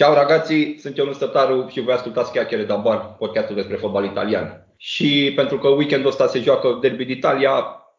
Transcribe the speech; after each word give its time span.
Ciao 0.00 0.14
ragazzi, 0.14 0.76
sunt 0.76 0.96
Ionut 0.96 1.14
Stătaru 1.14 1.68
și 1.68 1.80
voi 1.80 1.94
ascultați 1.94 2.32
Chiachere 2.32 2.64
da 2.64 2.76
Bar, 2.76 3.14
podcastul 3.16 3.54
despre 3.54 3.76
fotbal 3.76 4.04
italian. 4.04 4.66
Și 4.76 5.32
pentru 5.34 5.58
că 5.58 5.68
weekendul 5.68 6.08
ăsta 6.08 6.26
se 6.26 6.40
joacă 6.40 6.78
Derby 6.80 7.04
d'Italia 7.04 7.52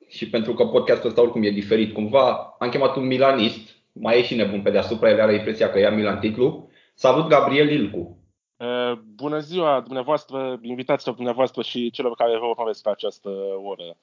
și 0.07 0.29
pentru 0.29 0.53
că 0.53 0.65
podcastul 0.65 1.09
ăsta 1.09 1.21
oricum 1.21 1.43
e 1.43 1.49
diferit 1.49 1.93
cumva, 1.93 2.55
am 2.59 2.69
chemat 2.69 2.95
un 2.95 3.05
milanist, 3.05 3.75
mai 3.93 4.17
e 4.17 4.23
și 4.23 4.35
nebun 4.35 4.61
pe 4.61 4.69
deasupra, 4.69 5.09
el 5.09 5.21
are 5.21 5.33
impresia 5.33 5.69
că 5.69 5.79
ia 5.79 5.91
Milan 5.91 6.19
titlu. 6.19 6.69
Salut 6.93 7.27
Gabriel 7.27 7.69
Ilcu! 7.69 8.17
Uh, 8.57 8.91
bună 9.15 9.39
ziua 9.39 9.81
dumneavoastră, 9.85 10.59
invitaților 10.61 11.15
dumneavoastră 11.15 11.61
și 11.61 11.91
celor 11.91 12.15
care 12.15 12.37
vă 12.39 12.45
urmăresc 12.45 12.83
pe 12.83 12.89
această 12.89 13.29
oră. 13.63 13.97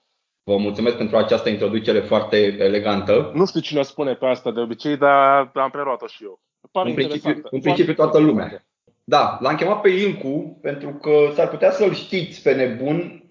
Vă 0.44 0.56
mulțumesc 0.56 0.96
pentru 0.96 1.16
această 1.16 1.48
introducere 1.48 2.00
foarte 2.00 2.36
elegantă. 2.58 3.30
Nu 3.34 3.46
știu 3.46 3.60
cine 3.60 3.82
spune 3.82 4.14
pe 4.14 4.26
asta 4.26 4.50
de 4.50 4.60
obicei, 4.60 4.96
dar 4.96 5.50
am 5.54 5.70
preluat-o 5.70 6.06
și 6.06 6.24
eu. 6.24 6.40
Pare 6.72 6.88
în 6.88 6.94
principiu, 6.94 7.40
în 7.50 7.60
principiu 7.60 7.94
toată 7.94 8.18
lumea. 8.18 8.66
Da, 9.04 9.38
l-am 9.40 9.56
chemat 9.56 9.80
pe 9.80 9.88
Ilcu 9.88 10.58
pentru 10.62 10.88
că 11.02 11.30
s-ar 11.34 11.48
putea 11.48 11.70
să-l 11.70 11.94
știți 11.94 12.42
pe 12.42 12.54
nebun 12.54 13.24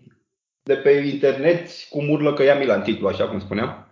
de 0.63 0.75
pe 0.75 0.89
internet 0.91 1.67
cum 1.89 2.09
urlă 2.09 2.33
că 2.33 2.43
ia 2.43 2.55
Milan 2.55 2.81
titlu, 2.81 3.07
așa 3.07 3.27
cum 3.27 3.39
spuneam. 3.39 3.87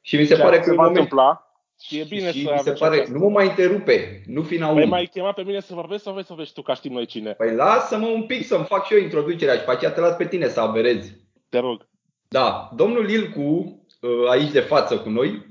Și 0.00 0.16
mi 0.16 0.24
se 0.24 0.34
Ce 0.34 0.40
pare 0.42 0.56
că 0.56 0.62
se 0.64 0.70
în 0.70 0.76
va 0.76 0.82
moment... 0.82 1.00
întâmpla 1.00 1.42
și 1.80 1.98
e 1.98 2.06
bine 2.08 2.30
și 2.32 2.44
să 2.44 2.52
mi 2.52 2.58
se 2.58 2.68
aveți 2.68 2.80
pare, 2.80 2.94
această- 2.94 3.12
nu 3.12 3.18
mă 3.18 3.30
mai 3.30 3.46
întrerupe, 3.48 4.22
nu 4.26 4.42
fi 4.42 4.48
Păi 4.48 4.58
naum. 4.58 4.88
mai 4.88 5.06
chemat 5.12 5.34
pe 5.34 5.42
mine 5.42 5.60
să 5.60 5.74
vorbesc 5.74 6.02
sau 6.02 6.12
vrei 6.12 6.24
să 6.24 6.34
vezi 6.36 6.52
tu 6.52 6.62
ca 6.62 6.74
știm 6.74 6.92
noi 6.92 7.06
cine? 7.06 7.32
Păi 7.32 7.54
lasă-mă 7.54 8.06
un 8.06 8.22
pic 8.22 8.46
să-mi 8.46 8.64
fac 8.64 8.84
și 8.86 8.94
eu 8.94 9.00
introducerea 9.00 9.54
și 9.54 9.64
pe 9.64 9.70
aceea 9.70 9.90
te 9.90 10.00
las 10.00 10.16
pe 10.16 10.26
tine 10.26 10.48
să 10.48 10.60
averezi. 10.60 11.16
Te 11.48 11.58
rog. 11.58 11.86
Da, 12.28 12.70
domnul 12.76 13.10
Ilcu, 13.10 13.80
ă, 14.02 14.30
aici 14.30 14.50
de 14.50 14.60
față 14.60 14.98
cu 14.98 15.08
noi, 15.08 15.47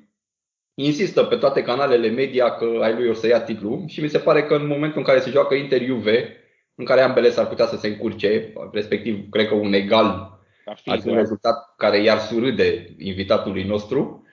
insistă 0.81 1.23
pe 1.23 1.35
toate 1.35 1.63
canalele 1.63 2.09
media 2.09 2.55
că 2.55 2.79
ai 2.81 2.93
lui 2.93 3.09
o 3.09 3.13
să 3.13 3.27
ia 3.27 3.41
titlul 3.41 3.83
și 3.87 4.01
mi 4.01 4.09
se 4.09 4.19
pare 4.19 4.43
că 4.43 4.55
în 4.55 4.67
momentul 4.67 4.97
în 4.99 5.03
care 5.05 5.19
se 5.19 5.29
joacă 5.29 5.53
Inter 5.53 5.83
Juve, 5.83 6.37
în 6.75 6.85
care 6.85 7.01
ambele 7.01 7.29
s-ar 7.29 7.47
putea 7.47 7.65
să 7.65 7.77
se 7.77 7.87
încurce, 7.87 8.53
respectiv 8.71 9.29
cred 9.29 9.47
că 9.47 9.53
un 9.53 9.73
egal 9.73 10.39
Ar 10.65 10.77
fi 10.77 10.89
ar 10.89 10.99
fi 10.99 11.07
un 11.07 11.13
ideal. 11.13 11.17
rezultat 11.17 11.73
care 11.77 12.01
i-ar 12.01 12.19
surâde 12.19 12.95
invitatului 12.97 13.63
nostru, 13.63 14.25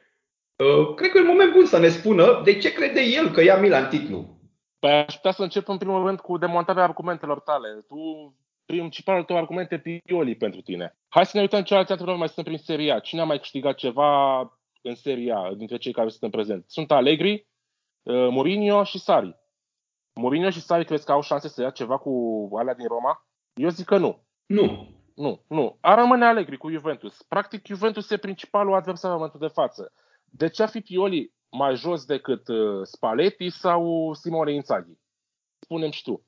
ă, 0.60 0.94
cred 0.94 1.10
că 1.10 1.18
e 1.18 1.20
un 1.20 1.26
moment 1.26 1.52
bun 1.52 1.66
să 1.66 1.78
ne 1.78 1.88
spună 1.88 2.40
de 2.44 2.58
ce 2.58 2.72
crede 2.72 3.00
el 3.00 3.30
că 3.30 3.42
ia 3.42 3.56
Milan 3.56 3.88
titlul. 3.88 4.32
Păi 4.78 4.90
aș 4.90 5.14
putea 5.14 5.32
să 5.32 5.42
încep 5.42 5.68
în 5.68 5.78
primul 5.78 6.06
rând 6.06 6.20
cu 6.20 6.38
demontarea 6.38 6.82
argumentelor 6.82 7.40
tale. 7.40 7.68
Tu, 7.88 8.34
principalul 8.66 9.24
tău 9.24 9.36
argument 9.36 9.72
e 9.72 9.78
Pioli 10.04 10.34
pentru 10.36 10.60
tine. 10.60 10.96
Hai 11.08 11.26
să 11.26 11.30
ne 11.34 11.40
uităm 11.40 11.62
ce 11.62 11.74
alți 11.74 11.90
antrenori 11.90 12.18
mai 12.18 12.28
sunt 12.28 12.44
prin 12.46 12.58
Serie 12.58 12.92
A. 12.92 12.98
Cine 12.98 13.20
a 13.20 13.24
mai 13.24 13.38
câștigat 13.38 13.74
ceva 13.74 14.08
în 14.84 14.94
Serie 14.94 15.32
A 15.32 15.54
dintre 15.54 15.76
cei 15.76 15.92
care 15.92 16.08
sunt 16.08 16.22
în 16.22 16.30
prezent? 16.30 16.64
Sunt 16.66 16.90
Allegri, 16.90 17.48
uh, 18.02 18.28
Mourinho 18.30 18.84
și 18.84 18.98
Sari. 18.98 19.36
Mourinho 20.14 20.50
și 20.50 20.60
Sari 20.60 20.84
crezi 20.84 21.04
că 21.04 21.12
au 21.12 21.22
șanse 21.22 21.48
să 21.48 21.62
ia 21.62 21.70
ceva 21.70 21.98
cu 21.98 22.48
alea 22.58 22.74
din 22.74 22.86
Roma? 22.86 23.26
Eu 23.54 23.68
zic 23.68 23.86
că 23.86 23.96
nu. 23.96 24.24
Nu. 24.46 24.88
Nu, 25.14 25.44
nu. 25.48 25.78
Ar 25.80 25.98
rămâne 25.98 26.24
Allegri 26.24 26.56
cu 26.56 26.70
Juventus. 26.70 27.22
Practic, 27.22 27.66
Juventus 27.66 28.10
e 28.10 28.16
principalul 28.16 28.74
adversar 28.74 29.10
în 29.10 29.16
momentul 29.16 29.40
de 29.40 29.52
față. 29.52 29.92
De 30.24 30.48
ce 30.48 30.62
ar 30.62 30.68
fi 30.68 30.80
Pioli 30.80 31.32
mai 31.50 31.76
jos 31.76 32.04
decât 32.04 32.48
uh, 32.48 32.80
Spalletti 32.82 33.50
sau 33.50 34.12
Simone 34.14 34.52
Inzaghi? 34.52 34.98
Spune-mi 35.58 35.92
și 35.92 36.02
tu. 36.02 36.26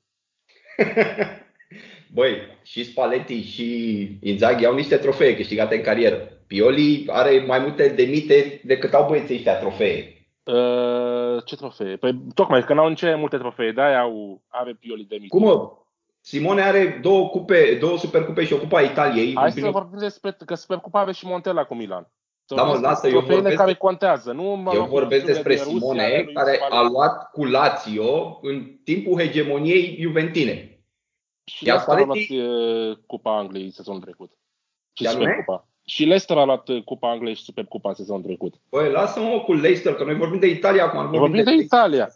Băi, 2.13 2.37
și 2.63 2.83
Spalletti 2.83 3.41
și 3.41 4.01
Inzaghi 4.21 4.65
au 4.65 4.75
niște 4.75 4.97
trofee 4.97 5.35
câștigate 5.35 5.75
în 5.75 5.81
carieră. 5.81 6.36
Pioli 6.47 7.05
are 7.09 7.43
mai 7.47 7.59
multe 7.59 7.87
demite 7.87 8.61
decât 8.63 8.93
au 8.93 9.07
băieții 9.07 9.35
ăștia 9.35 9.57
trofee. 9.59 10.11
Uh, 10.43 11.43
ce 11.45 11.55
trofee? 11.55 11.95
Păi, 11.95 12.21
tocmai, 12.33 12.63
că 12.63 12.73
n-au 12.73 12.87
nici 12.89 13.01
multe 13.15 13.37
trofee, 13.37 13.71
de-aia 13.71 13.99
au, 14.01 14.41
are 14.47 14.73
Pioli 14.79 15.03
de 15.05 15.17
mic. 15.19 15.29
Cum 15.29 15.43
mă? 15.43 15.71
Simone 16.21 16.61
are 16.61 16.99
două 17.01 17.27
cupe, 17.29 17.77
două 17.79 17.97
supercupe 17.97 18.45
și 18.45 18.53
o 18.53 18.57
cupa 18.57 18.81
Italiei. 18.81 19.33
Hai 19.35 19.43
În 19.43 19.49
să 19.49 19.55
primul- 19.55 19.71
vorbim 19.71 19.97
despre 19.99 20.35
că 20.45 20.55
Supercupa 20.55 20.99
are 20.99 21.11
și 21.11 21.25
Montella 21.25 21.63
cu 21.63 21.75
Milan. 21.75 22.11
Să 22.45 22.55
Da, 22.55 22.61
mă, 22.61 22.67
vorbim 22.67 22.85
lasă, 22.87 23.01
despre 23.01 23.09
eu 23.11 23.17
trofeele 23.17 23.41
vorbesc- 23.41 23.61
care 23.61 23.73
contează. 23.73 24.31
Nu 24.31 24.43
mă 24.43 24.69
Eu 24.73 24.77
luăm 24.77 24.89
vorbesc 24.89 25.21
cu 25.25 25.27
despre 25.31 25.53
titlurile 25.55 25.79
de 25.79 25.87
Rusia, 25.87 26.03
ale 26.03 26.09
Simone, 26.09 26.23
lui 26.23 26.33
care 26.33 26.51
a 26.51 26.65
Spalletti. 26.65 26.91
luat 26.93 27.31
cu 27.31 27.45
Lazio 27.45 28.39
în 28.41 28.77
timpul 28.83 29.19
hegemoniei 29.19 29.97
juventine. 30.01 30.81
Și 31.43 31.65
Iar 31.65 31.75
Leicester 31.87 32.03
a 32.03 32.05
luat 32.05 32.17
Spalletti- 32.17 32.89
uh, 32.91 32.97
Cupa 33.05 33.37
Angliei 33.37 33.71
sezonul 33.71 34.01
trecut. 34.01 34.31
Și 34.93 35.03
Ce 35.03 35.09
anume? 35.09 35.23
Supercupa. 35.23 35.66
Și 35.89 36.03
Leicester 36.03 36.37
a 36.37 36.45
luat 36.45 36.67
uh, 36.67 36.83
Cupa 36.83 37.09
Angliei 37.11 37.35
și 37.35 37.43
Supercupa 37.43 37.93
sezonul 37.93 38.23
trecut. 38.23 38.53
Băi, 38.69 38.91
lasă-mă 38.91 39.39
cu 39.45 39.53
Leicester, 39.53 39.93
că 39.93 40.03
noi 40.03 40.15
vorbim 40.15 40.39
de 40.39 40.47
Italia 40.47 40.83
acum. 40.83 41.03
nu 41.03 41.17
Vorbim 41.17 41.43
de 41.43 41.49
Leicester. 41.49 41.79
Italia. 41.79 42.07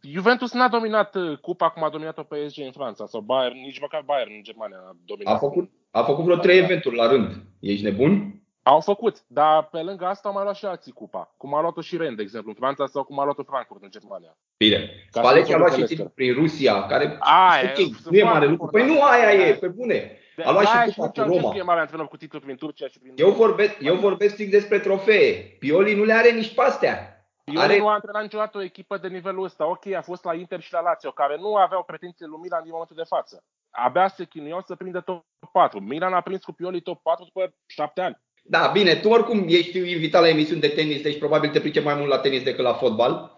Juventus 0.00 0.52
n-a 0.52 0.68
dominat 0.68 1.14
uh, 1.14 1.38
Cupa 1.38 1.70
cum 1.70 1.84
a 1.84 1.90
dominat-o 1.90 2.22
PSG 2.22 2.58
în 2.64 2.72
Franța 2.72 3.06
sau 3.06 3.20
Bayern, 3.20 3.60
nici 3.60 3.80
măcar 3.80 4.02
Bayern 4.06 4.30
în 4.36 4.42
Germania 4.42 4.76
a 4.76 4.96
dominat. 5.04 5.34
A 5.34 5.38
făcut, 5.38 5.70
a 5.90 6.02
făcut 6.02 6.24
vreo 6.24 6.36
trei 6.36 6.58
eventuri 6.58 6.96
la 6.96 7.06
rând. 7.06 7.42
Ești 7.60 7.84
nebun? 7.84 8.40
Au 8.68 8.80
făcut, 8.80 9.22
dar 9.26 9.64
pe 9.68 9.80
lângă 9.82 10.06
asta 10.06 10.28
au 10.28 10.34
mai 10.34 10.42
luat 10.42 10.56
și 10.56 10.64
alții 10.64 10.92
Cupa. 10.92 11.34
Cum 11.36 11.54
a 11.54 11.60
luat-o 11.60 11.80
și 11.80 11.96
Rennes, 11.96 12.16
de 12.16 12.22
exemplu, 12.22 12.50
în 12.50 12.56
Franța 12.56 12.86
sau 12.86 13.04
cum 13.04 13.18
a 13.18 13.24
luat-o 13.24 13.42
Frankfurt 13.42 13.82
în 13.82 13.90
Germania. 13.90 14.36
Bine. 14.56 14.90
Ca 15.10 15.20
Spalletti 15.20 15.48
să 15.48 15.54
a 15.54 15.58
luat 15.58 15.70
și 15.72 15.78
Leicester. 15.78 16.06
titlul 16.06 16.12
prin 16.14 16.42
Rusia, 16.42 16.86
care 16.86 17.16
Aia, 17.20 17.68
ok, 17.70 17.76
sunt 17.76 18.08
nu 18.10 18.16
e 18.16 18.20
foarte 18.20 18.38
mare 18.38 18.46
lucru. 18.46 18.66
Păi 18.66 18.80
important. 18.82 19.10
nu 19.10 19.26
aia 19.26 19.32
e, 19.32 19.44
Aia. 19.44 19.56
pe 19.60 19.68
bune. 19.68 20.18
De- 20.36 20.42
A 20.42 20.50
luat 20.50 20.64
și 20.66 20.72
de-aia 20.72 20.86
Cupa 20.94 21.06
nici 21.06 21.18
am 21.18 21.26
cu 21.26 21.32
zis 21.32 21.40
Roma. 21.40 21.52
că 21.52 21.58
e 21.58 21.62
mare 21.62 21.80
antrenor 21.80 22.08
cu 22.08 22.16
titlu 22.16 22.40
prin 22.40 22.56
Turcia 22.56 22.86
și 22.88 22.98
prin... 22.98 23.12
Eu 23.16 23.30
vorbesc, 23.30 23.74
eu 23.80 23.94
vorbesc 23.96 24.32
strict 24.32 24.50
despre 24.50 24.78
trofee. 24.78 25.56
Pioli 25.58 25.94
nu 25.94 26.04
le 26.04 26.12
are 26.12 26.30
nici 26.30 26.54
pe 26.54 26.62
astea. 26.62 27.26
Pioli 27.44 27.60
Are- 27.60 27.78
nu 27.78 27.88
a 27.88 27.92
antrenat 27.92 28.22
niciodată 28.22 28.58
o 28.58 28.62
echipă 28.62 28.96
de 28.96 29.08
nivelul 29.08 29.44
ăsta. 29.44 29.66
Ok, 29.66 29.86
a 29.86 30.00
fost 30.02 30.24
la 30.24 30.34
Inter 30.34 30.60
și 30.60 30.72
la 30.72 30.80
Lazio, 30.80 31.10
care 31.10 31.36
nu 31.38 31.54
aveau 31.56 31.82
pretenții 31.82 32.26
lui 32.26 32.38
Milan 32.42 32.62
din 32.62 32.70
momentul 32.72 32.96
de 32.96 33.02
față. 33.08 33.44
Abia 33.70 34.08
se 34.08 34.24
chinuiau 34.24 34.60
să 34.60 34.74
prindă 34.74 35.00
top 35.00 35.24
4. 35.52 35.80
Milan 35.80 36.12
a 36.14 36.20
prins 36.20 36.44
cu 36.44 36.52
Pioli 36.52 36.80
top 36.80 37.02
4 37.02 37.24
după 37.24 37.54
7 37.66 38.00
ani. 38.00 38.24
Da, 38.48 38.70
bine, 38.72 38.94
tu 38.94 39.08
oricum 39.08 39.44
ești 39.48 39.78
invitat 39.78 40.22
la 40.22 40.28
emisiuni 40.28 40.60
de 40.60 40.68
tenis, 40.68 41.02
deci 41.02 41.18
probabil 41.18 41.50
te 41.50 41.60
pricepi 41.60 41.86
mai 41.86 41.94
mult 41.94 42.08
la 42.08 42.18
tenis 42.18 42.42
decât 42.42 42.64
la 42.64 42.72
fotbal. 42.72 43.34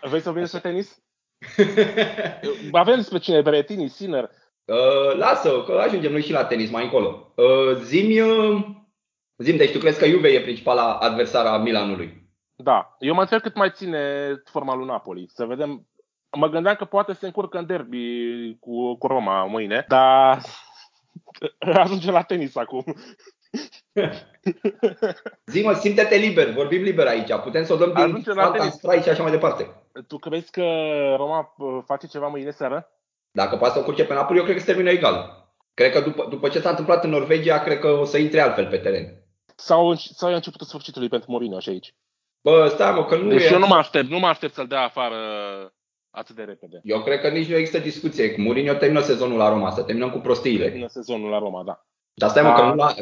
Vrei 0.00 0.20
să 0.20 0.24
vorbim 0.24 0.42
despre 0.42 0.70
tenis? 0.70 1.02
Avem 2.72 2.96
despre 2.96 3.18
cine, 3.18 3.42
Berettini, 3.42 3.88
Sinner. 3.88 4.30
Uh, 4.64 5.16
lasă, 5.16 5.62
că 5.66 5.72
ajungem 5.72 6.12
noi 6.12 6.22
și 6.22 6.32
la 6.32 6.44
tenis 6.44 6.70
mai 6.70 6.84
încolo. 6.84 7.32
Uh, 7.36 7.76
zimi, 7.76 8.20
uh, 8.20 8.64
zim, 9.36 9.56
deci 9.56 9.72
tu 9.72 9.78
crezi 9.78 9.98
că 9.98 10.06
Juve 10.06 10.28
e 10.28 10.40
principala 10.40 10.94
adversară 10.94 11.48
a 11.48 11.58
Milanului? 11.58 12.28
Da, 12.56 12.96
eu 12.98 13.14
mă 13.14 13.20
întreb 13.20 13.40
cât 13.40 13.54
mai 13.54 13.70
ține 13.70 14.34
forma 14.44 14.74
lui 14.74 14.86
Napoli. 14.86 15.28
Să 15.28 15.44
vedem. 15.44 15.88
Mă 16.36 16.48
gândeam 16.48 16.74
că 16.74 16.84
poate 16.84 17.12
se 17.12 17.26
încurcă 17.26 17.58
în 17.58 17.66
derby 17.66 18.56
cu, 18.60 18.96
cu 18.96 19.06
Roma 19.06 19.44
mâine, 19.44 19.84
dar 19.88 20.42
ajunge 21.82 22.10
la 22.10 22.22
tenis 22.22 22.56
acum. 22.56 22.84
Zi-mă, 25.52 25.72
simte-te 25.72 26.16
liber, 26.16 26.50
vorbim 26.52 26.82
liber 26.82 27.06
aici. 27.06 27.34
Putem 27.34 27.64
să 27.64 27.72
o 27.72 27.76
dăm 27.76 27.92
din 27.92 28.02
Ajunge 28.02 28.32
la 28.32 28.42
Santa 28.42 28.58
tenis. 28.58 28.74
Strai 28.74 29.02
și 29.02 29.08
așa 29.08 29.22
mai 29.22 29.30
departe. 29.30 29.70
Tu 30.06 30.18
crezi 30.18 30.50
că 30.50 30.64
Roma 31.16 31.54
uh, 31.58 31.78
face 31.84 32.06
ceva 32.06 32.28
mâine 32.28 32.50
seară? 32.50 32.88
Dacă 33.30 33.56
poate 33.56 33.74
să 33.74 33.80
o 33.80 33.82
curce 33.82 34.04
pe 34.04 34.14
Napoli, 34.14 34.38
eu 34.38 34.44
cred 34.44 34.56
că 34.56 34.62
se 34.62 34.72
termină 34.72 34.90
egal. 34.90 35.48
Cred 35.74 35.92
că 35.92 36.00
după, 36.00 36.26
după 36.30 36.48
ce 36.48 36.60
s-a 36.60 36.70
întâmplat 36.70 37.04
în 37.04 37.10
Norvegia, 37.10 37.58
cred 37.58 37.78
că 37.78 37.88
o 37.88 38.04
să 38.04 38.18
intre 38.18 38.40
altfel 38.40 38.66
pe 38.66 38.76
teren. 38.76 39.24
Sau, 39.56 39.94
sau 39.94 40.30
e 40.30 40.34
începutul 40.34 40.66
sfârșitului 40.66 41.08
pentru 41.08 41.30
Mourinho 41.30 41.58
și 41.58 41.68
aici? 41.68 41.94
Bă, 42.42 42.68
stai 42.68 42.92
mă, 42.92 43.04
că 43.04 43.16
nu 43.16 43.28
Deci 43.28 43.42
e... 43.42 43.52
eu 43.52 43.58
nu 43.58 43.66
mă 43.66 43.74
aștept, 43.74 44.08
nu 44.08 44.18
mă 44.18 44.26
aștept 44.26 44.54
să-l 44.54 44.66
dea 44.66 44.82
afară 44.82 45.16
atât 46.10 46.36
de 46.36 46.42
repede. 46.42 46.80
Eu 46.82 47.02
cred 47.02 47.20
că 47.20 47.28
nici 47.28 47.48
nu 47.48 47.56
există 47.56 47.78
discuție. 47.78 48.34
Mourinho 48.36 48.74
termină 48.74 49.00
sezonul 49.00 49.38
la 49.38 49.48
Roma, 49.48 49.70
să 49.70 49.82
terminăm 49.82 50.10
cu 50.10 50.18
prostiile. 50.18 50.64
Termină 50.64 50.86
sezonul 50.88 51.30
la 51.30 51.38
Roma, 51.38 51.62
da. 51.64 51.86
Dar 52.14 52.28
stai 52.28 52.42
mă, 52.42 52.48
Da, 52.48 52.54
că 52.54 52.62
nu 52.62 52.74
l-a, 52.74 52.94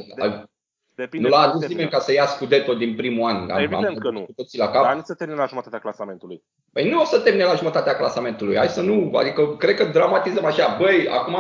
Depinde 1.03 1.29
nu 1.29 1.35
l-a 1.35 1.41
cum 1.41 1.49
adus 1.49 1.61
termină. 1.61 1.81
nimeni 1.81 1.97
ca 1.97 2.05
să 2.05 2.13
ia 2.13 2.27
scudeto 2.27 2.75
din 2.75 2.95
primul 2.97 3.29
an. 3.29 3.51
Am- 3.51 3.59
Evident 3.59 3.85
am 3.87 3.95
că 3.95 4.11
nu. 4.11 4.25
cu 4.25 4.33
toții 4.33 4.59
la 4.59 4.69
cap. 4.71 4.83
Dar 4.83 4.95
nu 4.95 5.03
se 5.05 5.15
termină 5.15 5.39
la 5.41 5.47
jumătatea 5.47 5.79
clasamentului. 5.79 6.43
Păi 6.73 6.91
nu 6.91 7.01
o 7.01 7.05
să 7.05 7.19
termine 7.21 7.45
la 7.45 7.55
jumătatea 7.55 7.97
clasamentului. 7.97 8.57
Hai 8.57 8.69
să 8.69 8.81
nu, 8.83 9.11
adică 9.17 9.57
cred 9.57 9.75
că 9.77 9.85
dramatizăm 9.85 10.45
așa. 10.45 10.77
Băi, 10.81 11.09
acum, 11.09 11.37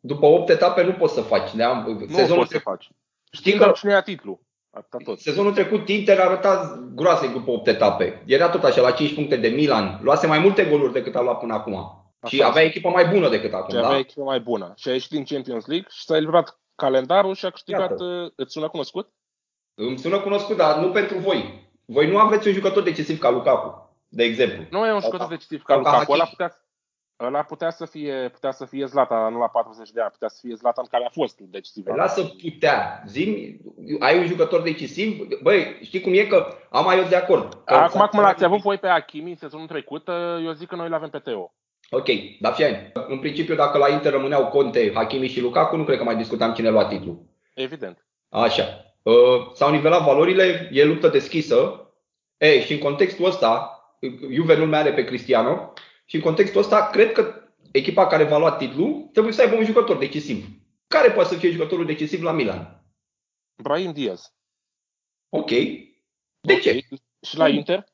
după 0.00 0.26
8 0.26 0.48
etape 0.48 0.82
nu 0.84 0.92
poți 0.92 1.14
să 1.14 1.20
faci. 1.20 1.50
Ne-am, 1.50 1.84
Nu 2.08 2.14
sezonul, 2.14 2.36
poți 2.36 2.50
să 2.52 2.58
trecut, 2.58 2.62
faci. 2.62 2.82
știi 2.82 3.50
Știi 3.50 3.58
că 3.58 3.64
că 3.64 3.72
cine 3.76 3.92
ia 3.92 4.00
titlul. 4.00 4.40
Atâta 4.70 4.96
tot. 5.04 5.18
sezonul 5.18 5.52
trecut 5.52 5.88
Inter 5.88 6.20
arăta 6.20 6.80
groasnic 6.94 7.32
după 7.32 7.50
8 7.50 7.66
etape. 7.66 8.22
Era 8.26 8.48
tot 8.48 8.64
așa 8.64 8.80
la 8.80 8.90
5 8.90 9.14
puncte 9.14 9.36
de 9.36 9.48
Milan. 9.48 9.98
Luase 10.02 10.26
mai 10.26 10.38
multe 10.38 10.64
goluri 10.64 10.92
decât 10.92 11.14
a 11.16 11.20
luat 11.20 11.38
până 11.38 11.54
acum. 11.54 11.74
Așa 12.20 12.36
și 12.36 12.42
avea 12.42 12.62
echipă 12.62 12.88
mai 12.88 13.04
bună 13.06 13.28
decât 13.28 13.52
acum. 13.52 13.70
Și 13.70 13.76
avea 13.76 13.90
Da? 13.90 13.98
echipă 13.98 14.22
mai 14.22 14.40
bună. 14.40 14.72
Și 14.76 14.88
a 14.88 14.92
ieșit 14.92 15.10
din 15.10 15.24
Champions 15.24 15.66
League 15.66 15.86
și 15.90 16.04
s-a 16.04 16.16
eliberat 16.16 16.58
calendarul 16.74 17.34
și 17.34 17.44
a 17.46 17.50
câștigat. 17.50 17.90
Iată. 17.90 18.04
uh, 18.04 18.30
Îți 18.36 18.52
sună 18.52 18.68
cunoscut? 18.68 19.08
Îmi 19.74 19.98
sună 19.98 20.20
cunoscut, 20.20 20.56
dar 20.56 20.76
nu 20.78 20.90
pentru 20.90 21.18
voi. 21.18 21.70
Voi 21.84 22.10
nu 22.10 22.18
aveți 22.18 22.46
un 22.46 22.52
jucător 22.52 22.82
decisiv 22.82 23.18
ca 23.18 23.30
Lukaku, 23.30 23.90
de 24.08 24.22
exemplu. 24.24 24.64
Nu 24.70 24.86
e 24.86 24.92
un 24.92 25.00
Sau 25.00 25.10
jucător 25.10 25.26
ca- 25.26 25.32
decisiv 25.34 25.62
ca 25.62 25.72
sau 25.74 25.82
ca 25.82 25.90
Lukaku. 25.90 26.12
Ăla 26.12 26.24
Hakimi. 26.24 26.36
putea, 26.36 26.60
ăla 27.26 27.42
putea 27.42 27.70
să 27.70 27.84
fie, 27.86 28.28
putea 28.32 28.50
să 28.52 28.64
fie 28.64 28.84
Zlatan, 28.86 29.32
nu 29.32 29.38
la 29.38 29.48
40 29.48 29.90
de 29.90 30.00
ani, 30.00 30.10
putea 30.10 30.28
să 30.28 30.38
fie 30.46 30.54
Zlatan 30.54 30.84
care 30.90 31.04
a 31.04 31.08
fost 31.10 31.38
decisiv. 31.38 31.84
Păi 31.84 31.96
lasă 31.96 32.22
putea. 32.42 33.02
Zim, 33.06 33.58
ai 34.00 34.18
un 34.18 34.26
jucător 34.26 34.62
decisiv? 34.62 35.28
Băi, 35.42 35.78
știi 35.82 36.00
cum 36.00 36.12
e 36.14 36.24
că 36.26 36.56
am 36.70 36.84
mai 36.84 36.98
eu 36.98 37.04
de 37.04 37.16
acord. 37.16 37.54
Că 37.64 37.74
Acum, 37.74 38.00
s-a- 38.00 38.06
cum 38.06 38.20
l-ați 38.20 38.44
avut 38.44 38.60
voi 38.60 38.78
pe 38.78 38.88
Hakimi 38.88 39.30
în 39.30 39.36
sezonul 39.36 39.66
trecut, 39.66 40.08
uh, 40.08 40.14
eu 40.44 40.52
zic 40.52 40.68
că 40.68 40.76
noi 40.76 40.88
l-avem 40.88 41.10
pe 41.10 41.18
Teo. 41.18 41.52
Ok, 41.94 42.08
dar 42.40 42.54
fie, 42.54 42.92
în 43.08 43.18
principiu 43.18 43.54
dacă 43.54 43.78
la 43.78 43.88
Inter 43.88 44.12
rămâneau 44.12 44.46
Conte, 44.46 44.92
Hakimi 44.94 45.28
și 45.28 45.40
Lukaku, 45.40 45.76
nu 45.76 45.84
cred 45.84 45.98
că 45.98 46.04
mai 46.04 46.16
discutam 46.16 46.54
cine 46.54 46.70
lua 46.70 46.86
titlul. 46.86 47.22
Evident. 47.54 48.06
Așa. 48.28 48.94
Uh, 49.02 49.52
s-au 49.54 49.70
nivelat 49.70 50.04
valorile, 50.04 50.68
e 50.72 50.84
luptă 50.84 51.08
deschisă. 51.08 51.86
Ei, 52.36 52.60
și 52.60 52.72
în 52.72 52.78
contextul 52.78 53.26
ăsta, 53.26 53.76
Juve 54.30 54.56
nu 54.56 54.66
mai 54.66 54.78
are 54.78 54.92
pe 54.92 55.04
Cristiano 55.04 55.72
și 56.04 56.16
în 56.16 56.22
contextul 56.22 56.60
ăsta, 56.60 56.88
cred 56.92 57.12
că 57.12 57.50
echipa 57.72 58.06
care 58.06 58.24
va 58.24 58.38
lua 58.38 58.52
titlul 58.52 59.08
trebuie 59.12 59.32
să 59.32 59.42
aibă 59.42 59.54
un 59.54 59.64
jucător 59.64 59.96
decisiv. 59.96 60.46
Care 60.86 61.10
poate 61.10 61.28
să 61.28 61.38
fie 61.38 61.50
jucătorul 61.50 61.86
decisiv 61.86 62.22
la 62.22 62.32
Milan? 62.32 62.84
Brahim 63.62 63.92
Diaz. 63.92 64.34
Ok. 65.28 65.50
De 66.40 66.58
ce? 66.62 66.86
Și 67.26 67.36
la 67.36 67.48
Inter? 67.48 67.84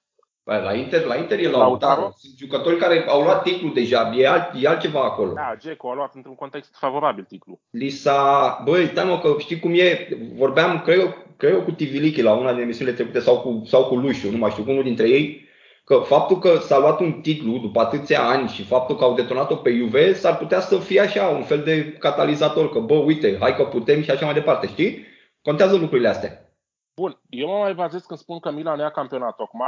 La 0.56 0.74
Inter, 0.74 1.04
la 1.04 1.16
Inter 1.16 1.38
e 1.38 1.48
Lautaro. 1.48 2.12
Sunt 2.16 2.38
jucători 2.38 2.76
care 2.76 3.04
au 3.08 3.22
luat 3.22 3.42
titlul 3.42 3.72
deja, 3.74 4.12
e, 4.14 4.28
alt, 4.28 4.50
e 4.62 4.68
altceva 4.68 5.00
acolo. 5.00 5.32
Da, 5.32 5.54
Geco 5.58 5.90
a 5.90 5.94
luat 5.94 6.14
într-un 6.14 6.34
context 6.34 6.76
favorabil 6.76 7.24
titlul. 7.24 7.58
Li 7.70 7.88
s-a... 7.88 8.60
Băi, 8.64 8.86
stai 8.86 9.04
mă, 9.04 9.18
că 9.18 9.34
știi 9.38 9.60
cum 9.60 9.72
e, 9.74 10.08
vorbeam, 10.34 10.80
cred 10.80 10.98
eu, 10.98 11.14
cred 11.36 11.52
eu 11.52 11.62
cu 11.62 11.70
Tivilichi 11.70 12.22
la 12.22 12.32
una 12.32 12.52
din 12.52 12.62
emisiunile 12.62 12.96
trecute 12.96 13.20
sau 13.20 13.40
cu, 13.40 13.62
sau 13.64 13.84
cu 13.84 13.96
Lușu, 13.96 14.30
nu 14.30 14.36
mai 14.36 14.50
știu, 14.50 14.64
cu 14.64 14.70
unul 14.70 14.82
dintre 14.82 15.08
ei, 15.08 15.48
că 15.84 15.96
faptul 15.96 16.38
că 16.38 16.56
s-a 16.56 16.78
luat 16.78 17.00
un 17.00 17.12
titlu 17.12 17.58
după 17.58 17.80
atâția 17.80 18.22
ani 18.22 18.48
și 18.48 18.64
faptul 18.64 18.96
că 18.96 19.04
au 19.04 19.14
detonat-o 19.14 19.54
pe 19.56 19.76
Juve 19.76 20.12
s-ar 20.12 20.36
putea 20.36 20.60
să 20.60 20.76
fie 20.76 21.00
așa, 21.00 21.26
un 21.26 21.42
fel 21.42 21.62
de 21.62 21.92
catalizator, 21.92 22.70
că 22.70 22.78
bă, 22.78 22.94
uite, 22.94 23.36
hai 23.40 23.56
că 23.56 23.64
putem 23.64 24.02
și 24.02 24.10
așa 24.10 24.24
mai 24.24 24.34
departe, 24.34 24.66
știi? 24.66 25.06
Contează 25.42 25.76
lucrurile 25.76 26.08
astea. 26.08 26.52
Bun, 26.96 27.20
eu 27.28 27.48
mă 27.48 27.58
mai 27.58 27.74
bazez 27.74 28.04
când 28.04 28.18
spun 28.18 28.38
că 28.38 28.50
Milan 28.50 28.78
ia 28.78 28.90
campionat 28.90 29.38
acum. 29.38 29.62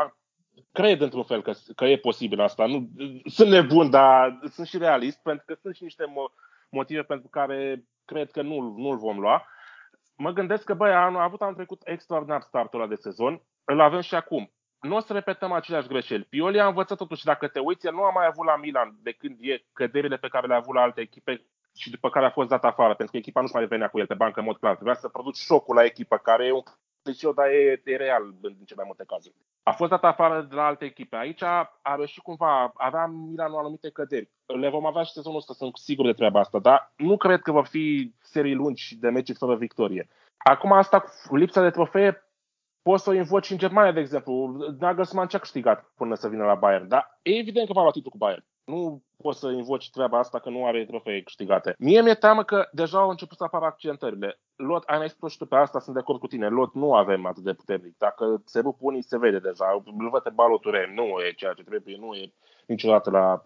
Cred 0.72 1.00
într-un 1.00 1.22
fel 1.22 1.42
că, 1.42 1.52
că 1.76 1.84
e 1.84 1.96
posibil 1.96 2.40
asta. 2.40 2.66
Nu, 2.66 2.88
sunt 3.24 3.48
nebun, 3.48 3.90
dar 3.90 4.38
sunt 4.52 4.66
și 4.66 4.78
realist, 4.78 5.22
pentru 5.22 5.44
că 5.46 5.54
sunt 5.54 5.74
și 5.74 5.82
niște 5.82 6.04
motive 6.70 7.02
pentru 7.02 7.28
care 7.28 7.84
cred 8.04 8.30
că 8.30 8.42
nu, 8.42 8.74
nu-l 8.76 8.96
vom 8.96 9.18
lua. 9.18 9.46
Mă 10.16 10.30
gândesc 10.30 10.64
că, 10.64 10.74
băi, 10.74 10.92
am 10.92 11.16
avut 11.16 11.40
anul 11.42 11.54
trecut 11.54 11.80
extraordinar 11.84 12.40
startul 12.40 12.80
ăla 12.80 12.88
de 12.88 12.94
sezon, 12.94 13.42
îl 13.64 13.80
avem 13.80 14.00
și 14.00 14.14
acum. 14.14 14.52
Nu 14.80 14.96
o 14.96 15.00
să 15.00 15.12
repetăm 15.12 15.52
aceleași 15.52 15.88
greșeli. 15.88 16.24
Pioli 16.24 16.60
a 16.60 16.66
învățat 16.66 16.96
totuși, 16.98 17.24
dacă 17.24 17.48
te 17.48 17.58
uiți, 17.58 17.86
el 17.86 17.92
nu 17.92 18.02
a 18.02 18.10
mai 18.10 18.26
avut 18.26 18.46
la 18.46 18.56
Milan 18.56 18.98
de 19.02 19.12
când 19.12 19.36
e 19.40 19.64
căderile 19.72 20.16
pe 20.16 20.28
care 20.28 20.46
le-a 20.46 20.56
avut 20.56 20.74
la 20.74 20.80
alte 20.80 21.00
echipe 21.00 21.46
și 21.76 21.90
după 21.90 22.10
care 22.10 22.26
a 22.26 22.30
fost 22.30 22.48
dat 22.48 22.64
afară, 22.64 22.94
pentru 22.94 23.12
că 23.12 23.16
echipa 23.16 23.40
nu-și 23.40 23.54
mai 23.54 23.66
venea 23.66 23.88
cu 23.88 23.98
el 23.98 24.06
pe 24.06 24.14
bancă 24.14 24.40
în 24.40 24.46
mod 24.46 24.56
clar. 24.56 24.74
Trebuia 24.74 24.94
să 24.94 25.08
produci 25.08 25.36
șocul 25.36 25.74
la 25.74 25.84
echipă, 25.84 26.16
care 26.16 26.46
e 26.46 26.52
un 26.52 26.62
clișeu, 27.10 27.32
dar 27.32 27.46
e, 27.46 27.82
e 27.84 27.96
real 27.96 28.22
în 28.42 28.52
cele 28.52 28.76
mai 28.76 28.84
multe 28.86 29.04
cazuri. 29.06 29.34
A 29.62 29.72
fost 29.72 29.90
dat 29.90 30.04
afară 30.04 30.46
de 30.48 30.54
la 30.54 30.64
alte 30.66 30.84
echipe. 30.84 31.16
Aici 31.16 31.42
a 31.42 31.94
reușit 31.96 32.22
cumva, 32.22 32.72
avea 32.74 33.06
Milanul 33.06 33.58
anumite 33.58 33.90
căderi. 33.90 34.30
Le 34.46 34.68
vom 34.68 34.86
avea 34.86 35.02
și 35.02 35.12
sezonul 35.12 35.38
ăsta, 35.38 35.52
sunt 35.52 35.76
sigur 35.76 36.06
de 36.06 36.12
treaba 36.12 36.40
asta, 36.40 36.58
dar 36.58 36.92
nu 36.96 37.16
cred 37.16 37.40
că 37.40 37.52
vor 37.52 37.66
fi 37.66 38.12
serii 38.20 38.54
lungi 38.54 38.96
de 38.96 39.08
meciuri 39.08 39.38
fără 39.38 39.56
victorie. 39.56 40.08
Acum 40.36 40.72
asta 40.72 41.04
cu 41.28 41.36
lipsa 41.36 41.62
de 41.62 41.70
trofee 41.70 42.24
poți 42.82 43.02
să 43.02 43.10
o 43.10 43.12
invoci 43.12 43.50
în 43.50 43.58
Germania, 43.58 43.92
de 43.92 44.00
exemplu. 44.00 44.56
Nagelsmann 44.78 45.28
ce-a 45.28 45.38
câștigat 45.38 45.92
până 45.96 46.14
să 46.14 46.28
vină 46.28 46.44
la 46.44 46.54
Bayern, 46.54 46.88
dar 46.88 47.18
e 47.22 47.38
evident 47.38 47.66
că 47.66 47.72
va 47.72 47.82
lua 47.82 47.90
titlul 47.90 48.12
cu 48.12 48.18
Bayern. 48.18 48.44
Nu 48.64 49.02
poți 49.16 49.38
să 49.38 49.48
invoci 49.48 49.90
treaba 49.90 50.18
asta 50.18 50.38
că 50.38 50.50
nu 50.50 50.66
are 50.66 50.84
trofee 50.84 51.22
câștigate. 51.22 51.74
Mie 51.78 52.02
mi-e 52.02 52.14
teamă 52.14 52.44
că 52.44 52.68
deja 52.72 52.98
au 52.98 53.10
început 53.10 53.36
să 53.36 53.44
apară 53.44 53.64
accentările. 53.64 54.40
Lot, 54.60 54.82
ai 54.86 54.98
mai 54.98 55.08
spus 55.08 55.32
și 55.32 55.38
tu 55.38 55.46
pe 55.46 55.56
asta, 55.56 55.80
sunt 55.80 55.94
de 55.94 56.00
acord 56.00 56.18
cu 56.18 56.26
tine. 56.26 56.48
Lot 56.48 56.74
nu 56.74 56.94
avem 56.94 57.26
atât 57.26 57.42
de 57.42 57.52
puternic. 57.52 57.98
Dacă 57.98 58.42
se 58.44 58.60
rup 58.60 58.76
unii, 58.80 59.02
se 59.02 59.18
vede 59.18 59.38
deja. 59.38 59.82
Îl 59.98 60.08
văd 60.10 60.22
pe 60.22 60.30
baloture, 60.30 60.92
nu 60.94 61.02
e 61.02 61.32
ceea 61.36 61.52
ce 61.52 61.62
trebuie, 61.62 61.96
nu 62.00 62.14
e 62.14 62.32
niciodată 62.66 63.10
la 63.10 63.42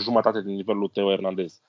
jumătate 0.00 0.42
din 0.42 0.54
nivelul 0.54 0.88
Teo 0.88 1.08
Hernandez. 1.08 1.60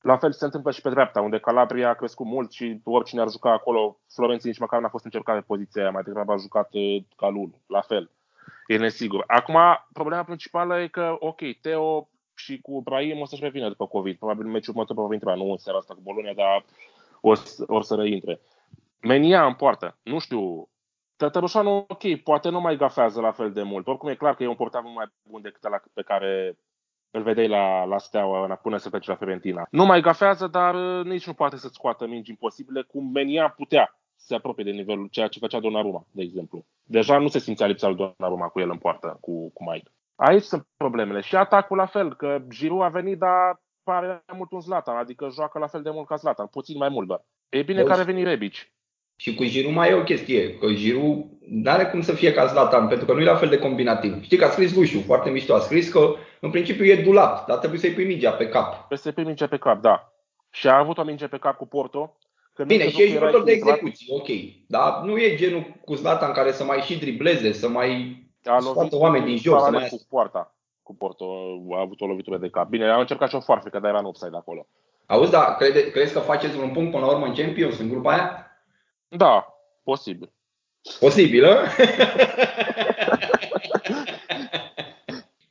La 0.00 0.16
fel 0.16 0.32
se 0.32 0.44
întâmplă 0.44 0.70
și 0.70 0.80
pe 0.80 0.90
dreapta, 0.90 1.20
unde 1.20 1.38
Calabria 1.38 1.88
a 1.88 1.94
crescut 1.94 2.26
mult 2.26 2.52
și 2.52 2.80
oricine 2.84 3.20
ar 3.20 3.28
juca 3.28 3.52
acolo, 3.52 3.96
Florenții 4.14 4.48
nici 4.48 4.58
măcar 4.58 4.80
n-a 4.80 4.88
fost 4.88 5.04
încercat 5.04 5.34
pe 5.34 5.44
poziția 5.46 5.82
aia, 5.82 5.90
mai 5.90 6.02
degrabă 6.02 6.32
a 6.32 6.36
jucat 6.36 6.70
Calul, 7.16 7.50
la 7.66 7.80
fel. 7.80 8.10
E 8.66 8.76
nesigur. 8.76 9.24
Acum, 9.26 9.56
problema 9.92 10.22
principală 10.22 10.80
e 10.80 10.86
că, 10.86 11.16
ok, 11.18 11.40
Teo 11.60 12.08
și 12.34 12.60
cu 12.60 12.80
Brahim 12.82 13.20
o 13.20 13.26
să-și 13.26 13.42
revină 13.42 13.68
după 13.68 13.86
COVID. 13.86 14.16
Probabil 14.18 14.46
meciul 14.46 14.72
următor 14.74 15.06
va 15.06 15.14
intra, 15.14 15.34
nu 15.34 15.50
în 15.50 15.56
seara 15.56 15.78
asta 15.78 15.94
cu 15.94 16.00
Bolonia, 16.02 16.32
dar 16.34 16.64
o, 17.28 17.32
o 17.66 17.80
să 17.80 17.94
reintre. 17.94 18.40
Menia 19.00 19.46
în 19.46 19.54
poartă. 19.54 19.98
Nu 20.02 20.18
știu, 20.18 20.68
Tătărușanu, 21.16 21.84
ok, 21.88 22.22
poate 22.22 22.48
nu 22.48 22.60
mai 22.60 22.76
gafează 22.76 23.20
la 23.20 23.32
fel 23.32 23.52
de 23.52 23.62
mult. 23.62 23.86
Oricum 23.86 24.08
e 24.08 24.14
clar 24.14 24.34
că 24.34 24.42
e 24.42 24.48
un 24.48 24.54
portar 24.54 24.82
mult 24.82 24.94
mai 24.94 25.06
bun 25.22 25.42
decât 25.42 25.68
la 25.68 25.80
pe 25.92 26.02
care 26.02 26.58
îl 27.10 27.22
vedeai 27.22 27.48
la, 27.48 27.84
la 27.84 27.98
Steaua 27.98 28.54
până 28.54 28.76
să 28.76 28.90
plece 28.90 29.10
la 29.10 29.16
Fiorentina. 29.16 29.66
Nu 29.70 29.84
mai 29.84 30.00
gafează, 30.00 30.46
dar 30.46 30.74
uh, 30.74 31.04
nici 31.04 31.26
nu 31.26 31.32
poate 31.32 31.56
să 31.56 31.68
scoată 31.68 32.06
mingi 32.06 32.30
imposibile, 32.30 32.82
cum 32.82 33.10
Menia 33.12 33.48
putea 33.48 33.98
să 34.16 34.26
se 34.26 34.34
apropie 34.34 34.64
de 34.64 34.70
nivelul 34.70 35.08
ceea 35.10 35.28
ce 35.28 35.38
făcea 35.38 35.60
Donnarumma, 35.60 36.06
de 36.10 36.22
exemplu. 36.22 36.64
Deja 36.82 37.18
nu 37.18 37.28
se 37.28 37.38
simțea 37.38 37.66
lipsa 37.66 37.86
lui 37.86 37.96
Donnarumma 37.96 38.48
cu 38.48 38.60
el 38.60 38.70
în 38.70 38.78
poartă, 38.78 39.18
cu, 39.20 39.50
cu 39.52 39.70
Mike. 39.70 39.90
Aici 40.16 40.42
sunt 40.42 40.66
problemele. 40.76 41.20
Și 41.20 41.36
atacul 41.36 41.76
la 41.76 41.86
fel, 41.86 42.14
că 42.14 42.38
Giroud 42.48 42.82
a 42.82 42.88
venit, 42.88 43.18
dar 43.18 43.62
pare 43.84 44.06
mai 44.06 44.36
mult 44.36 44.52
un 44.52 44.60
Zlatan, 44.60 44.96
adică 44.96 45.28
joacă 45.32 45.58
la 45.58 45.66
fel 45.66 45.82
de 45.82 45.90
mult 45.90 46.06
ca 46.06 46.16
Zlatan, 46.16 46.46
puțin 46.46 46.76
mai 46.76 46.88
mult 46.88 47.06
doar. 47.06 47.24
E 47.48 47.62
bine 47.62 47.82
că 47.82 47.92
a 47.92 48.02
venit 48.02 48.26
Rebic. 48.26 48.54
Și 49.16 49.34
cu 49.34 49.44
Giroud 49.44 49.74
mai 49.74 49.90
e 49.90 49.94
o 49.94 50.02
chestie, 50.02 50.58
că 50.58 50.66
Giroud 50.72 51.24
nu 51.48 51.70
are 51.70 51.86
cum 51.86 52.02
să 52.02 52.12
fie 52.12 52.32
ca 52.32 52.46
Zlatan, 52.46 52.88
pentru 52.88 53.06
că 53.06 53.12
nu 53.12 53.20
e 53.20 53.24
la 53.24 53.36
fel 53.36 53.48
de 53.48 53.58
combinativ. 53.58 54.22
Știi 54.22 54.36
că 54.36 54.44
a 54.44 54.50
scris 54.50 54.74
Lușu, 54.74 55.00
foarte 55.00 55.30
mișto, 55.30 55.54
a 55.54 55.58
scris 55.58 55.88
că 55.88 56.14
în 56.40 56.50
principiu 56.50 56.84
e 56.84 57.02
dulat, 57.02 57.46
dar 57.46 57.58
trebuie 57.58 57.80
să-i 57.80 57.92
pui 57.92 58.04
mingea 58.04 58.32
pe 58.32 58.48
cap. 58.48 58.74
Trebuie 58.74 58.98
să-i 58.98 59.12
pui 59.12 59.24
mingea 59.24 59.46
pe 59.46 59.58
cap, 59.58 59.80
da. 59.80 60.12
Și 60.50 60.68
a 60.68 60.78
avut 60.78 60.98
o 60.98 61.04
minge 61.04 61.26
pe 61.26 61.38
cap 61.38 61.56
cu 61.56 61.66
Porto. 61.66 62.16
Că 62.52 62.64
Bine, 62.64 62.90
și 62.90 63.02
e 63.02 63.06
jucător 63.08 63.42
de 63.42 63.52
execuție, 63.52 64.14
ok. 64.14 64.28
Dar 64.66 65.02
nu 65.02 65.18
e 65.18 65.34
genul 65.34 65.64
cu 65.84 65.94
Zlatan 65.94 66.32
care 66.32 66.52
să 66.52 66.64
mai 66.64 66.80
și 66.80 66.98
dribleze, 66.98 67.52
să 67.52 67.68
mai 67.68 68.22
a 68.44 68.58
lovit 68.60 68.92
oameni 68.92 69.24
din 69.24 69.36
joc. 69.36 69.60
Să 69.60 69.70
mai... 69.70 69.88
cu 69.88 70.00
poarta, 70.08 70.53
cu 70.84 70.94
Porto, 70.94 71.24
a 71.76 71.80
avut 71.80 72.00
o 72.00 72.06
lovitură 72.06 72.38
de 72.38 72.50
cap. 72.50 72.68
Bine, 72.68 72.90
am 72.90 73.00
încercat 73.00 73.28
și 73.28 73.34
o 73.34 73.40
foarfecă, 73.40 73.78
dar 73.78 73.90
era 73.90 73.98
în 73.98 74.04
offside 74.04 74.36
acolo. 74.36 74.66
Auzi, 75.06 75.30
da, 75.30 75.54
crede, 75.54 75.90
crezi 75.90 76.12
că 76.12 76.18
faceți 76.18 76.58
un 76.58 76.70
punct 76.70 76.90
până 76.90 77.04
la 77.04 77.12
urmă 77.12 77.26
în 77.26 77.34
Champions, 77.34 77.78
în 77.78 77.88
grupa 77.88 78.12
aia? 78.12 78.46
Da, 79.08 79.46
posibil. 79.82 80.32
Posibilă? 81.00 81.56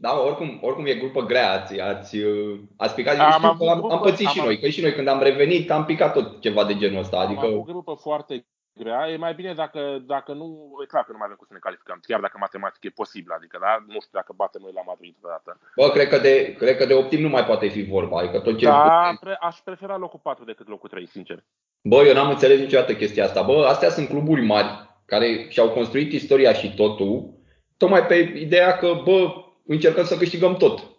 Da, 0.03 0.19
oricum, 0.19 0.59
oricum 0.61 0.85
e 0.85 0.93
grupă 0.93 1.21
grea, 1.21 1.51
ați, 1.51 1.79
ați, 1.79 2.17
ați 2.77 2.95
picat. 2.95 3.17
Am, 3.17 3.45
am, 3.45 3.69
am, 3.69 3.91
am 3.91 3.99
pățit 3.99 4.27
am, 4.27 4.33
și 4.33 4.39
noi, 4.39 4.59
că 4.59 4.67
și 4.67 4.81
noi 4.81 4.93
când 4.93 5.07
am 5.07 5.21
revenit 5.21 5.71
am 5.71 5.85
picat 5.85 6.13
tot 6.13 6.41
ceva 6.41 6.65
de 6.65 6.77
genul 6.77 6.99
ăsta. 6.99 7.17
Adică... 7.17 7.45
Am 7.45 7.53
o 7.53 7.61
grupă 7.61 7.93
foarte 7.93 8.45
grea. 8.81 9.09
E 9.09 9.17
mai 9.17 9.33
bine 9.33 9.53
dacă, 9.53 9.81
dacă 10.05 10.33
nu, 10.33 10.47
e 10.83 10.85
clar 10.85 11.03
că 11.03 11.11
nu 11.11 11.17
mai 11.17 11.25
avem 11.25 11.37
cum 11.37 11.47
să 11.49 11.53
ne 11.53 11.65
calificăm, 11.67 11.99
chiar 12.07 12.19
dacă 12.19 12.37
matematic 12.39 12.83
e 12.83 12.99
posibil, 13.01 13.31
adică 13.31 13.57
da? 13.61 13.83
nu 13.87 13.99
știu 13.99 14.19
dacă 14.19 14.33
batem 14.35 14.61
noi 14.63 14.71
la 14.79 14.81
Madrid 14.85 15.15
vreodată. 15.19 15.59
Bă, 15.75 15.89
cred 15.89 16.07
că, 16.07 16.17
de, 16.17 16.53
cred 16.61 16.77
că 16.77 16.85
de 16.85 16.93
optim 16.93 17.21
nu 17.21 17.29
mai 17.29 17.45
poate 17.45 17.67
fi 17.67 17.83
vorba, 17.83 18.19
adică 18.19 18.39
tot 18.39 18.57
ce... 18.57 18.65
Da, 18.65 19.17
pre, 19.19 19.37
aș 19.39 19.57
prefera 19.57 19.97
locul 19.97 20.19
4 20.23 20.43
decât 20.43 20.67
locul 20.67 20.89
3, 20.89 21.07
sincer. 21.07 21.43
Bă, 21.81 22.03
eu 22.03 22.13
n-am 22.13 22.29
înțeles 22.29 22.59
niciodată 22.59 22.95
chestia 22.95 23.23
asta. 23.23 23.41
Bă, 23.41 23.65
astea 23.65 23.89
sunt 23.89 24.07
cluburi 24.07 24.41
mari 24.41 24.69
care 25.05 25.45
și-au 25.49 25.69
construit 25.69 26.11
istoria 26.11 26.53
și 26.53 26.75
totul, 26.75 27.33
tocmai 27.77 28.05
pe 28.05 28.15
ideea 28.15 28.77
că, 28.77 29.01
bă, 29.03 29.33
încercăm 29.65 30.03
să 30.03 30.17
câștigăm 30.17 30.55
tot. 30.55 30.92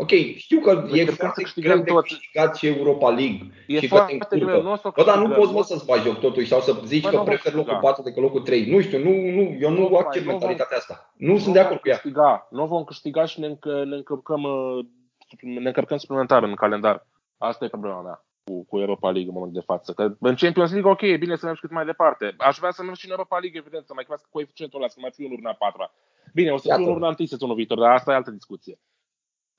Ok, 0.00 0.10
știu 0.36 0.60
că 0.60 0.88
e 0.92 1.04
foarte 1.04 1.42
greu 1.56 1.78
de 1.78 1.92
câștigat 1.92 2.56
și 2.56 2.66
Europa 2.66 3.08
League. 3.08 3.50
E 3.66 3.78
și 3.78 3.86
foarte 3.86 4.16
că 4.16 4.24
te 4.24 4.38
greu, 4.38 4.62
nu 4.62 4.72
o 4.72 4.76
să 4.76 4.90
Bă, 4.94 5.04
dar 5.04 5.18
nu 5.18 5.34
poți 5.34 5.52
mă 5.52 5.62
să-ți 5.62 5.86
bagi 5.86 6.02
joc 6.02 6.18
totuși 6.18 6.48
sau 6.48 6.60
să 6.60 6.80
zici 6.84 7.02
bă, 7.02 7.10
că 7.10 7.18
prefer 7.18 7.52
locul 7.52 7.78
4 7.80 8.02
decât 8.02 8.22
locul 8.22 8.40
3. 8.40 8.70
Nu 8.70 8.80
știu, 8.80 8.98
nu, 8.98 9.10
nu, 9.10 9.56
eu 9.60 9.70
nu, 9.70 9.88
nu 9.88 9.96
accept 9.96 10.26
mentalitatea 10.26 10.76
asta. 10.76 11.12
Nu, 11.16 11.32
nu 11.32 11.38
sunt 11.38 11.54
de 11.54 11.60
acord 11.60 11.80
cu 11.80 11.88
ea. 11.88 12.46
Nu 12.50 12.66
vom 12.66 12.84
câștiga 12.84 13.24
și 13.24 13.40
ne, 13.40 13.46
încă, 13.46 13.84
ne 13.84 13.96
încărcăm 13.96 14.42
uh, 14.42 14.84
ne 15.40 15.66
încărcăm 15.66 15.96
suplimentar 15.96 16.42
în 16.42 16.54
calendar. 16.54 17.06
Asta 17.38 17.64
e 17.64 17.68
problema 17.68 18.00
mea 18.00 18.24
cu, 18.44 18.64
cu 18.64 18.78
Europa 18.78 19.10
League 19.10 19.28
în 19.28 19.34
momentul 19.38 19.60
de 19.60 19.66
față. 19.66 19.92
Că 19.92 20.02
în 20.02 20.34
Champions 20.34 20.70
League, 20.70 20.90
ok, 20.90 21.00
e 21.00 21.16
bine 21.16 21.36
să 21.36 21.46
mergi 21.46 21.60
cât 21.60 21.70
mai 21.70 21.84
departe. 21.84 22.34
Aș 22.38 22.58
vrea 22.58 22.70
să 22.70 22.82
mergi 22.82 23.00
și 23.00 23.06
în 23.06 23.12
Europa 23.12 23.38
League, 23.38 23.58
evident, 23.58 23.86
să 23.86 23.92
mai 23.94 24.04
crească 24.04 24.28
coeficientul 24.30 24.78
ăla, 24.78 24.88
să 24.88 24.98
mai 25.00 25.10
fie 25.14 25.26
în 25.26 25.32
urna 25.32 25.52
4 25.52 25.90
Bine, 26.34 26.50
o 26.50 26.56
să 26.56 26.74
fiu 26.74 26.84
în 26.84 26.90
urna 26.90 27.14
1 27.18 27.26
sezonul 27.26 27.54
viitor, 27.54 27.78
dar 27.78 27.90
asta 27.90 28.12
e 28.12 28.14
altă 28.14 28.30
discuție. 28.30 28.78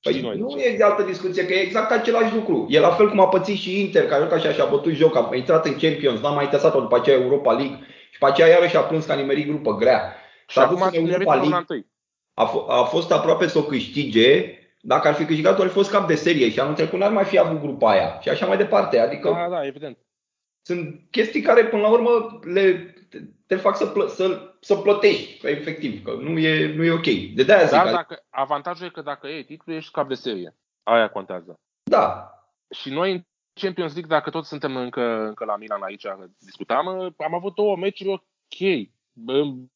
Păi 0.02 0.22
noi, 0.22 0.38
nu 0.38 0.60
e 0.60 0.76
de 0.78 0.84
altă 0.84 1.04
discuție, 1.04 1.46
că 1.46 1.54
e 1.54 1.60
exact 1.60 1.92
același 1.92 2.34
lucru. 2.34 2.66
E 2.70 2.80
la 2.80 2.90
fel 2.90 3.10
cum 3.10 3.20
a 3.20 3.28
pățit 3.28 3.58
și 3.58 3.80
Inter, 3.80 4.08
care 4.08 4.26
ca 4.26 4.36
așa 4.36 4.52
și-a 4.52 4.66
bătut 4.66 4.94
joc, 4.94 5.16
a 5.16 5.30
intrat 5.36 5.66
în 5.66 5.76
Champions, 5.78 6.20
n-a 6.20 6.30
mai 6.30 6.50
testat-o 6.50 6.80
după 6.80 6.96
aceea 6.96 7.18
Europa 7.18 7.52
League 7.52 7.80
și 8.12 8.20
după 8.20 8.32
aceea 8.32 8.48
iarăși 8.48 8.78
a 8.78 8.82
plâns 8.82 9.06
că 9.06 9.12
a 9.12 9.16
nimerit 9.16 9.48
grupă 9.48 9.76
grea. 9.76 10.16
Și 10.48 10.60
acum 10.60 10.82
în 10.82 11.10
Europa 11.10 11.36
League. 11.36 11.86
A, 12.34 12.50
f- 12.50 12.68
a 12.68 12.84
fost 12.84 13.12
aproape 13.12 13.48
să 13.48 13.58
o 13.58 13.64
câștige, 13.64 14.56
dacă 14.82 15.08
ar 15.08 15.14
fi 15.14 15.26
câștigat 15.26 15.60
ar 15.60 15.68
fi 15.68 15.74
fost 15.74 15.92
cap 15.92 16.08
de 16.08 16.16
serie 16.16 16.50
și 16.50 16.60
anul 16.60 16.74
trecut 16.74 17.00
n-ar 17.00 17.12
mai 17.12 17.24
fi 17.24 17.38
avut 17.38 17.62
grupa 17.62 17.90
aia 17.90 18.20
și 18.20 18.30
așa 18.30 18.46
mai 18.46 18.58
departe. 18.58 19.00
Adică 19.00 19.30
da, 19.30 19.56
da, 19.56 19.66
evident. 19.66 19.98
Sunt 20.62 21.00
chestii 21.12 21.42
care 21.42 21.66
până 21.66 21.82
la 21.82 21.90
urmă 21.90 22.40
le, 22.44 22.96
te 23.48 23.56
fac 23.56 23.78
să, 23.78 23.86
plă, 23.86 24.08
să, 24.08 24.51
să 24.64 24.76
plătești, 24.76 25.48
efectiv, 25.48 26.04
că 26.04 26.12
nu 26.12 26.40
e, 26.40 26.76
nu 26.76 26.84
e 26.84 26.92
ok. 26.92 27.36
De 27.36 27.44
de-aia 27.44 27.64
zic. 27.64 27.72
Dar 27.72 27.92
dacă, 27.92 28.26
avantajul 28.30 28.86
e 28.86 28.90
că 28.90 29.02
dacă 29.02 29.28
e 29.28 29.44
titlul, 29.44 29.76
ești 29.76 29.92
cap 29.92 30.08
de 30.08 30.14
serie. 30.14 30.56
Aia 30.84 31.10
contează. 31.10 31.60
Da. 31.84 32.34
Și 32.70 32.90
noi 32.90 33.12
în 33.12 33.22
Champions 33.54 33.94
League, 33.94 34.16
dacă 34.16 34.30
tot 34.30 34.46
suntem 34.46 34.76
încă, 34.76 35.02
încă 35.02 35.46
la 35.46 35.58
Milan 35.58 35.82
aici, 35.82 36.06
discutam, 36.40 36.88
am 37.18 37.34
avut 37.34 37.56
două 37.56 37.76
meciuri 37.76 38.12
ok. 38.12 38.90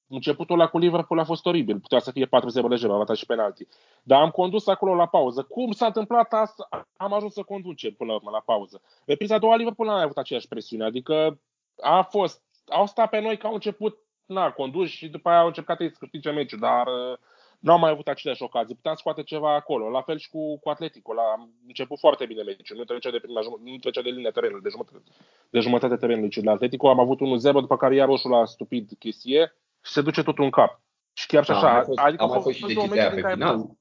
Începutul 0.07 0.57
la 0.57 0.67
cu 0.67 0.77
Liverpool 0.77 1.19
a 1.19 1.23
fost 1.23 1.45
oribil. 1.45 1.79
Putea 1.79 1.99
să 1.99 2.11
fie 2.11 2.25
4-0 2.25 2.29
lejer, 2.67 2.89
a 2.89 3.13
și 3.13 3.25
penalti. 3.25 3.67
Dar 4.03 4.21
am 4.21 4.29
condus 4.29 4.67
acolo 4.67 4.95
la 4.95 5.07
pauză. 5.07 5.43
Cum 5.43 5.71
s-a 5.71 5.85
întâmplat 5.85 6.33
asta? 6.33 6.69
Am 6.97 7.13
ajuns 7.13 7.33
să 7.33 7.43
conducem 7.43 7.93
până 7.93 8.09
la 8.09 8.15
urmă 8.15 8.29
la 8.29 8.41
pauză. 8.45 8.81
Repriza 9.05 9.35
a 9.35 9.39
doua 9.39 9.55
Liverpool 9.55 9.87
n-a 9.87 10.01
avut 10.01 10.17
aceeași 10.17 10.47
presiune. 10.47 10.85
Adică 10.85 11.39
a 11.81 12.01
fost, 12.01 12.43
au 12.67 12.85
stat 12.85 13.09
pe 13.09 13.19
noi 13.19 13.37
că 13.37 13.47
au 13.47 13.53
început, 13.53 14.04
na, 14.25 14.51
condus 14.51 14.89
și 14.89 15.07
după 15.07 15.29
aia 15.29 15.39
au 15.39 15.47
încercat 15.47 15.77
să 15.77 15.91
câștige 15.99 16.31
meciul, 16.31 16.59
dar 16.59 16.87
uh, 16.87 17.17
nu 17.59 17.71
am 17.71 17.79
mai 17.79 17.89
avut 17.89 18.07
aceleași 18.07 18.43
ocazii. 18.43 18.75
Puteam 18.75 18.95
scoate 18.95 19.23
ceva 19.23 19.55
acolo. 19.55 19.89
La 19.89 20.01
fel 20.01 20.17
și 20.17 20.29
cu, 20.29 20.59
cu 20.59 20.69
Atletico. 20.69 21.13
La, 21.13 21.21
am 21.21 21.49
început 21.67 21.99
foarte 21.99 22.25
bine 22.25 22.41
meciul. 22.43 22.77
Nu 22.77 22.83
trecea 22.83 23.11
de, 23.11 23.19
prima, 23.19 23.39
nu 23.63 23.77
trecea 23.77 24.01
de 24.01 24.09
linia 24.09 24.31
terenului, 24.31 24.63
de 24.63 24.69
jumătate, 24.69 25.03
de 25.49 25.59
jumătate 25.59 25.95
terenului. 25.95 26.29
La 26.43 26.51
Atletico 26.51 26.89
am 26.89 26.99
avut 26.99 27.19
1-0, 27.19 27.51
după 27.51 27.77
care 27.77 27.95
ia 27.95 28.05
roșul 28.05 28.31
la 28.31 28.45
stupid 28.45 28.89
chestie 28.99 29.55
și 29.83 29.91
se 29.91 30.01
duce 30.01 30.23
totul 30.23 30.43
în 30.43 30.49
cap. 30.49 30.81
Și 31.13 31.27
chiar 31.27 31.43
și 31.43 31.49
Da, 31.49 31.55
așa. 31.57 31.77
a 31.77 31.83
fost, 31.83 31.99
adică 31.99 32.23
am 32.23 32.31
au 32.31 32.41
fost 32.41 32.55
și 32.55 32.61
fost 32.61 32.73
două 32.73 32.87
decizia 32.87 33.09
meciuri 33.09 33.21
pe 33.21 33.35
din 33.35 33.45
care- 33.45 33.55
final. 33.57 33.77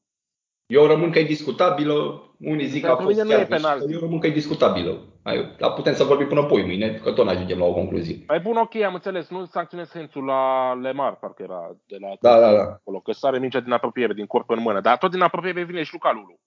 Eu 0.75 0.87
rămân 0.87 1.11
că 1.11 1.19
e 1.19 1.25
discutabilă, 1.25 1.95
unii 2.39 2.67
zic 2.67 2.83
că 2.85 2.91
a 2.91 2.95
Pentru 2.97 3.13
fost 3.15 3.17
mine 3.23 3.35
nu 3.35 3.41
chiar 3.41 3.51
e 3.51 3.57
penalti. 3.57 3.79
mișto, 3.85 3.93
eu 3.95 4.01
rămân 4.05 4.19
că 4.21 4.27
e 4.27 4.31
discutabilă. 4.31 4.93
Hai, 5.23 5.55
Dar 5.59 5.73
putem 5.73 5.95
să 5.95 6.05
vorbim 6.05 6.27
până 6.29 6.43
poi 6.45 6.63
mâine, 6.65 6.89
că 7.03 7.13
tot 7.13 7.25
nu 7.25 7.31
ajungem 7.31 7.59
la 7.59 7.65
o 7.65 7.73
concluzie. 7.73 8.25
Mai 8.27 8.41
bun, 8.41 8.57
ok, 8.57 8.75
am 8.75 8.95
înțeles. 8.95 9.29
Nu 9.29 9.45
sancționez 9.45 9.91
Hențul 9.93 10.25
la 10.25 10.73
Lemar, 10.75 11.17
parcă 11.17 11.43
era 11.43 11.61
de 11.87 11.97
la 12.01 12.09
Da, 12.21 12.41
da, 12.41 12.53
da. 12.53 12.63
acolo, 12.63 12.99
că 13.01 13.13
sare 13.13 13.39
mingea 13.39 13.61
din 13.61 13.73
apropiere, 13.73 14.13
din 14.13 14.27
corp 14.27 14.51
în 14.51 14.61
mână. 14.61 14.81
Dar 14.81 14.97
tot 14.99 15.11
din 15.11 15.21
apropiere 15.21 15.63
vine 15.65 15.83
și 15.83 15.93
Luca 15.93 16.13
Lulu. 16.13 16.39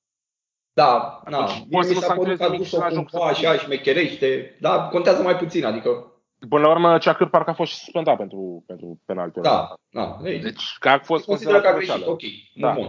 Da, 0.74 1.22
na, 1.30 1.38
Atunci 1.38 1.58
mie 1.58 1.68
poți 1.72 1.88
mi 1.90 1.94
să 1.96 2.00
nu 2.00 2.06
s-a 2.08 2.14
părut 2.14 2.38
sancționezi 2.38 2.40
că 2.40 2.44
a 2.44 2.48
nimic 2.48 2.62
dus-o 2.70 2.76
și 2.78 2.84
la 2.84 2.90
joc 2.96 3.10
cumva 3.10 3.34
să- 3.34 3.48
așa 3.48 3.58
șmecherește, 3.58 4.58
dar 4.60 4.88
contează 4.90 5.22
mai 5.22 5.36
puțin, 5.38 5.66
adică, 5.66 6.12
Până 6.50 6.62
la 6.62 6.70
urmă, 6.70 6.98
Ceacâr 6.98 7.30
parcă 7.30 7.50
a 7.50 7.54
fost 7.54 7.72
și 7.72 7.78
suspendat 7.78 8.18
pentru, 8.18 8.64
pentru 8.68 9.00
penaltiul 9.06 9.46
ăla. 9.46 9.56
da, 9.56 10.02
da. 10.02 10.18
Deci, 10.22 10.42
Deci, 10.42 10.76
că 10.80 10.90
a 10.90 11.00
fost 11.00 11.26
consideră 11.26 11.62
că 11.62 11.68
a 11.68 11.72
considerat 11.72 12.00
greșit, 12.00 12.18
greșeală. 12.18 12.44
ok, 12.64 12.74
Da. 12.76 12.82
bun. 12.82 12.88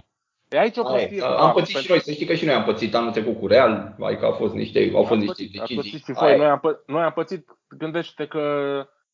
E 0.50 0.58
aici 0.58 0.76
o 0.76 0.86
Aia 0.86 1.00
e. 1.00 1.06
prostie. 1.06 1.22
Am 1.24 1.30
totală, 1.30 1.52
pățit 1.52 1.66
și 1.66 1.72
pentru- 1.74 1.92
noi, 1.92 2.00
să 2.00 2.12
știi 2.12 2.26
că 2.26 2.34
și 2.34 2.44
noi 2.44 2.54
am 2.54 2.64
pățit 2.64 2.94
anul 2.94 3.10
trecut 3.12 3.38
cu 3.38 3.46
Real, 3.46 3.94
adică 4.00 4.24
au 4.24 4.32
fost 4.32 4.54
niște, 4.54 4.90
au 4.94 5.02
fost 5.04 5.10
Ați 5.10 5.26
niște 5.26 5.26
pățit, 5.42 5.60
ați 5.60 5.68
decizii. 5.74 5.90
pățit 5.98 6.16
și 6.16 6.22
Aia 6.24 6.36
voi. 6.36 6.44
e. 6.46 6.48
Noi 6.48 6.48
am, 6.50 6.58
pă- 6.60 6.84
noi 6.86 7.02
am 7.02 7.12
pățit, 7.12 7.50
gândește 7.68 8.26
că 8.26 8.42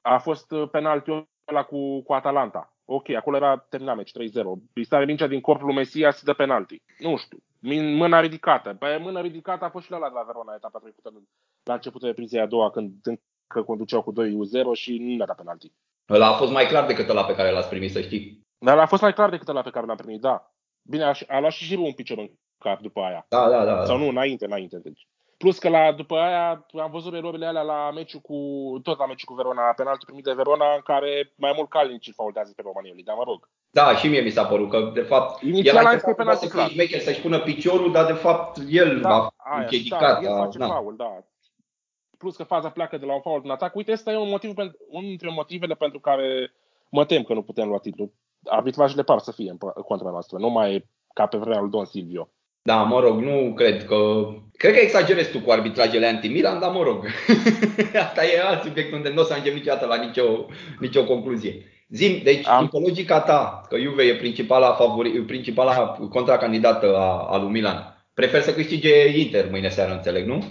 a 0.00 0.18
fost 0.18 0.46
penaltiul 0.70 1.28
ăla 1.50 1.62
cu, 1.62 2.02
cu 2.02 2.12
Atalanta. 2.12 2.68
Ok, 2.84 3.08
acolo 3.10 3.36
era 3.36 3.56
terminat 3.68 3.96
meci 3.96 4.12
3-0. 4.12 4.58
Îi 4.74 4.84
sare 4.84 5.04
mingea 5.04 5.26
din 5.26 5.40
corpul 5.40 5.66
lui 5.66 5.74
Mesias 5.74 6.22
de 6.22 6.32
penalti. 6.32 6.82
Nu 6.98 7.16
știu. 7.16 7.38
Min- 7.68 7.94
Mâna 7.96 8.20
ridicată. 8.20 8.76
Pe 8.78 8.96
mâna 9.00 9.20
ridicată 9.20 9.64
a 9.64 9.68
fost 9.70 9.84
și 9.84 9.90
la 9.90 9.96
ăla 9.96 10.08
de 10.08 10.14
la 10.14 10.22
Verona 10.26 10.54
etapa 10.56 10.78
trecută 10.78 11.12
la 11.64 11.74
începutul 11.74 12.08
reprizei 12.08 12.40
a 12.40 12.46
doua 12.46 12.70
când 12.70 12.92
încă 13.02 13.62
conduceau 13.66 14.02
cu 14.02 14.12
2-0 14.12 14.72
și 14.72 14.98
nu 14.98 15.22
era 15.22 15.34
penalti. 15.34 15.72
Ăla 16.10 16.26
a 16.28 16.32
fost 16.32 16.52
mai 16.52 16.66
clar 16.66 16.86
decât 16.86 17.08
ăla 17.08 17.24
pe 17.24 17.34
care 17.34 17.50
l-ați 17.50 17.68
primit, 17.68 17.90
să 17.90 18.00
știi. 18.00 18.40
Dar 18.58 18.78
a 18.78 18.86
fost 18.86 19.02
mai 19.02 19.12
clar 19.12 19.30
decât 19.30 19.48
ăla 19.48 19.62
pe 19.62 19.70
care 19.70 19.86
l-am 19.86 19.96
primit, 19.96 20.20
da. 20.20 20.53
Bine, 20.86 21.04
a, 21.04 21.12
a 21.28 21.40
luat 21.40 21.52
și 21.52 21.64
Giroud 21.64 21.86
un 21.86 21.92
picior 21.92 22.18
în 22.18 22.30
cap 22.58 22.80
după 22.80 23.00
aia. 23.00 23.26
Da, 23.28 23.48
da, 23.48 23.64
da. 23.64 23.84
Sau 23.84 23.96
nu, 23.98 24.08
înainte, 24.08 24.44
înainte. 24.44 24.78
Deci. 24.78 25.08
Plus 25.36 25.58
că 25.58 25.68
la, 25.68 25.92
după 25.92 26.16
aia 26.18 26.66
am 26.82 26.90
văzut 26.90 27.14
erorile 27.14 27.46
alea 27.46 27.62
la 27.62 27.90
meciul 27.90 28.20
cu, 28.20 28.34
tot 28.82 28.98
la 28.98 29.06
meciul 29.06 29.28
cu 29.28 29.34
Verona, 29.34 29.66
la 29.66 29.72
penaltul 29.72 30.06
primit 30.06 30.24
de 30.24 30.32
Verona, 30.32 30.74
în 30.74 30.80
care 30.84 31.32
mai 31.36 31.52
mult 31.56 31.68
Kalinic 31.68 32.06
îl 32.06 32.12
faultează 32.16 32.52
pe 32.56 32.62
Romaniului, 32.64 33.02
dar 33.02 33.16
mă 33.16 33.22
rog. 33.26 33.48
Da, 33.70 33.96
și 33.96 34.08
mie 34.08 34.20
mi 34.20 34.30
s-a 34.30 34.44
părut 34.46 34.70
că, 34.70 34.90
de 34.94 35.00
fapt, 35.00 35.42
Inițial 35.42 35.76
el 35.76 35.86
a 35.86 35.88
a 35.88 35.92
zis 35.92 36.02
încercat 36.02 36.02
că 36.02 36.10
e 36.10 36.14
cumva 36.14 36.22
penalti 36.22 36.46
să 36.46 36.52
clar. 36.52 36.66
fie 36.66 36.74
șmecher, 36.74 37.00
să-și 37.00 37.20
pună 37.20 37.40
piciorul, 37.40 37.92
dar 37.92 38.06
de 38.06 38.12
fapt 38.12 38.58
el 38.70 39.00
Da, 39.00 39.08
a 39.08 39.32
aia, 39.36 39.60
împiedicat. 39.60 40.00
da, 40.00 40.28
el 40.28 40.32
a- 40.34 40.44
face 40.44 40.58
da. 40.58 40.66
faul, 40.66 40.96
da. 40.96 41.18
Plus 42.18 42.36
că 42.36 42.42
faza 42.44 42.70
pleacă 42.70 42.96
de 42.98 43.06
la 43.06 43.14
un 43.14 43.20
faul 43.20 43.40
în 43.44 43.50
atac. 43.50 43.74
Uite, 43.74 43.92
ăsta 43.92 44.12
e 44.12 44.16
un 44.16 44.28
motiv, 44.28 44.54
pentru- 44.54 44.76
unul 44.88 45.08
dintre 45.08 45.28
motivele 45.30 45.74
pentru 45.74 46.00
care 46.00 46.52
mă 46.90 47.04
tem 47.04 47.22
că 47.22 47.32
nu 47.34 47.42
putem 47.42 47.68
lua 47.68 47.78
titlul. 47.78 48.12
Arbitrajele 48.44 49.02
par 49.02 49.18
să 49.18 49.32
fie 49.32 49.50
în 49.50 49.56
p- 49.56 49.84
contra 49.86 50.10
noastră, 50.10 50.38
nu 50.38 50.48
mai 50.48 50.74
e 50.74 50.86
ca 51.14 51.26
pe 51.26 51.36
vremea 51.36 51.60
lui 51.60 51.70
Don 51.70 51.84
Silvio. 51.84 52.28
Da, 52.62 52.82
mă 52.82 53.00
rog, 53.00 53.20
nu 53.20 53.52
cred 53.54 53.84
că... 53.84 54.26
Cred 54.52 54.72
că 54.72 54.78
exagerezi 54.80 55.30
tu 55.30 55.40
cu 55.40 55.50
arbitrajele 55.50 56.06
anti-Milan, 56.06 56.60
dar 56.60 56.70
mă 56.70 56.82
rog. 56.82 57.06
Asta 58.06 58.24
e 58.24 58.40
alt 58.40 58.62
subiect 58.62 58.92
unde 58.92 59.08
nu 59.08 59.20
o 59.20 59.24
să 59.24 59.32
ajungem 59.32 59.54
niciodată 59.54 59.86
la 59.86 60.04
nicio, 60.04 60.46
nicio 60.80 61.04
concluzie. 61.04 61.64
Zim, 61.88 62.22
deci, 62.22 62.46
Am- 62.46 62.64
după 62.64 62.78
logica 62.78 63.20
ta, 63.20 63.60
că 63.68 63.78
Juve 63.78 64.02
e 64.02 64.16
principala, 64.16 64.72
favori, 64.74 65.24
principala 65.24 65.86
contracandidată 66.10 66.96
a, 66.96 67.26
a 67.30 67.36
lui 67.38 67.50
Milan, 67.50 68.06
prefer 68.14 68.42
să 68.42 68.54
câștige 68.54 69.18
Inter 69.18 69.50
mâine 69.50 69.68
seară, 69.68 69.92
înțeleg, 69.92 70.26
nu? 70.26 70.42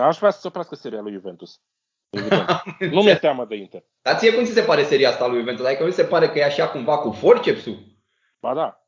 Aș 0.00 0.18
vrea 0.18 0.30
să 0.30 0.40
se 0.40 0.46
oprească 0.46 0.74
seria 0.74 1.00
lui 1.00 1.12
Juventus. 1.12 1.60
Evident. 2.10 2.46
nu 2.94 3.02
mi-e 3.02 3.14
teamă 3.14 3.44
de 3.44 3.56
Inter. 3.56 3.84
Dar 4.02 4.16
ție 4.16 4.34
cum 4.34 4.44
ți 4.44 4.52
se 4.52 4.62
pare 4.62 4.82
seria 4.82 5.08
asta 5.08 5.26
lui 5.26 5.38
Juventus? 5.38 5.66
Adică 5.66 5.84
nu 5.84 5.90
se 5.90 6.04
pare 6.04 6.28
că 6.28 6.38
e 6.38 6.44
așa 6.44 6.68
cumva 6.68 6.98
cu 6.98 7.10
forcepsul? 7.10 7.78
Ba 8.40 8.54
da, 8.54 8.84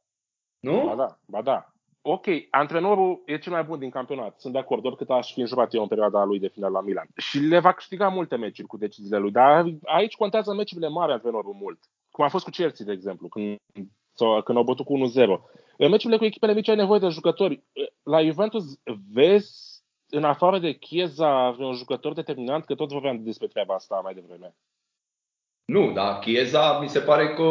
Nu? 0.61 0.85
ba 0.87 0.95
da, 0.95 1.19
ba 1.27 1.43
da. 1.43 1.67
Ok, 2.05 2.27
antrenorul 2.51 3.23
e 3.27 3.39
cel 3.39 3.53
mai 3.53 3.63
bun 3.63 3.79
din 3.79 3.91
campionat. 3.91 4.41
Sunt 4.41 4.53
de 4.53 4.59
acord, 4.59 4.85
oricât 4.85 5.11
aș 5.11 5.33
fi 5.33 5.41
înjurat 5.41 5.75
eu 5.75 5.83
în 5.83 5.89
perioada 5.89 6.25
lui 6.25 6.39
de 6.39 6.49
final 6.49 6.73
la 6.73 6.81
Milan. 6.81 7.07
Și 7.17 7.39
le 7.39 7.59
va 7.59 7.73
câștiga 7.73 8.09
multe 8.09 8.37
meciuri 8.37 8.69
cu 8.69 8.77
deciziile 8.77 9.19
lui. 9.19 9.31
Dar 9.31 9.65
aici 9.85 10.15
contează 10.15 10.55
meciurile 10.55 10.89
mari 10.89 11.13
antrenorul 11.13 11.55
mult. 11.61 11.79
Cum 12.11 12.25
a 12.25 12.29
fost 12.29 12.45
cu 12.45 12.51
Chelsea, 12.51 12.87
de 12.87 12.93
exemplu, 12.93 13.29
când, 13.29 13.57
sau, 14.15 14.43
când 14.43 14.59
au 14.59 14.65
bătut 14.65 14.85
cu 14.85 14.95
1-0. 14.97 15.01
În 15.77 15.91
meciurile 15.91 16.19
cu 16.19 16.25
echipele 16.25 16.55
mici 16.55 16.69
ai 16.69 16.77
nevoie 16.77 17.01
de 17.01 17.09
jucători. 17.09 17.63
La 18.03 18.23
Juventus 18.23 18.65
vezi, 19.13 19.72
în 20.15 20.25
afară 20.25 20.59
de 20.59 20.73
Chiesa, 20.73 21.51
vreun 21.57 21.75
jucător 21.75 22.13
determinant, 22.13 22.65
că 22.65 22.75
tot 22.75 22.91
vorbeam 22.91 23.23
despre 23.23 23.47
treaba 23.47 23.75
asta 23.75 24.01
mai 24.03 24.15
devreme. 24.15 24.55
Nu, 25.65 25.93
dar 25.93 26.19
Chiesa 26.19 26.79
mi 26.81 26.89
se 26.89 26.99
pare 26.99 27.29
că 27.29 27.45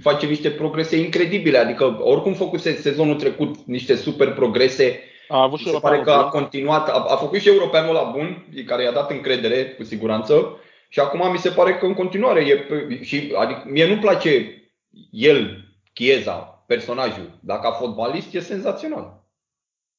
face 0.00 0.26
niște 0.26 0.50
progrese 0.50 0.96
incredibile. 0.96 1.58
Adică 1.58 1.98
oricum 2.00 2.32
făcuse 2.32 2.74
sezonul 2.74 3.14
trecut 3.14 3.56
niște 3.64 3.94
super 3.94 4.32
progrese. 4.32 5.00
A 5.28 5.42
avut 5.42 5.58
Mi 5.58 5.64
și 5.64 5.70
se 5.70 5.78
pare 5.78 6.00
că 6.00 6.10
a 6.10 6.14
europeanul 6.14 6.30
bun. 6.30 6.40
continuat, 6.40 6.88
a, 6.88 7.04
a 7.08 7.16
făcut 7.16 7.38
și 7.38 7.48
europeanul 7.48 7.94
la 7.94 8.02
bun, 8.02 8.46
care 8.66 8.82
i-a 8.82 8.92
dat 8.92 9.10
încredere, 9.10 9.64
cu 9.64 9.82
siguranță. 9.84 10.60
Și 10.88 11.00
acum 11.00 11.30
mi 11.30 11.38
se 11.38 11.50
pare 11.50 11.78
că 11.78 11.86
în 11.86 11.94
continuare 11.94 12.40
e 12.40 12.56
pe, 12.56 13.02
și 13.02 13.32
adică 13.36 13.62
mie 13.66 13.86
nu-mi 13.86 14.00
place 14.00 14.62
el, 15.10 15.64
Chiesa, 15.92 16.64
personajul. 16.66 17.38
Dacă 17.40 17.60
ca 17.60 17.70
fotbalist 17.70 18.34
e 18.34 18.40
senzațional. 18.40 19.25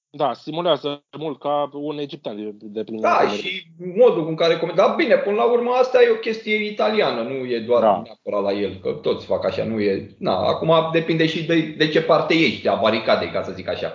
Da, 0.10 0.34
simulează 0.34 1.04
mult 1.18 1.40
ca 1.40 1.70
un 1.74 1.98
egiptean 1.98 2.36
de, 2.36 2.52
de 2.54 2.84
prin 2.84 3.02
Da, 3.02 3.28
și 3.28 3.68
modul 3.78 4.28
în 4.28 4.36
care 4.36 4.58
comenta. 4.58 4.86
Dar 4.86 4.96
bine, 4.96 5.16
până 5.16 5.36
la 5.36 5.52
urmă 5.52 5.72
asta 5.72 6.02
e 6.02 6.10
o 6.10 6.16
chestie 6.16 6.56
italiană, 6.56 7.22
nu 7.22 7.46
e 7.46 7.60
doar 7.60 7.82
Da. 7.82 8.02
neapărat 8.04 8.54
la 8.54 8.60
el, 8.60 8.80
că 8.80 8.92
toți 8.92 9.26
fac 9.26 9.46
așa, 9.46 9.64
nu 9.64 9.80
e. 9.80 10.16
Na, 10.20 10.38
acum 10.38 10.74
depinde 10.92 11.26
și 11.26 11.46
de, 11.46 11.62
de 11.78 11.88
ce 11.88 12.02
parte 12.02 12.34
ești 12.34 12.68
a 12.68 12.76
baricadei, 12.76 13.32
ca 13.32 13.44
să 13.44 13.52
zic 13.52 13.68
așa, 13.68 13.92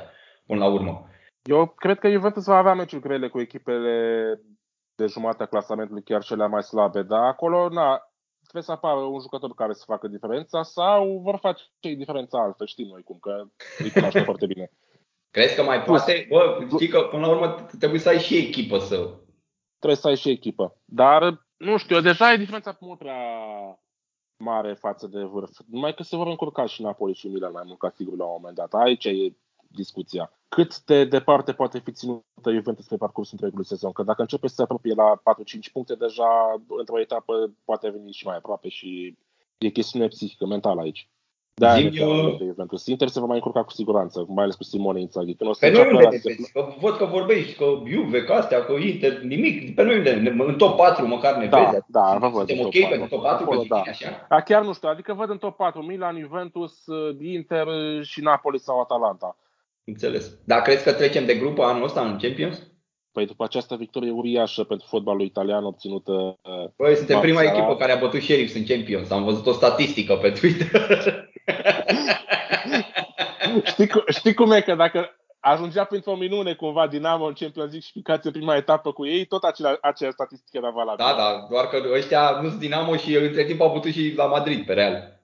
până 0.47 0.59
la 0.59 0.73
urmă. 0.73 1.07
Eu 1.42 1.66
cred 1.76 1.99
că 1.99 2.11
Juventus 2.11 2.45
va 2.45 2.57
avea 2.57 2.75
meciuri 2.75 3.02
grele 3.02 3.28
cu 3.28 3.40
echipele 3.40 3.95
de 4.95 5.07
jumătatea 5.07 5.47
clasamentului, 5.47 6.02
chiar 6.02 6.23
cele 6.23 6.47
mai 6.47 6.62
slabe, 6.62 7.02
dar 7.02 7.25
acolo, 7.25 7.69
na, 7.69 8.00
trebuie 8.42 8.62
să 8.62 8.73
apară 8.73 8.99
un 8.99 9.21
jucător 9.21 9.54
care 9.54 9.73
să 9.73 9.83
facă 9.87 10.09
diferența 10.09 10.62
sau 10.62 11.21
vor 11.23 11.38
face 11.40 11.62
ei 11.81 11.97
diferența 11.97 12.42
altfel, 12.42 12.66
știm 12.66 12.87
noi 12.87 13.02
cum, 13.02 13.19
că 13.21 13.42
îi 13.78 13.90
cunoaște 13.90 14.21
foarte 14.21 14.47
bine. 14.47 14.71
Crezi 15.32 15.54
că 15.54 15.62
mai 15.62 15.82
poate? 15.82 16.26
Bă, 16.28 16.66
știi 16.74 16.88
că 16.88 17.00
până 17.00 17.26
la 17.26 17.32
urmă 17.32 17.66
trebuie 17.78 18.00
să 18.00 18.08
ai 18.08 18.20
și 18.20 18.36
echipă 18.36 18.78
să... 18.78 18.94
Trebuie 19.78 20.00
să 20.00 20.08
ai 20.08 20.16
și 20.16 20.30
echipă. 20.30 20.76
Dar, 20.84 21.46
nu 21.56 21.76
știu, 21.76 22.00
deja 22.00 22.32
e 22.32 22.36
diferența 22.36 22.76
mult 22.80 22.98
prea 22.98 23.22
mare 24.36 24.74
față 24.74 25.06
de 25.06 25.22
vârf. 25.22 25.50
Numai 25.66 25.94
că 25.94 26.02
se 26.02 26.16
vor 26.16 26.26
încurca 26.26 26.66
și 26.66 26.82
Napoli 26.82 27.14
și 27.14 27.28
Milan 27.28 27.52
mai 27.52 27.62
mult 27.66 27.78
ca 27.78 27.90
sigur 27.90 28.16
la 28.16 28.24
un 28.24 28.32
moment 28.36 28.56
dat. 28.56 28.72
Aici 28.72 29.04
e 29.04 29.36
discuția. 29.66 30.32
Cât 30.48 30.84
de 30.84 31.04
departe 31.04 31.52
poate 31.52 31.78
fi 31.78 31.92
ținută 31.92 32.52
Juventus 32.52 32.86
pe 32.86 32.96
parcursul 32.96 33.32
întregului 33.32 33.66
sezon? 33.66 33.92
Că 33.92 34.02
dacă 34.02 34.20
începe 34.20 34.48
să 34.48 34.54
se 34.54 34.62
apropie 34.62 34.94
la 34.94 35.22
4-5 35.68 35.72
puncte, 35.72 35.94
deja 35.94 36.62
într-o 36.78 37.00
etapă 37.00 37.54
poate 37.64 37.88
veni 37.88 38.12
și 38.12 38.26
mai 38.26 38.36
aproape 38.36 38.68
și 38.68 39.18
e 39.58 39.68
chestiune 39.68 40.08
psihică, 40.08 40.46
mentală 40.46 40.80
aici. 40.80 41.08
Da, 41.54 41.75
Zim, 41.75 41.90
de 41.90 41.99
eu- 42.00 42.37
Juventus. 42.47 42.87
Inter 42.87 43.09
se 43.09 43.21
va 43.21 43.26
mai 43.26 43.37
încurca 43.37 43.64
cu 43.64 43.71
siguranță, 43.71 44.25
mai 44.28 44.44
ales 44.44 44.54
cu 44.56 44.62
Simone 44.62 45.00
Inzaghi. 45.00 45.35
Când 45.35 45.50
o 45.50 45.52
să 45.52 45.59
Pe 45.61 45.71
noi 45.71 45.76
înceapă 45.80 45.97
unde 45.97 46.06
ăla 46.06 46.11
te 46.16 46.21
să 46.21 46.28
se- 46.28 46.35
vezi? 46.38 46.52
Că 46.52 46.75
văd 46.80 46.97
că 46.97 47.04
vorbești, 47.04 47.56
că 47.56 47.64
Juve, 47.87 48.25
că 48.25 48.32
astea, 48.32 48.64
că 48.64 48.73
Inter, 48.73 49.21
nimic. 49.21 49.75
Pe 49.75 49.82
noi 49.82 49.97
unde? 49.97 50.12
Ne- 50.12 50.44
În 50.44 50.54
top 50.56 50.76
4 50.76 51.06
măcar 51.06 51.37
ne 51.37 51.47
Da, 51.47 51.59
vezi? 51.71 51.82
da, 51.87 52.16
vă 52.21 52.28
văd 52.28 52.47
Suntem 52.49 52.59
în 52.59 52.64
ok 52.64 52.71
top 52.73 52.80
patru. 52.82 52.88
pentru 52.99 53.09
top 53.16 53.23
4 53.25 53.42
Acolo, 53.44 53.59
pentru 53.59 53.75
da. 53.76 53.80
tine, 53.82 53.94
așa? 54.11 54.26
A, 54.28 54.40
chiar 54.40 54.62
nu 54.64 54.73
știu, 54.73 54.88
adică 54.88 55.12
văd 55.14 55.30
în 55.30 55.38
top 55.38 55.56
4 55.56 55.82
Milan, 55.82 56.18
Juventus, 56.21 56.85
Inter 57.21 57.66
și 58.02 58.21
Napoli 58.21 58.59
sau 58.59 58.80
Atalanta. 58.80 59.37
Înțeles. 59.85 60.30
Dar 60.44 60.61
crezi 60.62 60.85
că 60.85 60.92
trecem 60.92 61.25
de 61.26 61.35
grupă 61.35 61.62
anul 61.62 61.85
ăsta 61.85 62.00
în 62.00 62.18
Champions? 62.18 62.62
Păi 63.12 63.26
după 63.26 63.45
această 63.45 63.76
victorie 63.76 64.11
uriașă 64.11 64.64
pentru 64.64 64.87
fotbalul 64.90 65.21
italian 65.23 65.64
obținută 65.64 66.12
uh, 66.42 66.69
Băi, 66.76 66.97
suntem 66.97 67.16
Ba, 67.16 67.23
prima 67.23 67.40
seara. 67.40 67.57
echipă 67.57 67.76
care 67.76 67.92
a 67.92 67.97
bătut 67.97 68.23
Sheriffs 68.23 68.54
în 68.54 68.64
Champions. 68.64 69.11
Am 69.11 69.25
văzut 69.25 69.47
o 69.47 69.52
statistică 69.52 70.14
pe 70.16 70.31
Twitter. 70.31 70.71
știi, 73.64 73.88
cu, 73.88 74.04
știi 74.09 74.35
cum 74.35 74.50
e 74.52 74.61
că 74.61 74.75
dacă 74.75 75.16
ajungea 75.40 75.85
printr-o 75.85 76.16
minune 76.16 76.54
cumva 76.54 76.87
Dinamo 76.87 77.25
în 77.25 77.33
Champions 77.33 77.71
League 77.71 77.81
și 77.81 77.92
picați 77.92 78.26
în 78.26 78.33
prima 78.33 78.57
etapă 78.57 78.92
cu 78.92 79.07
ei, 79.07 79.25
tot 79.25 79.42
acela, 79.42 79.78
aceeași 79.81 80.14
statistică 80.14 80.57
era 80.57 80.71
valabilă. 80.71 81.07
Da, 81.09 81.14
da, 81.16 81.47
doar 81.50 81.66
că 81.66 81.83
ăștia 81.92 82.38
nu 82.42 82.49
sunt 82.49 82.61
Dinamo 82.61 82.97
și 82.97 83.14
între 83.16 83.45
timp 83.45 83.61
au 83.61 83.73
putut 83.73 83.92
și 83.92 84.12
la 84.16 84.26
Madrid, 84.26 84.66
pe 84.66 84.73
Real. 84.73 85.21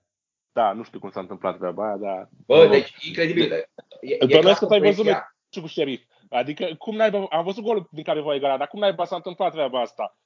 Da, 0.52 0.72
nu 0.72 0.82
știu 0.82 0.98
cum 0.98 1.10
s-a 1.10 1.20
întâmplat 1.20 1.58
treaba 1.58 1.86
aia, 1.86 1.96
dar... 1.96 2.28
Bă, 2.46 2.66
deci 2.70 2.94
incredibil. 3.06 3.52
E, 3.52 3.66
e 4.00 4.16
clar 4.16 4.28
Bănuiesc 4.30 4.58
că 4.58 4.66
tu 4.66 4.72
ai 4.72 4.80
văzut 4.80 5.04
poezia- 5.04 5.34
meciul 5.44 5.62
cu 5.62 5.68
Sheriff. 5.68 6.02
Adică, 6.30 6.68
cum 6.78 6.96
n-ai, 6.96 7.26
am 7.30 7.44
văzut 7.44 7.64
golul 7.64 7.88
din 7.90 8.02
care 8.02 8.20
voi 8.20 8.36
egala, 8.36 8.56
dar 8.56 8.66
cum 8.66 8.80
n-ai 8.80 8.94
s-a 9.04 9.16
întâmplat 9.16 9.52
treaba 9.52 9.80
asta? 9.80 10.16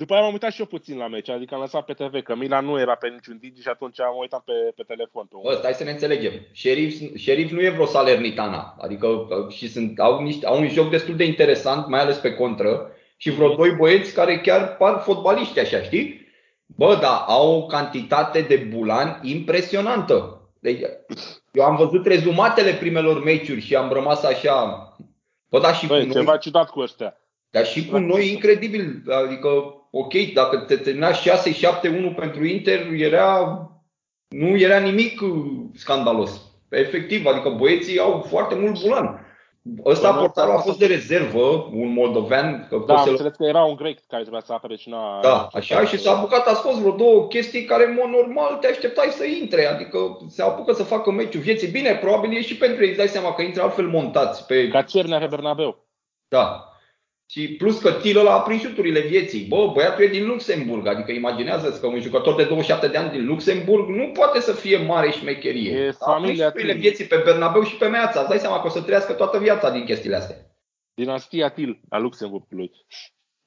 După 0.00 0.12
aia 0.12 0.22
m-am 0.22 0.32
uitat 0.32 0.52
și 0.52 0.60
eu 0.60 0.66
puțin 0.66 0.96
la 0.96 1.08
meci, 1.08 1.28
adică 1.28 1.54
am 1.54 1.60
lăsat 1.60 1.84
pe 1.84 1.92
TV, 1.92 2.22
că 2.22 2.34
Milan 2.34 2.64
nu 2.64 2.78
era 2.78 2.94
pe 2.94 3.08
niciun 3.08 3.38
digi 3.40 3.60
și 3.60 3.68
atunci 3.68 4.00
am 4.00 4.16
uitat 4.20 4.40
pe, 4.44 4.52
pe 4.76 4.82
telefon. 4.82 5.26
Pe 5.26 5.36
un... 5.36 5.42
Bă, 5.42 5.54
stai 5.54 5.72
să 5.72 5.84
ne 5.84 5.90
înțelegem. 5.90 6.32
Sheriff, 6.54 7.16
Sheriff 7.16 7.52
nu 7.52 7.60
e 7.62 7.68
vreo 7.68 7.86
Salernitana. 7.86 8.76
Adică 8.78 9.06
uh, 9.06 9.48
și 9.48 9.68
sunt, 9.68 9.98
au, 9.98 10.22
niște, 10.22 10.46
au 10.46 10.60
un 10.60 10.68
joc 10.68 10.90
destul 10.90 11.16
de 11.16 11.24
interesant, 11.24 11.88
mai 11.88 12.00
ales 12.00 12.16
pe 12.16 12.34
contră. 12.34 12.90
Și 13.16 13.30
vreo 13.30 13.54
doi 13.54 13.70
băieți 13.70 14.14
care 14.14 14.40
chiar 14.40 14.76
par 14.76 14.98
fotbaliști 14.98 15.60
așa, 15.60 15.82
știi? 15.82 16.26
Bă, 16.66 16.98
da, 17.00 17.16
au 17.16 17.56
o 17.56 17.66
cantitate 17.66 18.40
de 18.40 18.56
bulani 18.56 19.18
impresionantă. 19.22 20.40
Deci, 20.60 20.80
eu 21.52 21.64
am 21.64 21.76
văzut 21.76 22.06
rezumatele 22.06 22.72
primelor 22.72 23.22
meciuri 23.22 23.60
și 23.60 23.76
am 23.76 23.92
rămas 23.92 24.24
așa... 24.24 24.84
Bă, 25.50 25.60
da, 25.60 25.72
și 25.72 25.86
cu 25.86 25.92
Băi, 25.92 26.04
noi, 26.04 26.14
ceva 26.14 26.36
ciudat 26.36 26.70
cu 26.70 26.80
ăștia. 26.80 27.16
dar 27.50 27.66
și 27.66 27.86
cu 27.86 27.98
noi 27.98 28.30
incredibil. 28.32 29.02
Adică, 29.24 29.48
ok, 29.90 30.12
dacă 30.34 30.56
te 30.58 30.76
termina 30.76 31.10
6-7-1 31.12 32.14
pentru 32.16 32.44
Inter, 32.44 32.86
era, 32.92 33.58
nu 34.28 34.58
era 34.58 34.78
nimic 34.78 35.20
uh, 35.20 35.30
scandalos. 35.74 36.40
Efectiv, 36.68 37.26
adică 37.26 37.48
băieții 37.48 37.98
au 37.98 38.20
foarte 38.28 38.54
mult 38.54 38.80
bulan. 38.80 39.26
Ăsta 39.84 40.10
Bă, 40.12 40.18
portarul 40.18 40.50
a 40.50 40.54
asta- 40.54 40.66
fost 40.66 40.78
de 40.78 40.86
rezervă, 40.86 41.68
un 41.72 41.92
moldovean. 41.92 42.66
Că 42.68 42.76
Da, 42.76 42.80
poți 42.80 42.90
am 42.92 42.98
să-l- 43.02 43.10
înțeles 43.10 43.32
că 43.36 43.44
era 43.44 43.64
un 43.64 43.76
grec 43.76 43.98
care 44.06 44.20
trebuia 44.22 44.42
să 44.44 44.52
apere 44.52 44.76
și 44.76 44.88
n-a... 44.88 45.20
da, 45.22 45.48
așa 45.52 45.84
și 45.84 45.98
s-a 45.98 46.16
apucat, 46.16 46.46
a 46.46 46.54
spus 46.54 46.78
vreo 46.80 46.92
două 46.96 47.26
chestii 47.26 47.64
care 47.64 47.86
în 47.86 47.98
mod 48.00 48.08
normal 48.20 48.56
te 48.60 48.66
așteptai 48.66 49.06
să 49.10 49.24
intre, 49.24 49.66
adică 49.66 49.98
se 50.28 50.42
apucă 50.42 50.72
să 50.72 50.82
facă 50.82 51.10
meciul 51.10 51.40
vieții. 51.40 51.68
Bine, 51.68 51.94
probabil 51.94 52.36
e 52.36 52.40
și 52.42 52.56
pentru 52.56 52.82
ei, 52.82 52.88
îți 52.88 52.98
dai 52.98 53.08
seama 53.08 53.32
că 53.34 53.42
intră 53.42 53.62
altfel 53.62 53.86
montați 53.88 54.46
pe 54.46 54.68
Ca 54.68 54.82
Cernea 54.82 55.18
pe 55.18 55.26
Bernabeu. 55.26 55.76
Da. 56.28 56.64
Și 57.30 57.48
plus 57.48 57.78
că 57.78 57.92
tirul 57.92 58.20
ăla 58.20 58.34
a 58.34 58.40
prins 58.40 58.60
șuturile 58.60 59.00
vieții. 59.00 59.44
Bă, 59.44 59.70
băiatul 59.74 60.04
e 60.04 60.08
din 60.08 60.26
Luxemburg, 60.26 60.86
adică 60.86 61.12
imaginează-ți 61.12 61.80
că 61.80 61.86
un 61.86 62.00
jucător 62.00 62.34
de 62.34 62.44
27 62.44 62.88
de 62.88 62.96
ani 62.96 63.10
din 63.10 63.26
Luxemburg 63.26 63.88
nu 63.88 64.10
poate 64.14 64.40
să 64.40 64.52
fie 64.52 64.76
mare 64.76 65.10
șmecherie. 65.10 65.70
E 65.70 65.76
a 65.76 65.80
prins 65.80 65.96
familia 65.96 66.44
șuturile 66.44 66.72
Til. 66.72 66.80
vieții 66.80 67.04
pe 67.04 67.20
Bernabeu 67.24 67.62
și 67.62 67.76
pe 67.76 67.86
Meața. 67.86 68.20
Îți 68.20 68.28
dai 68.28 68.38
seama 68.38 68.60
că 68.60 68.66
o 68.66 68.70
să 68.70 68.80
trăiască 68.80 69.12
toată 69.12 69.38
viața 69.38 69.70
din 69.70 69.84
chestiile 69.84 70.16
astea. 70.16 70.36
Dinastia 70.94 71.48
Til 71.48 71.80
a 71.88 71.98
Luxemburgului. 71.98 72.70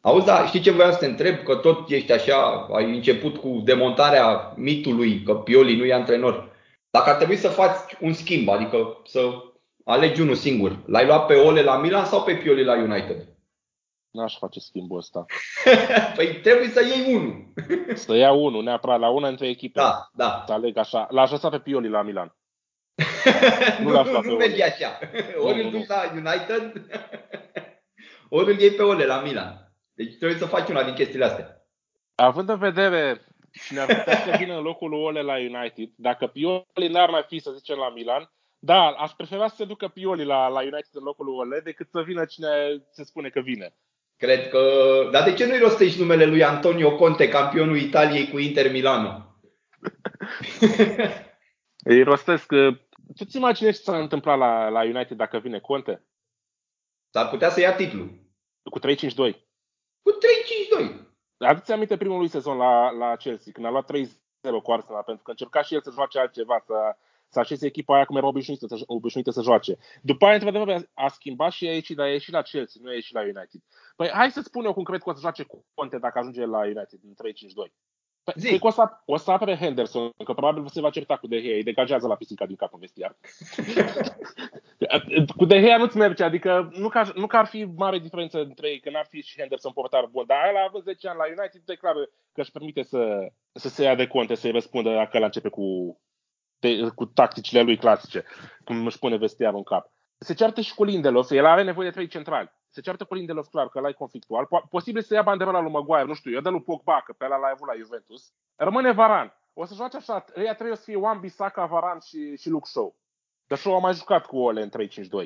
Auzi, 0.02 0.25
da, 0.25 0.46
știi 0.46 0.60
ce 0.60 0.72
voiam 0.72 0.92
să 0.92 0.98
te 0.98 1.06
întreb? 1.06 1.44
Că 1.44 1.56
tot 1.56 1.90
ești 1.90 2.12
așa, 2.12 2.68
ai 2.74 2.96
început 2.96 3.38
cu 3.38 3.62
demontarea 3.63 4.54
mitului 4.56 5.22
că 5.24 5.34
Pioli 5.34 5.78
nu 5.78 5.86
e 5.86 5.94
antrenor. 5.94 6.52
Dacă 6.90 7.10
ar 7.10 7.16
trebui 7.16 7.36
să 7.36 7.48
faci 7.48 7.98
un 8.00 8.13
schimb, 8.13 8.50
adică 8.50 9.02
să 9.06 9.20
alegi 9.84 10.22
unul 10.22 10.36
singur, 10.36 10.80
l-ai 10.86 11.06
luat 11.06 11.25
pe 11.25 11.34
Ole 11.34 11.62
la 11.62 11.78
Milan 11.78 12.06
sau 12.06 12.24
pe 12.24 12.34
Pioli 12.34 12.63
la 12.63 12.75
United? 12.75 13.33
N-aș 14.13 14.38
face 14.38 14.60
schimbul 14.60 14.98
ăsta. 14.98 15.25
păi 16.15 16.39
trebuie 16.41 16.67
să 16.67 16.84
iei 16.86 17.15
unul. 17.15 17.53
Să 17.93 18.15
ia 18.15 18.32
unul, 18.32 18.63
neapărat, 18.63 19.00
la 19.00 19.10
una 19.10 19.27
între 19.27 19.48
echipe. 19.48 19.79
Da, 19.79 20.10
da. 20.13 20.43
Să 20.46 20.53
aleg 20.53 20.77
așa. 20.77 21.08
L-aș 21.10 21.32
lăsa 21.32 21.50
pe 21.50 21.60
Pioli 21.60 21.89
la 21.89 22.01
Milan. 22.01 22.36
nu, 23.84 23.91
l-aș 23.91 24.05
nu, 24.05 24.12
lua 24.12 24.22
pe 24.22 24.27
nu 24.27 24.34
Ole. 24.36 24.46
merge 24.48 24.63
așa. 24.63 25.00
Ori 25.38 25.55
nu, 25.55 25.63
îl 25.63 25.72
nu. 25.72 25.77
duci 25.77 25.88
la 25.88 26.12
United, 26.13 26.86
ori 28.38 28.51
îl 28.51 28.60
iei 28.60 28.72
pe 28.72 28.82
Ole 28.82 29.05
la 29.05 29.22
Milan. 29.22 29.74
Deci 29.93 30.17
trebuie 30.17 30.38
să 30.38 30.46
faci 30.46 30.70
una 30.70 30.84
din 30.84 30.93
chestiile 30.93 31.26
astea. 31.26 31.67
Având 32.15 32.49
în 32.49 32.58
vedere 32.58 33.21
cine 33.65 33.80
ar 33.80 33.86
putea 33.86 34.17
să 34.17 34.36
vină 34.38 34.58
în 34.58 34.63
locul 34.63 34.89
lui 34.89 35.02
Ole 35.02 35.21
la 35.21 35.36
United, 35.36 35.89
dacă 35.95 36.28
Pioli 36.28 36.91
n-ar 36.91 37.10
mai 37.10 37.23
fi, 37.28 37.39
să 37.39 37.52
zicem, 37.52 37.78
la 37.78 37.89
Milan, 37.89 38.32
da, 38.65 38.88
aș 38.88 39.12
prefera 39.12 39.47
să 39.47 39.56
se 39.56 39.65
ducă 39.65 39.88
Pioli 39.88 40.26
la, 40.26 40.47
la 40.47 40.62
United 40.62 40.91
în 40.91 41.04
locul 41.04 41.26
lui 41.26 41.36
Ole 41.36 41.60
decât 41.60 41.89
să 41.89 42.02
vină 42.02 42.26
cine 42.26 42.47
se 42.91 43.04
spune 43.04 43.30
că 43.30 43.39
vine. 43.39 43.76
Cred 44.17 44.49
că... 44.49 44.62
Dar 45.12 45.23
de 45.23 45.34
ce 45.34 45.45
nu-i 45.45 45.60
rostești 45.60 45.99
numele 45.99 46.26
lui 46.26 46.43
Antonio 46.43 46.95
Conte, 46.95 47.28
campionul 47.30 47.78
Italiei 47.78 48.30
cu 48.30 48.39
Inter 48.39 48.71
Milano? 48.71 49.38
Îi 51.91 52.04
rostesc 52.04 52.45
că... 52.45 52.71
Tu 53.15 53.26
ți 53.26 53.38
imaginezi 53.38 53.78
ce 53.78 53.84
s-ar 53.84 53.99
întâmpla 53.99 54.36
la, 54.36 54.69
la 54.69 54.84
United 54.84 55.17
dacă 55.17 55.38
vine 55.38 55.60
Conte? 55.60 56.04
S-ar 57.10 57.30
putea 57.30 57.49
să 57.49 57.60
ia 57.60 57.76
titlul. 57.76 58.23
Cu 58.69 58.80
3-5-2. 58.80 58.84
Cu 60.02 60.12
3-5-2. 60.80 61.04
Aduți 61.38 61.71
aminte 61.71 61.97
primul 61.97 62.17
lui 62.17 62.28
sezon 62.28 62.58
la, 62.58 62.89
la 62.89 63.15
Chelsea, 63.15 63.52
când 63.52 63.65
a 63.65 63.69
luat 63.69 63.91
3-0 63.91 64.08
cu 64.63 64.71
Arsenal, 64.71 65.04
pentru 65.04 65.23
că 65.23 65.30
încerca 65.30 65.62
și 65.62 65.73
el 65.73 65.82
să 65.82 65.91
joace 65.93 66.19
altceva, 66.19 66.63
să, 66.65 66.73
să 67.30 67.39
așeze 67.39 67.65
echipa 67.65 67.95
aia 67.95 68.06
cum 68.06 68.15
era 68.15 68.28
obișnuită 68.28 68.67
să, 68.67 68.84
obișnuită 68.86 69.32
să 69.32 69.41
joace. 69.41 69.78
După 70.02 70.26
aia, 70.26 70.34
într-adevăr, 70.34 70.89
a 70.93 71.08
schimbat 71.08 71.52
și 71.52 71.67
a 71.67 71.73
ieșit, 71.73 71.95
dar 71.95 72.06
a 72.06 72.12
ieșit 72.12 72.34
la 72.34 72.41
Chelsea, 72.41 72.82
nu 72.84 72.89
a 72.89 72.93
ieșit 72.93 73.13
la 73.13 73.21
United. 73.21 73.62
Păi 73.95 74.10
hai 74.13 74.32
să 74.32 74.41
spun 74.41 74.65
eu 74.65 74.73
cum 74.73 74.84
cred 74.84 75.01
că 75.01 75.10
o 75.10 75.13
să 75.13 75.19
joace 75.19 75.43
cu 75.43 75.65
Conte 75.73 75.97
dacă 75.97 76.19
ajunge 76.19 76.45
la 76.45 76.60
United 76.60 76.99
în 77.03 77.13
3-5-2. 77.67 77.71
Păi, 78.23 78.34
Zi. 78.38 78.47
cred 78.47 78.60
că 78.60 78.67
o 78.67 78.69
să, 78.69 78.89
o 79.06 79.17
să 79.17 79.32
apere 79.32 79.56
Henderson, 79.56 80.10
că 80.25 80.34
probabil 80.34 80.67
se 80.67 80.82
va 80.82 80.89
certa 80.89 81.17
cu 81.17 81.27
De 81.27 81.41
Gea, 81.41 81.56
îi 81.56 81.63
degajează 81.63 82.08
la 82.08 82.15
pisica 82.15 82.45
din 82.45 82.56
cap 82.56 82.73
în 82.73 82.79
vestiar. 82.79 83.15
cu 85.38 85.45
De 85.45 85.62
Gea 85.62 85.77
nu-ți 85.77 85.97
merge, 85.97 86.23
adică 86.23 86.69
nu 86.73 86.89
că, 86.89 87.03
nu 87.15 87.27
că 87.27 87.38
ar 87.38 87.45
fi 87.45 87.63
mare 87.63 87.99
diferență 87.99 88.39
între 88.39 88.69
ei, 88.69 88.79
că 88.79 88.89
n-ar 88.89 89.06
fi 89.10 89.21
și 89.21 89.39
Henderson 89.39 89.71
portar 89.71 90.06
bun, 90.12 90.23
dar 90.27 90.49
ăla 90.49 90.63
având 90.67 90.84
10 90.84 91.08
ani 91.08 91.17
la 91.17 91.41
United, 91.41 91.62
e 91.65 91.75
clar 91.75 91.93
că 92.34 92.41
își 92.41 92.51
permite 92.51 92.84
să, 92.84 93.32
să 93.51 93.69
se 93.69 93.84
ia 93.84 93.95
de 93.95 94.08
conte, 94.08 94.36
să-i 94.36 94.51
răspundă 94.51 94.93
dacă 94.93 95.17
ăla 95.17 95.25
începe 95.25 95.49
cu, 95.49 95.97
de, 96.60 96.89
cu 96.95 97.06
tacticile 97.06 97.62
lui 97.62 97.77
clasice, 97.77 98.23
cum 98.63 98.86
își 98.86 98.99
pune 98.99 99.17
vestiarul 99.17 99.58
în 99.58 99.63
cap. 99.63 99.91
Se 100.17 100.34
ceartă 100.34 100.62
și 100.62 100.73
cu 100.73 100.84
Lindelof, 100.84 101.32
el 101.32 101.45
are 101.45 101.63
nevoie 101.63 101.88
de 101.88 101.93
trei 101.93 102.08
centrali. 102.08 102.51
Se 102.74 102.82
ceartă 102.82 103.04
cu 103.06 103.14
Lindelof, 103.14 103.48
clar, 103.48 103.70
că 103.70 103.78
ăla 103.78 103.88
e 103.90 103.92
conflictual. 103.94 104.46
Po- 104.46 104.70
posibil 104.70 105.02
să 105.02 105.14
ia 105.14 105.22
banderola 105.22 105.60
lui 105.62 105.72
Maguire, 105.72 106.04
nu 106.04 106.14
știu, 106.14 106.32
eu 106.32 106.40
de 106.42 106.50
lui 106.50 106.62
Pogba, 106.62 107.02
că 107.06 107.14
pe 107.18 107.26
ăla 107.26 107.38
l-a 107.38 107.50
avut 107.54 107.68
la 107.68 107.74
Juventus. 107.76 108.34
Rămâne 108.56 108.92
Varan. 108.92 109.38
O 109.54 109.66
să 109.66 109.74
joace 109.74 109.98
așa, 109.98 110.26
ăia 110.38 110.54
trebuie 110.56 110.76
să 110.78 110.84
fie 110.84 110.96
Wan 110.96 111.20
Bissaka, 111.20 111.66
Varan 111.66 112.00
și, 112.00 112.38
și 112.38 112.50
Luke 112.50 112.66
Shaw. 112.70 112.96
Că 113.48 113.56
Shaw 113.56 113.76
a 113.76 113.80
mai 113.80 113.94
jucat 113.94 114.26
cu 114.26 114.38
Ole 114.38 114.62
în 114.62 114.70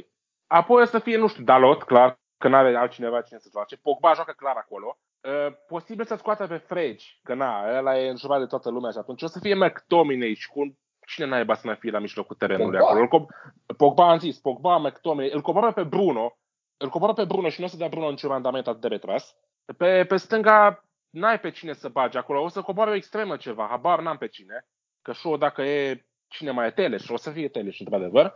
3-5-2. 0.02 0.06
Apoi 0.48 0.82
o 0.82 0.86
să 0.86 1.00
fie, 1.00 1.18
nu 1.18 1.28
știu, 1.28 1.44
Dalot, 1.44 1.84
clar, 1.84 2.20
că 2.38 2.48
n-are 2.48 2.76
altcineva 2.76 3.22
cine 3.22 3.40
să 3.40 3.50
joace. 3.52 3.76
Pogba 3.78 4.14
joacă 4.14 4.32
clar 4.38 4.56
acolo. 4.56 4.98
Uh, 5.22 5.54
posibil 5.68 6.06
să 6.06 6.16
scoată 6.16 6.48
pe 6.48 6.58
Fregi, 6.58 7.20
că 7.24 7.34
na, 7.34 7.78
ăla 7.78 8.00
e 8.00 8.10
înjurat 8.10 8.40
de 8.40 8.46
toată 8.46 8.70
lumea 8.70 8.92
și 8.92 8.98
atunci 8.98 9.22
o 9.22 9.28
să 9.28 9.40
fie 9.40 9.54
McTominay 9.56 10.34
și 10.34 10.48
cu 10.50 10.78
cine 11.08 11.26
naiba 11.26 11.54
să 11.56 11.62
mai 11.66 11.76
fie 11.76 11.92
la 11.92 12.00
mijlocul 12.00 12.36
terenului 12.36 12.80
Pogba. 12.80 12.86
acolo. 12.92 13.02
Îl 13.02 13.08
co- 13.08 13.76
Pogba 13.78 14.10
am 14.12 14.20
zis, 14.20 14.40
Pogba, 14.40 14.78
McTominay, 14.78 15.30
îl 15.34 15.42
coboară 15.42 15.72
pe 15.74 15.84
Bruno, 15.84 16.38
îl 16.78 16.90
coboară 16.90 17.14
pe 17.14 17.26
Bruno 17.26 17.50
și 17.50 17.60
nu 17.60 17.66
o 17.66 17.70
să 17.70 17.78
dea 17.78 17.88
Bruno 17.88 18.10
niciun 18.10 18.30
randament 18.30 18.68
atât 18.68 18.82
de 18.82 18.88
retras. 18.88 19.36
Pe, 19.78 20.06
pe 20.06 20.18
stânga 20.18 20.84
n-ai 21.10 21.40
pe 21.40 21.52
cine 21.52 21.74
să 21.74 21.90
bagi 21.90 22.18
acolo, 22.18 22.42
o 22.44 22.48
să 22.48 22.62
coboare 22.62 22.90
o 22.92 22.94
extremă 22.96 23.38
ceva, 23.38 23.68
habar 23.70 24.02
n-am 24.02 24.18
pe 24.18 24.28
cine. 24.28 24.68
Că 25.02 25.14
și 25.14 25.36
dacă 25.40 25.62
e 25.62 26.06
cine 26.28 26.52
mai 26.52 26.68
e 26.68 26.72
Teleș, 26.72 27.10
o 27.10 27.18
să 27.18 27.30
fie 27.32 27.50
Teleș 27.50 27.80
într-adevăr. 27.80 28.34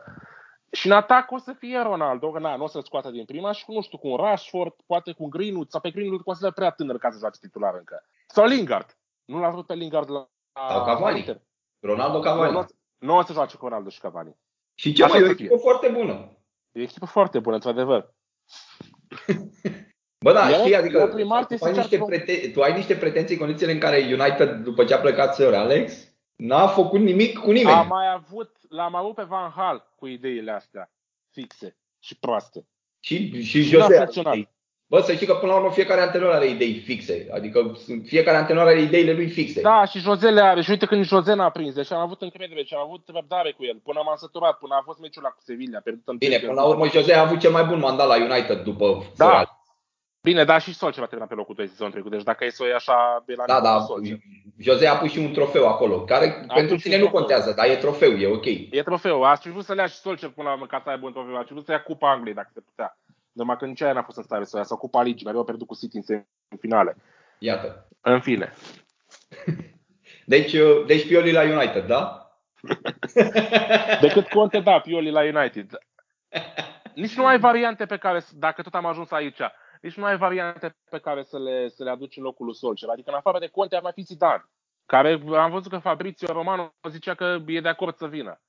Și 0.72 0.86
în 0.88 0.92
atac 0.92 1.32
o 1.32 1.38
să 1.38 1.54
fie 1.54 1.80
Ronaldo, 1.80 2.32
că 2.32 2.40
na, 2.40 2.56
nu 2.56 2.64
o 2.64 2.68
să-l 2.68 2.82
scoată 2.84 3.10
din 3.10 3.26
prima 3.26 3.52
și 3.52 3.66
cu, 3.66 3.72
nu 3.72 3.82
știu, 3.82 3.98
cu 3.98 4.08
un 4.08 4.16
Rashford, 4.18 4.74
poate 4.86 5.12
cu 5.12 5.24
un 5.24 5.30
Greenwood, 5.30 5.70
sau 5.70 5.82
pe 5.82 5.92
Greenwood 5.92 6.22
consider 6.22 6.52
prea 6.52 6.70
tânăr 6.70 6.98
ca 6.98 7.10
să 7.12 7.18
joace 7.20 7.40
titular 7.40 7.74
încă. 7.76 8.04
Sau 8.28 8.46
Lingard. 8.46 8.98
Nu 9.26 9.40
l-a 9.40 9.50
vrut 9.50 9.66
pe 9.66 9.74
Lingard 9.74 10.10
la, 10.10 10.28
Sau 10.70 10.84
Cavani. 10.86 11.12
la 11.12 11.18
Inter. 11.18 11.42
Ronaldo 11.80 12.18
Nu, 12.18 12.24
Cavani. 12.24 12.52
nu, 12.52 12.66
nu 12.98 13.16
o 13.18 13.22
să 13.24 13.34
joace 13.34 13.58
cu 13.58 13.68
Ronaldo 13.68 13.90
și 13.90 14.00
Cavani. 14.00 14.38
Și 14.76 14.94
ce 14.94 15.04
Așa 15.04 15.14
mai 15.14 15.22
e 15.22 15.26
o 15.26 15.28
să 15.28 15.34
fie. 15.34 15.46
echipă 15.46 15.60
foarte 15.62 15.88
bună. 15.90 16.38
E 16.72 16.80
o 16.80 16.84
echipă 16.84 17.06
foarte 17.06 17.40
bună, 17.40 17.56
într-adevăr. 17.56 18.14
Bă, 20.26 20.34
da, 20.34 20.50
Iar- 20.50 20.60
știi, 20.60 20.76
adică 20.76 20.98
iar 20.98 21.08
prin 21.10 21.28
martie 21.28 21.58
tu, 21.58 21.66
ai 21.66 21.74
se 21.74 21.80
niște 21.80 21.98
ceartă- 21.98 22.16
prete- 22.16 22.50
tu 22.54 22.62
ai 22.62 22.74
niște 22.74 22.96
pretenții 22.96 23.36
în 23.36 23.42
condițiile 23.42 23.72
în 23.72 23.80
care 23.80 23.98
United, 23.98 24.50
după 24.50 24.84
ce 24.84 24.94
a 24.94 25.00
plecat 25.00 25.36
Sir 25.36 25.54
Alex, 25.54 26.14
n-a 26.36 26.68
făcut 26.68 27.00
nimic 27.00 27.38
cu 27.40 27.52
nimeni. 27.52 27.76
Am 27.76 27.88
mai 27.88 28.12
avut, 28.14 28.56
l-am 28.70 28.96
avut 28.96 29.16
pe 29.16 29.24
Van 29.24 29.52
Hal 29.56 29.94
cu 29.96 30.08
ideile 30.08 30.52
astea 30.52 30.92
fixe 31.32 31.78
și 32.00 32.20
proaste. 32.20 32.68
Și, 33.00 33.44
și 33.44 33.64
Și 33.64 33.76
n-a 33.78 33.88
Jose. 33.88 34.50
Funcționat. 34.92 35.00
Bă, 35.00 35.00
să 35.02 35.14
știi 35.14 35.28
că 35.28 35.34
până 35.34 35.52
la 35.52 35.58
urmă 35.58 35.72
fiecare 35.72 36.02
antrenor 36.02 36.32
are 36.32 36.48
idei 36.50 36.74
fixe. 36.80 37.28
Adică 37.34 37.72
sunt- 37.86 38.06
fiecare 38.08 38.38
antrenor 38.38 38.66
are 38.68 38.82
ideile 38.82 39.14
lui 39.14 39.30
fixe. 39.30 39.62
Da, 39.62 39.86
și 39.86 40.00
Jose 40.00 40.30
le 40.30 40.42
are. 40.42 40.62
Și 40.62 40.70
uite 40.70 40.86
când 40.86 41.04
Jose 41.06 41.34
n-a 41.34 41.50
prins, 41.50 41.74
deci 41.74 41.92
am 41.92 42.00
avut 42.00 42.22
încredere 42.22 42.64
și 42.64 42.74
am 42.74 42.82
avut 42.82 43.04
răbdare 43.14 43.52
cu 43.52 43.64
el. 43.66 43.78
Până 43.84 44.02
m-am 44.06 44.16
săturat, 44.16 44.58
până 44.58 44.76
a 44.76 44.82
fost 44.86 45.00
meciul 45.00 45.24
la 45.24 45.30
cu 45.30 45.42
Sevilla, 45.44 45.80
pierdut 45.80 46.08
în 46.08 46.18
Bine, 46.18 46.32
Champions 46.32 46.54
până 46.56 46.66
la 46.66 46.72
urmă 46.74 46.84
League. 46.84 47.00
Jose 47.02 47.14
a 47.14 47.22
avut 47.22 47.40
cel 47.40 47.52
mai 47.52 47.64
bun 47.64 47.80
mandat 47.80 48.08
la 48.08 48.16
United 48.30 48.60
după 48.64 48.86
Sir 49.04 49.26
Da. 49.26 49.34
Alex. 49.36 49.52
Bine, 50.24 50.44
dar 50.44 50.62
și 50.62 50.74
Solskjaer 50.74 51.06
a 51.06 51.10
terminat 51.10 51.30
pe 51.34 51.40
locul 51.42 51.56
2 51.56 51.68
sezonul 51.68 51.92
trecut, 51.94 52.12
deci 52.12 52.24
dacă 52.24 52.46
e 52.46 52.50
să 52.50 52.64
o 52.64 52.66
iei 52.66 52.76
așa, 52.76 53.24
e 53.28 53.36
la 53.36 53.44
Da, 53.48 53.54
nivelul 53.56 53.78
da, 53.80 53.86
Solskjaer. 53.86 54.20
Jose 54.58 54.88
a 54.88 54.96
pus 54.98 55.12
și 55.12 55.18
un 55.20 55.32
trofeu 55.32 55.68
acolo, 55.68 56.02
care 56.04 56.26
A 56.48 56.54
pentru 56.54 56.74
pus 56.74 56.82
și 56.84 56.90
tine 56.90 56.96
un 56.96 57.02
nu 57.02 57.08
trofeu. 57.08 57.20
contează, 57.20 57.54
dar 57.58 57.66
e 57.70 57.76
trofeu, 57.76 58.12
e 58.12 58.28
ok. 58.28 58.46
E 58.72 58.82
trofeu. 58.84 59.24
Aș 59.24 59.40
fi 59.40 59.50
vrut 59.50 59.64
să 59.64 59.74
le 59.74 59.82
ia 59.82 59.88
și 59.88 59.96
Solskjaer 59.96 60.32
până 60.36 60.48
la 60.48 60.54
urmă 60.54 60.66
ca 60.66 60.82
să 60.84 60.90
aibă 60.90 61.06
un 61.06 61.12
trofeu. 61.14 61.36
Aș 61.38 61.46
fi 61.46 61.54
vrut 61.54 61.66
să 61.66 61.72
ia 61.72 61.82
Cupa 61.82 62.12
Angliei, 62.12 62.36
dacă 62.36 62.50
se 62.54 62.60
putea. 62.70 62.98
Numai 63.32 63.58
că 63.58 63.66
nici 63.66 63.82
aia 63.82 63.94
n-a 63.94 64.04
fost 64.04 64.18
în 64.18 64.24
stare 64.24 64.44
să 64.44 64.56
o 64.56 64.60
ia, 64.60 64.66
sau 64.66 64.78
Cupa 64.78 65.02
Ligii, 65.02 65.26
mereu 65.26 65.42
a 65.42 65.44
pierdut 65.44 65.68
cu 65.68 65.76
City 65.76 65.96
în 65.96 66.02
semifinale. 66.02 66.96
Iată. 67.40 67.88
În 68.02 68.22
fine. 68.22 68.54
Deci, 70.26 70.54
uh, 70.54 70.86
deci 70.86 71.08
Pioli 71.08 71.32
la 71.32 71.42
United, 71.42 71.86
da? 71.86 72.32
Decât 74.02 74.28
Conte, 74.28 74.60
da, 74.60 74.80
Pioli 74.80 75.12
la 75.12 75.22
United. 75.22 75.78
Nici 76.96 77.16
nu 77.16 77.26
ai 77.26 77.40
variante 77.40 77.86
pe 77.86 77.98
care, 77.98 78.20
să- 78.20 78.34
dacă 78.36 78.62
tot 78.62 78.76
am 78.76 78.86
ajuns 78.86 79.12
aici, 79.12 79.40
nici 79.82 79.96
nu 79.98 80.04
ai 80.06 80.18
variante 80.18 80.76
pe 80.90 81.00
care 81.00 81.24
să 81.24 81.40
le, 81.40 81.68
să 81.68 81.84
le 81.84 81.90
aduci 81.90 82.18
în 82.18 82.24
locul 82.24 82.46
lui 82.46 82.56
Solskjaer. 82.56 82.92
Adică 82.94 83.10
în 83.10 83.16
afară 83.16 83.40
de 83.40 83.48
Conte 83.48 83.76
ar 83.76 83.82
mai 83.82 83.92
fi 83.92 84.02
Zidane, 84.02 84.46
care 84.86 85.22
am 85.38 85.52
văzut 85.52 85.72
că 85.72 85.78
Fabrizio 85.78 86.34
Romano 86.34 86.74
zicea 86.90 87.16
că 87.16 87.38
e 87.48 87.62
de 87.62 87.68
acord 87.70 87.96
să 87.96 88.08
vină. 88.08 88.42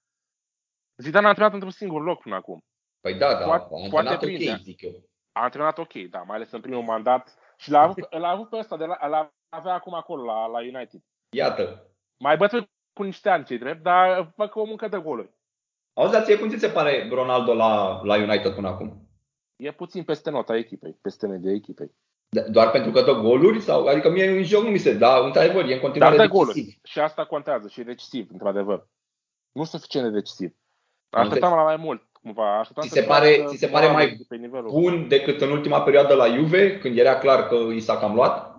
Zidane 0.97 1.25
a 1.25 1.29
antrenat 1.29 1.53
într-un 1.53 1.71
singur 1.73 2.03
loc 2.03 2.23
până 2.23 2.35
acum. 2.35 2.65
Păi 3.03 3.15
da, 3.15 3.35
da, 3.35 3.45
Poate- 3.45 3.65
a 3.71 3.77
antrenat 3.83 3.91
poate 3.91 4.15
ok, 4.15 4.21
prinde. 4.21 4.59
zic 4.63 4.81
eu. 4.83 4.93
A 5.33 5.43
antrenat 5.43 5.79
ok, 5.79 5.93
da, 6.11 6.19
mai 6.23 6.37
ales 6.37 6.51
în 6.51 6.61
primul 6.61 6.83
mandat. 6.83 7.35
Și 7.57 7.71
l-a 7.71 7.81
avut, 7.81 8.07
l-a 8.15 8.29
avut 8.29 8.49
pe 8.49 8.57
ăsta, 8.57 8.77
de 8.77 8.85
la, 8.85 9.07
l-a 9.07 9.33
avea 9.49 9.73
acum 9.75 9.95
acolo, 9.95 10.25
la, 10.25 10.47
la 10.47 10.59
United. 10.59 11.01
Iată. 11.37 11.87
Mai 12.19 12.37
bătrân 12.37 12.69
cu 12.93 13.03
niște 13.03 13.29
ani, 13.29 13.45
ce 13.45 13.57
drept, 13.57 13.83
dar 13.83 14.33
fac 14.37 14.55
o 14.57 14.65
muncă 14.65 14.89
de 14.89 14.99
goluri. 14.99 15.31
Auzi, 15.95 16.13
dar 16.13 16.23
ție 16.23 16.39
cum 16.39 16.49
ți 16.49 16.59
se 16.59 16.69
pare 16.69 17.09
Ronaldo 17.11 17.55
la, 17.55 18.01
la 18.05 18.15
United 18.17 18.55
până 18.55 18.69
acum? 18.69 19.09
E 19.57 19.73
puțin 19.73 20.05
peste 20.05 20.31
nota 20.31 20.57
echipei, 20.57 20.93
peste 21.03 21.27
media 21.27 21.53
echipei. 21.53 21.91
D- 22.41 22.47
Doar 22.51 22.71
pentru 22.71 22.91
că 22.91 23.03
dă 23.03 23.13
goluri? 23.13 23.61
sau 23.61 23.87
Adică 23.87 24.11
mie 24.11 24.29
în 24.29 24.43
joc 24.43 24.63
nu 24.63 24.71
mi 24.71 24.79
se... 24.79 24.95
Dar, 24.95 25.25
într-adevăr, 25.25 25.65
e 25.69 25.75
în 25.75 25.81
continuare 25.81 26.17
Dar 26.17 26.27
de 26.27 26.33
decisiv. 26.33 26.55
goluri. 26.55 26.81
Și 26.85 27.01
asta 27.01 27.25
contează 27.27 27.69
și 27.69 27.81
e 27.81 27.85
decisiv, 27.85 28.29
într-adevăr. 28.33 28.87
Nu 29.53 29.65
suficient 29.65 30.07
de 30.07 30.13
decisiv. 30.19 30.55
Am 31.11 31.21
Așteptam 31.23 31.55
la 31.55 31.63
mai 31.63 31.77
mult, 31.77 32.03
cumva. 32.23 32.59
Așteptam 32.59 32.85
Ți 32.85 32.89
să 32.93 33.01
se 33.01 33.07
pare- 33.07 33.33
crească 33.33 33.53
ți 33.53 33.59
se 33.59 33.67
pare 33.67 33.87
moralul 33.87 34.09
mai 34.17 34.25
pe 34.29 34.37
nivelul. 34.37 34.71
Bun 34.71 35.09
decât 35.09 35.41
în 35.41 35.51
ultima 35.51 35.83
perioadă 35.83 36.15
la 36.15 36.27
Juve, 36.27 36.79
când 36.79 36.99
era 36.99 37.15
clar 37.19 37.47
că 37.47 37.55
i 37.55 37.81
s-a 37.81 37.97
cam 37.99 38.15
luat? 38.15 38.51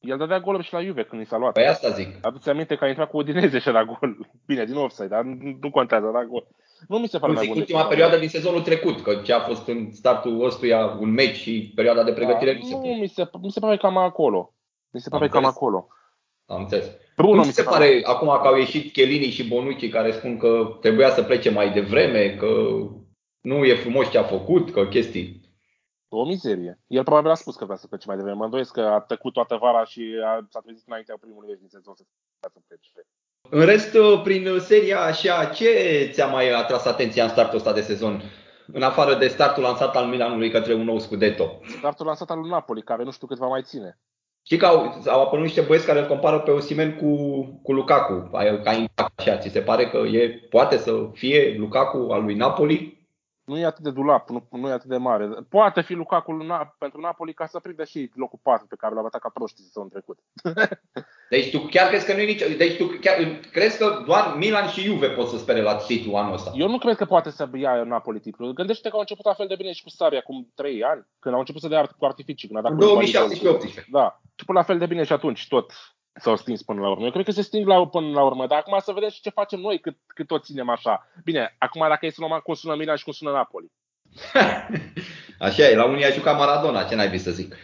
El 0.00 0.18
dădea 0.18 0.40
goluri 0.40 0.64
și 0.64 0.72
la 0.72 0.82
Juve 0.82 1.02
când 1.04 1.22
i 1.22 1.24
s-a 1.24 1.36
luat. 1.36 1.52
Păi 1.52 1.66
asta 1.66 1.88
zic. 1.88 2.08
Aduți 2.26 2.48
aminte 2.48 2.74
că 2.76 2.84
a 2.84 2.88
intrat 2.88 3.10
cu 3.10 3.16
Udineze 3.16 3.58
și 3.58 3.68
la 3.70 3.84
gol. 3.84 4.16
Bine, 4.46 4.64
din 4.64 4.74
offside, 4.76 5.06
dar 5.06 5.22
nu, 5.22 5.56
nu 5.60 5.70
contează, 5.70 6.06
la 6.06 6.24
gol. 6.24 6.46
Nu 6.88 6.98
mi 6.98 7.08
se 7.08 7.18
pare 7.18 7.32
Nu 7.32 7.36
mai 7.38 7.44
zic 7.44 7.52
bun. 7.52 7.60
ultima 7.62 7.78
decât 7.78 7.94
perioadă 7.94 8.18
din 8.18 8.28
sezonul 8.28 8.60
trecut, 8.62 9.00
că 9.00 9.14
ce 9.14 9.32
a 9.32 9.40
fost 9.40 9.68
în 9.68 9.92
startul 9.92 10.44
ăstuia 10.44 10.96
un 11.00 11.10
meci 11.10 11.36
și 11.36 11.72
perioada 11.74 12.02
de 12.02 12.12
pregătire 12.12 12.52
Da, 12.52 12.58
nu 12.58 12.64
se 12.64 12.74
nu, 12.74 12.80
pune. 12.80 12.94
mi 12.94 13.06
se, 13.08 13.28
mi 13.42 13.50
se 13.50 13.60
pare 13.60 13.76
cam 13.76 13.96
acolo. 13.96 14.54
Mi 14.90 15.00
se 15.00 15.08
Am 15.10 15.18
pare 15.18 15.30
cam 15.30 15.44
înțeles. 15.44 15.56
acolo. 15.56 15.86
Am 16.46 16.60
înțeles. 16.60 16.86
Bruno 17.16 17.32
Cum 17.32 17.46
mi 17.46 17.52
ți 17.52 17.54
se 17.54 17.62
pare 17.62 18.00
acum 18.04 18.28
că 18.28 18.46
au 18.46 18.56
ieșit 18.56 18.92
Chelini 18.92 19.30
și 19.30 19.48
Bonucci 19.48 19.90
care 19.90 20.12
spun 20.12 20.38
că 20.38 20.78
trebuia 20.80 21.10
să 21.10 21.22
plece 21.22 21.50
mai 21.50 21.72
devreme, 21.72 22.36
că 22.36 22.46
nu 23.40 23.64
e 23.64 23.74
frumos 23.74 24.10
ce 24.10 24.18
a 24.18 24.22
făcut, 24.22 24.70
că 24.70 24.86
chestii. 24.86 25.40
O 26.08 26.24
mizerie. 26.24 26.80
El 26.86 27.02
probabil 27.02 27.30
a 27.30 27.34
spus 27.34 27.56
că 27.56 27.64
vrea 27.64 27.76
să 27.76 27.86
plece 27.86 28.06
mai 28.06 28.16
devreme. 28.16 28.36
Mă 28.36 28.44
îndoiesc 28.44 28.72
că 28.72 28.80
a 28.80 29.00
tăcut 29.00 29.32
toată 29.32 29.56
vara 29.60 29.84
și 29.84 30.02
a, 30.24 30.46
s-a 30.50 30.60
trezit 30.60 30.86
înaintea 30.86 31.16
primului 31.20 31.48
meci 31.48 31.58
din 31.58 31.68
sezon 31.68 31.94
să, 31.94 32.02
să 32.40 32.60
plece. 32.66 32.90
În 33.50 33.64
rest, 33.64 33.96
prin 34.22 34.58
seria 34.58 35.00
așa, 35.00 35.44
ce 35.44 35.70
ți-a 36.12 36.26
mai 36.26 36.50
atras 36.50 36.84
atenția 36.84 37.24
în 37.24 37.30
startul 37.30 37.58
ăsta 37.58 37.72
de 37.72 37.80
sezon? 37.80 38.22
În 38.66 38.82
afară 38.82 39.14
de 39.14 39.28
startul 39.28 39.62
lansat 39.62 39.96
al 39.96 40.06
Milanului 40.06 40.50
către 40.50 40.74
un 40.74 40.84
nou 40.84 40.98
Scudetto. 40.98 41.60
Startul 41.78 42.06
lansat 42.06 42.30
al 42.30 42.38
lui 42.38 42.50
Napoli, 42.50 42.82
care 42.82 43.02
nu 43.02 43.10
știu 43.10 43.26
cât 43.26 43.38
va 43.38 43.46
mai 43.46 43.62
ține. 43.62 43.98
Știi 44.42 44.58
că 44.58 44.66
au, 44.66 45.02
au 45.06 45.22
apărut 45.22 45.44
niște 45.44 45.60
băieți 45.60 45.86
care 45.86 46.00
îl 46.00 46.06
compară 46.06 46.40
pe 46.40 46.50
Osimen 46.50 46.96
cu, 46.96 47.42
cu 47.62 47.72
Lukaku, 47.72 48.28
ca 48.30 48.60
ca 48.64 48.72
impact 48.72 49.18
așa. 49.20 49.38
Ți 49.38 49.48
se 49.48 49.60
pare 49.60 49.88
că 49.88 49.96
e, 49.96 50.46
poate 50.50 50.76
să 50.76 51.08
fie 51.12 51.56
Lukaku 51.58 51.96
al 51.96 52.22
lui 52.22 52.34
Napoli? 52.34 53.00
Nu 53.44 53.58
e 53.58 53.64
atât 53.64 53.84
de 53.84 53.90
dulap, 53.90 54.28
nu, 54.28 54.46
nu 54.50 54.68
e 54.68 54.72
atât 54.72 54.88
de 54.88 54.96
mare. 54.96 55.28
Poate 55.48 55.80
fi 55.80 55.94
Lukaku 55.94 56.32
lui 56.32 56.46
Na- 56.46 56.78
pentru 56.78 57.00
Napoli 57.00 57.34
ca 57.34 57.46
să 57.46 57.58
prindă 57.58 57.84
și 57.84 58.10
locul 58.14 58.38
4 58.42 58.66
pe 58.66 58.76
care 58.78 58.94
l-a 58.94 59.02
bătat 59.02 59.20
ca 59.20 59.30
proștii 59.34 59.64
sezonul 59.64 59.90
trecut. 59.90 60.18
Deci 61.34 61.50
tu 61.50 61.58
chiar 61.58 61.88
crezi 61.88 62.06
că 62.06 62.12
nu 62.12 62.20
e 62.20 62.24
nicio... 62.24 62.44
Deci 62.56 62.76
tu 62.76 62.84
chiar, 63.00 63.40
crezi 63.52 63.78
că 63.78 64.02
doar 64.06 64.34
Milan 64.36 64.68
și 64.68 64.80
Juve 64.80 65.08
pot 65.08 65.28
să 65.28 65.38
spere 65.38 65.62
la 65.62 65.74
titlu 65.74 66.14
anul 66.14 66.34
ăsta? 66.34 66.52
Eu 66.54 66.68
nu 66.68 66.78
cred 66.78 66.96
că 66.96 67.04
poate 67.04 67.30
să 67.30 67.48
ia 67.54 67.82
Napoli 67.82 68.20
titlul. 68.20 68.52
Gândește 68.52 68.88
că 68.88 68.94
au 68.94 69.00
început 69.00 69.24
la 69.24 69.34
fel 69.34 69.46
de 69.46 69.54
bine 69.54 69.72
și 69.72 69.82
cu 69.82 69.88
Sarri 69.88 70.16
acum 70.16 70.52
3 70.54 70.82
ani, 70.82 71.06
când 71.18 71.34
au 71.34 71.40
început 71.40 71.60
să 71.60 71.68
dea 71.68 71.86
cu 71.98 72.04
artificii. 72.04 72.48
Când 72.48 72.58
a 72.58 72.62
dat 72.62 72.70
În 72.70 72.78
cu 72.78 72.84
2017 72.84 73.86
Da, 73.90 74.04
a 74.04 74.20
început 74.30 74.54
la 74.54 74.62
fel 74.62 74.78
de 74.78 74.86
bine 74.86 75.04
și 75.04 75.12
atunci 75.12 75.48
tot 75.48 75.72
s-au 76.12 76.36
stins 76.36 76.62
până 76.62 76.80
la 76.80 76.90
urmă. 76.90 77.04
Eu 77.04 77.10
cred 77.10 77.24
că 77.24 77.30
se 77.30 77.42
sting 77.42 77.66
la, 77.66 77.86
până 77.86 78.10
la 78.10 78.24
urmă, 78.24 78.46
dar 78.46 78.58
acum 78.58 78.78
să 78.78 78.92
vedem 78.92 79.10
și 79.10 79.20
ce 79.20 79.30
facem 79.30 79.60
noi 79.60 79.78
cât, 79.78 79.96
cât 80.06 80.26
tot 80.26 80.44
ținem 80.44 80.68
așa. 80.68 81.08
Bine, 81.24 81.56
acum 81.58 81.86
dacă 81.88 82.06
e 82.06 82.10
să 82.10 82.20
luăm 82.20 82.40
cum 82.44 82.54
sună 82.54 82.74
Milan 82.74 82.96
și 82.96 83.04
cum 83.04 83.12
sună 83.12 83.30
Napoli. 83.30 83.72
Așa 85.46 85.62
e, 85.68 85.76
la 85.76 85.84
unii 85.84 86.04
a 86.04 86.10
jucat 86.10 86.38
Maradona, 86.38 86.84
ce 86.84 86.94
n-ai 86.94 87.08
vist 87.08 87.24
să 87.24 87.30
zic. 87.30 87.56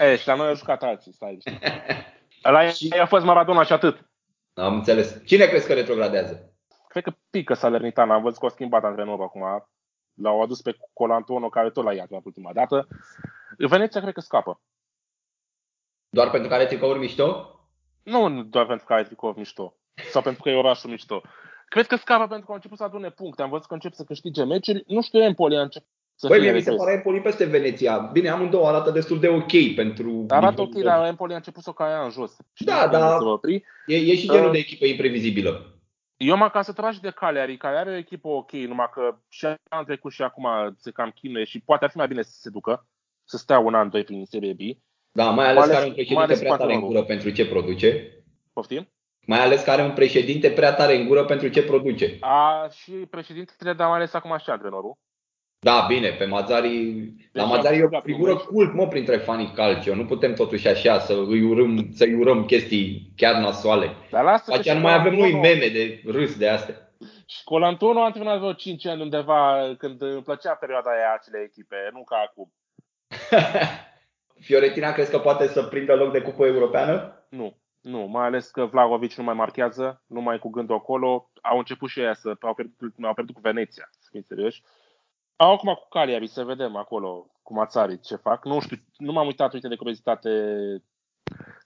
E, 0.00 0.16
și 0.16 0.26
la 0.26 0.34
noi 0.34 0.48
au 0.48 0.56
jucat 0.56 0.82
alții, 0.82 1.12
stai. 1.12 1.38
La 2.42 2.64
ei 2.64 3.00
a 3.00 3.06
fost 3.06 3.24
Maradona 3.24 3.62
și 3.62 3.72
atât. 3.72 4.10
Am 4.54 4.74
înțeles. 4.74 5.22
Cine 5.24 5.46
crezi 5.46 5.66
că 5.66 5.72
retrogradează? 5.72 6.54
Cred 6.88 7.02
că 7.02 7.12
pică 7.30 7.54
Salernitana. 7.54 8.14
Am 8.14 8.22
văzut 8.22 8.38
că 8.38 8.44
au 8.44 8.50
schimbat 8.50 8.84
antrenorul 8.84 9.24
acum. 9.24 9.68
L-au 10.14 10.42
adus 10.42 10.62
pe 10.62 10.76
Colantuono, 10.92 11.48
care 11.48 11.70
tot 11.70 11.84
l-a 11.84 11.92
iat 11.92 12.10
la 12.10 12.20
ultima 12.24 12.52
dată. 12.52 12.86
Veneția 13.58 14.00
cred 14.00 14.12
că 14.12 14.20
scapă. 14.20 14.60
Doar 16.08 16.30
pentru 16.30 16.48
că 16.48 16.54
are 16.54 16.66
tricouri 16.66 16.98
mișto? 16.98 17.56
Nu 18.02 18.42
doar 18.42 18.66
pentru 18.66 18.86
că 18.86 18.92
are 18.92 19.04
tricou 19.04 19.34
mișto. 19.36 19.76
Sau 20.10 20.22
pentru 20.22 20.42
că 20.42 20.48
e 20.48 20.56
orașul 20.56 20.90
mișto. 20.90 21.20
Cred 21.66 21.86
că 21.86 21.96
scapă 21.96 22.26
pentru 22.26 22.44
că 22.44 22.50
au 22.50 22.54
început 22.54 22.78
să 22.78 22.84
adune 22.84 23.10
puncte. 23.10 23.42
Am 23.42 23.50
văzut 23.50 23.66
că 23.66 23.74
încep 23.74 23.92
să 23.92 24.04
câștige 24.04 24.44
meciuri. 24.44 24.84
Nu 24.86 25.02
știu, 25.02 25.22
Empoli 25.22 25.56
a 25.56 25.60
început 25.60 25.88
să 26.22 26.28
Băi, 26.28 26.38
fie 26.38 26.48
mie 26.48 26.56
mi 26.56 26.62
se 26.64 26.70
repres. 26.70 26.84
pare 26.86 26.96
Empoli 26.96 27.20
peste 27.20 27.44
Veneția. 27.44 27.98
Bine, 27.98 28.28
amândouă 28.28 28.66
arată 28.68 28.90
destul 28.90 29.20
de 29.20 29.28
ok 29.28 29.74
pentru... 29.74 30.24
Arată 30.28 30.60
ok, 30.60 30.66
nivelul 30.74 30.90
dar 30.98 31.06
Empoli 31.06 31.32
a 31.32 31.36
început 31.36 31.62
să 31.62 31.70
o 31.70 31.72
caia 31.72 32.02
în 32.02 32.10
jos. 32.10 32.36
Și 32.52 32.64
Da, 32.64 32.74
nu 32.74 32.80
știu 32.86 32.98
da. 32.98 33.04
unde 33.04 33.16
să 33.18 33.24
vă 33.24 33.30
opri. 33.30 33.64
E, 33.86 33.96
e 33.96 34.14
și 34.16 34.28
genul 34.28 34.46
Uh, 34.46 34.52
de 34.52 34.58
echipă 34.58 34.84
imprevizibilă. 34.86 35.66
Eu 36.16 36.36
m-am 36.36 36.48
cam 36.48 36.92
și 36.92 37.00
de 37.00 37.10
Cagliari, 37.10 37.56
care 37.56 37.76
are 37.76 37.90
o 37.90 37.96
echipă 37.96 38.28
ok, 38.28 38.52
numai 38.52 38.88
că 38.92 39.16
și 39.28 39.46
anul 39.68 39.84
trecut 39.84 40.12
și 40.12 40.22
acum 40.22 40.46
se 40.78 40.90
cam 40.90 41.10
chinuie 41.14 41.44
și 41.44 41.60
poate 41.60 41.84
ar 41.84 41.90
fi 41.90 41.96
mai 41.96 42.06
bine 42.06 42.22
să 42.22 42.30
se 42.40 42.50
ducă, 42.50 42.86
să 43.24 43.36
stea 43.36 43.58
un 43.58 43.74
an, 43.74 43.88
doi 43.90 44.04
prin 44.04 44.24
Serie 44.24 44.52
B. 44.52 44.60
Da, 45.12 45.30
mai 45.30 45.46
ales 45.48 45.58
Mai 45.58 45.68
că 45.68 45.72
ales- 45.72 45.76
are 45.76 45.84
un 45.86 45.92
mai 45.94 45.94
președinte 45.94 46.22
ales 46.24 46.38
prea 46.38 46.50
tare 46.56 46.62
în 46.62 46.68
patronul. 46.68 46.88
gură 46.88 47.02
pentru 47.04 47.30
ce 47.30 47.46
produce. 47.46 48.16
Poftim? 48.52 48.88
Mai 49.26 49.40
ales 49.40 49.62
că 49.62 49.70
are 49.70 49.82
un 49.82 49.92
președinte 49.92 50.50
prea 50.50 50.74
tare 50.74 50.96
în 50.96 51.06
gură 51.06 51.24
pentru 51.24 51.48
ce 51.48 51.62
produce. 51.62 52.16
A, 52.20 52.68
și 52.70 52.90
președintele, 52.92 53.72
dar 53.72 53.88
mai 53.88 53.96
ales 53.96 54.14
acum 54.14 54.36
și 54.38 54.50
antrenorul. 54.50 54.98
Da, 55.64 55.84
bine, 55.88 56.08
pe 56.08 56.24
Mazari... 56.24 56.94
La 57.32 57.42
Deci 57.42 57.52
Mazari 57.52 57.76
e 57.76 57.80
a 57.80 57.84
o 57.84 57.88
câștigat 57.88 58.04
figură 58.04 58.30
un 58.30 58.36
meci. 58.36 58.46
cult, 58.46 58.74
mă, 58.74 58.86
printre 58.86 59.16
fanii 59.16 59.52
calcio. 59.54 59.94
Nu 59.94 60.04
putem 60.04 60.34
totuși 60.34 60.68
așa 60.68 60.98
să 60.98 61.12
îi 61.12 61.42
urăm, 61.42 61.88
să-i 61.92 62.14
urăm 62.14 62.44
chestii 62.44 63.12
chiar 63.16 63.34
nasoale. 63.34 63.90
Dar 64.10 64.24
lasă 64.24 64.42
După 64.44 64.52
că 64.52 64.58
aceea 64.58 64.74
și 64.74 64.80
nu 64.80 64.86
mai 64.86 64.98
avem 64.98 65.14
noi 65.14 65.30
Colantuono- 65.30 65.40
meme 65.40 65.68
de 65.68 66.02
râs 66.06 66.36
de 66.36 66.48
astea. 66.48 66.74
Și 67.26 67.44
Colantuono 67.44 68.00
a 68.00 68.04
antrenat 68.04 68.38
vreo 68.38 68.52
5 68.52 68.86
ani 68.86 69.02
undeva 69.02 69.74
când 69.78 70.02
îmi 70.02 70.22
plăcea 70.22 70.54
perioada 70.54 70.90
aia 70.90 71.14
acele 71.18 71.38
echipe, 71.50 71.76
nu 71.92 72.04
ca 72.04 72.16
acum. 72.28 72.52
Fiorentina 74.46 74.92
crezi 74.92 75.10
că 75.10 75.18
poate 75.18 75.46
să 75.46 75.62
prindă 75.62 75.94
loc 75.94 76.12
de 76.12 76.20
cupă 76.20 76.46
europeană? 76.46 77.24
Nu, 77.28 77.56
nu, 77.80 77.98
mai 78.06 78.26
ales 78.26 78.50
că 78.50 78.64
Vlahovic 78.64 79.14
nu 79.14 79.24
mai 79.24 79.34
marchează, 79.34 80.02
nu 80.06 80.20
mai 80.20 80.34
e 80.34 80.38
cu 80.38 80.50
gândul 80.50 80.76
acolo. 80.76 81.30
Au 81.42 81.58
început 81.58 81.88
și 81.88 82.00
ei 82.00 82.16
să 82.16 82.36
au 82.40 82.54
pierdut, 82.54 82.94
au 83.02 83.14
pierdut 83.14 83.34
cu 83.34 83.40
Veneția, 83.40 83.88
să 83.98 84.08
fim 84.10 84.22
serioși. 84.26 84.62
Au 85.42 85.52
acum 85.52 85.74
cu 85.74 85.88
Cagliari, 85.88 86.26
să 86.26 86.44
vedem 86.44 86.76
acolo 86.76 87.26
cu 87.42 87.54
Mațari 87.54 88.00
ce 88.00 88.16
fac. 88.16 88.44
Nu 88.44 88.60
știu, 88.60 88.76
nu 88.96 89.12
m-am 89.12 89.26
uitat, 89.26 89.52
uite, 89.52 89.68
de 89.68 89.76
curiozitate 89.76 90.30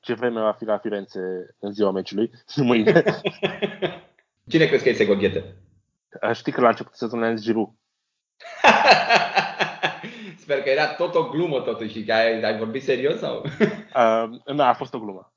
ce 0.01 0.15
vreme 0.15 0.41
va 0.41 0.53
fi 0.53 0.65
la 0.65 0.79
Firenze 0.79 1.21
în 1.59 1.73
ziua 1.73 1.91
meciului, 1.91 2.31
mâine. 2.57 3.05
Cine 4.51 4.67
crezi 4.67 4.83
că 4.83 4.89
este 4.89 5.05
Gorghete? 5.05 5.57
Știi 6.33 6.53
că 6.53 6.61
la 6.61 6.69
început 6.69 6.95
sezonul 6.95 7.25
a 7.25 7.35
zis 7.35 7.45
Giroud. 7.45 7.69
Sper 10.43 10.63
că 10.63 10.69
era 10.69 10.95
tot 10.95 11.15
o 11.15 11.29
glumă 11.29 11.61
totuși. 11.61 12.05
Că 12.05 12.13
Ai, 12.13 12.43
ai 12.43 12.59
vorbit 12.59 12.83
serios 12.83 13.19
sau? 13.19 13.45
Uh, 13.95 14.25
nu, 14.45 14.63
a 14.63 14.73
fost 14.73 14.95
o 14.95 14.99
glumă. 14.99 15.33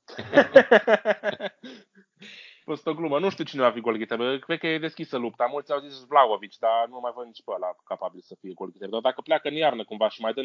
A 2.70 2.74
fost 2.74 2.86
o 2.86 2.94
glumă. 2.94 3.18
Nu 3.18 3.30
știu 3.30 3.44
cine 3.44 3.62
va 3.62 3.70
fi 3.70 3.80
golgheter. 3.80 4.38
Cred 4.38 4.58
că 4.58 4.66
e 4.66 4.78
deschisă 4.78 5.16
lupta. 5.16 5.48
Mulți 5.50 5.72
au 5.72 5.78
zis 5.78 6.04
Vlaovic, 6.08 6.52
dar 6.58 6.86
nu 6.88 6.98
mai 7.02 7.12
văd 7.14 7.26
nici 7.26 7.42
pe 7.44 7.52
ăla 7.56 7.70
capabil 7.84 8.20
să 8.20 8.34
fie 8.40 8.52
golgheter. 8.54 8.88
Dar 8.88 9.00
dacă 9.00 9.20
pleacă 9.20 9.48
în 9.48 9.54
iarnă 9.54 9.84
cumva 9.84 10.08
și 10.08 10.20
mai 10.20 10.32
dă 10.32 10.42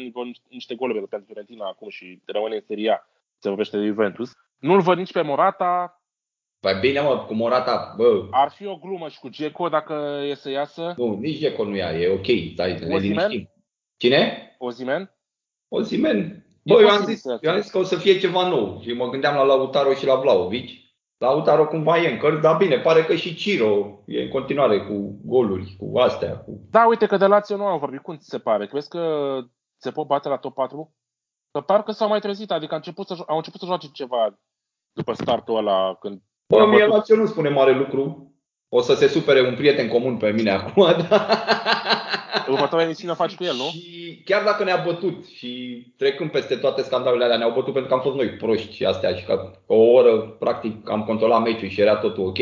niște 0.48 0.74
goluri 0.74 1.08
pentru 1.08 1.26
Fiorentina 1.26 1.66
acum 1.68 1.88
și 1.88 2.22
rămâne 2.26 2.54
în 2.54 2.60
seria, 2.60 2.96
se 3.38 3.48
vorbește 3.48 3.78
de 3.78 3.86
Juventus. 3.86 4.30
Nu-l 4.58 4.80
văd 4.80 4.98
nici 4.98 5.12
pe 5.12 5.22
Morata. 5.22 6.00
Păi 6.60 6.78
bine, 6.80 7.00
mă, 7.00 7.24
cu 7.26 7.34
Morata, 7.34 7.94
bă, 7.96 8.26
Ar 8.30 8.50
fi 8.50 8.66
o 8.66 8.76
glumă 8.76 9.08
și 9.08 9.18
cu 9.18 9.28
Geco 9.28 9.68
dacă 9.68 10.22
e 10.30 10.34
să 10.34 10.50
iasă. 10.50 10.94
nu, 10.96 11.18
nici 11.18 11.38
Geco 11.38 11.64
nu 11.64 11.76
ia, 11.76 11.92
e 11.92 12.12
ok, 12.12 12.26
stai, 12.52 12.72
ne 12.72 12.94
Osimhen? 12.94 13.28
liniștim. 13.28 13.50
Cine? 13.96 14.20
Ozimen. 14.58 15.10
O 15.68 15.82
zi, 15.82 15.96
men. 15.96 16.46
Bă, 16.64 16.80
eu 16.80 16.88
am, 16.88 17.04
zis, 17.04 17.24
eu 17.40 17.52
am 17.52 17.60
zis 17.60 17.70
că 17.70 17.78
o 17.78 17.82
să 17.82 17.96
fie 17.96 18.18
ceva 18.18 18.48
nou 18.48 18.80
și 18.82 18.92
mă 18.92 19.08
gândeam 19.08 19.34
la 19.34 19.42
Lautaro 19.42 19.94
și 19.94 20.06
la 20.06 20.14
Vlaovic. 20.14 20.85
Lautaro 21.18 21.66
cumva 21.66 21.98
e 21.98 22.12
încă, 22.12 22.30
dar 22.42 22.56
bine, 22.56 22.78
pare 22.78 23.04
că 23.04 23.14
și 23.14 23.34
Ciro 23.34 24.02
e 24.06 24.22
în 24.22 24.28
continuare 24.28 24.86
cu 24.86 25.20
goluri, 25.24 25.76
cu 25.78 25.98
astea. 25.98 26.38
Cu... 26.38 26.60
Da, 26.70 26.86
uite 26.86 27.06
că 27.06 27.16
de 27.16 27.26
Lazio 27.26 27.56
nu 27.56 27.66
am 27.66 27.78
vorbit. 27.78 28.00
Cum 28.00 28.16
ți 28.16 28.28
se 28.28 28.38
pare? 28.38 28.66
Crezi 28.66 28.88
că 28.88 29.38
se 29.76 29.90
pot 29.90 30.06
bate 30.06 30.28
la 30.28 30.36
top 30.36 30.54
4? 30.54 30.94
Că 31.50 31.60
parcă 31.60 31.92
s-au 31.92 32.08
mai 32.08 32.20
trezit, 32.20 32.50
adică 32.50 32.70
au 32.70 32.76
început 32.76 33.06
să, 33.06 33.24
au 33.26 33.36
început 33.36 33.60
să 33.60 33.66
joace 33.66 33.86
ceva 33.92 34.38
după 34.92 35.12
startul 35.12 35.56
ăla. 35.56 35.94
Când 35.94 36.22
Bă, 36.48 36.66
mie 36.66 36.86
Lazio 36.86 37.16
nu 37.16 37.26
spune 37.26 37.48
mare 37.48 37.72
lucru. 37.72 38.34
O 38.68 38.80
să 38.80 38.94
se 38.94 39.06
supere 39.06 39.40
un 39.40 39.54
prieten 39.54 39.88
comun 39.88 40.16
pe 40.16 40.30
mine 40.30 40.50
acum, 40.58 40.94
dar... 41.08 41.28
Următoarea 42.48 42.86
emisiune 42.86 43.14
faci 43.14 43.34
cu 43.34 43.44
el, 43.44 43.54
nu? 43.54 43.64
Și 43.64 44.22
chiar 44.24 44.44
dacă 44.44 44.64
ne-a 44.64 44.82
bătut 44.84 45.26
și 45.26 45.82
trecând 45.96 46.30
peste 46.30 46.56
toate 46.56 46.82
scandalurile 46.82 47.24
alea, 47.24 47.36
ne-au 47.36 47.52
bătut 47.52 47.72
pentru 47.72 47.88
că 47.88 47.94
am 47.94 48.02
fost 48.02 48.16
noi 48.16 48.28
proști 48.28 48.74
și 48.74 48.84
astea 48.84 49.14
și 49.14 49.24
că 49.24 49.50
o 49.66 49.76
oră, 49.76 50.18
practic, 50.18 50.90
am 50.90 51.04
controlat 51.04 51.42
meciul 51.42 51.68
și 51.68 51.80
era 51.80 51.96
totul 51.96 52.26
ok. 52.26 52.38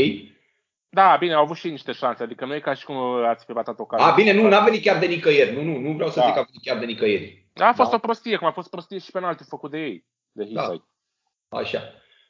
Da, 0.88 1.16
bine, 1.18 1.34
au 1.34 1.42
avut 1.42 1.56
și 1.56 1.70
niște 1.70 1.92
șanse, 1.92 2.22
adică 2.22 2.44
nu 2.44 2.54
e 2.54 2.60
ca 2.60 2.74
și 2.74 2.84
cum 2.84 2.96
ați 3.24 3.44
fi 3.44 3.52
batat 3.52 3.78
o 3.78 3.86
A, 3.88 4.10
bine, 4.10 4.32
nu, 4.32 4.48
n-a 4.48 4.60
venit 4.60 4.82
chiar 4.82 4.98
de 4.98 5.06
nicăieri, 5.06 5.54
nu, 5.54 5.62
nu, 5.62 5.78
nu 5.78 5.92
vreau 5.92 6.10
să 6.10 6.18
da. 6.18 6.24
zic 6.24 6.34
că 6.34 6.40
a 6.40 6.46
venit 6.46 6.62
chiar 6.62 6.78
de 6.78 6.84
nicăieri. 6.84 7.46
Da, 7.52 7.66
a 7.66 7.72
fost 7.72 7.90
da. 7.90 7.96
o 7.96 7.98
prostie, 7.98 8.36
cum 8.36 8.46
a 8.46 8.52
fost 8.52 8.70
prostie 8.70 8.98
și 8.98 9.10
penalti 9.10 9.44
făcut 9.44 9.70
de 9.70 9.78
ei, 9.78 10.04
de 10.32 10.44
Da. 10.52 10.74
Așa. 11.48 11.78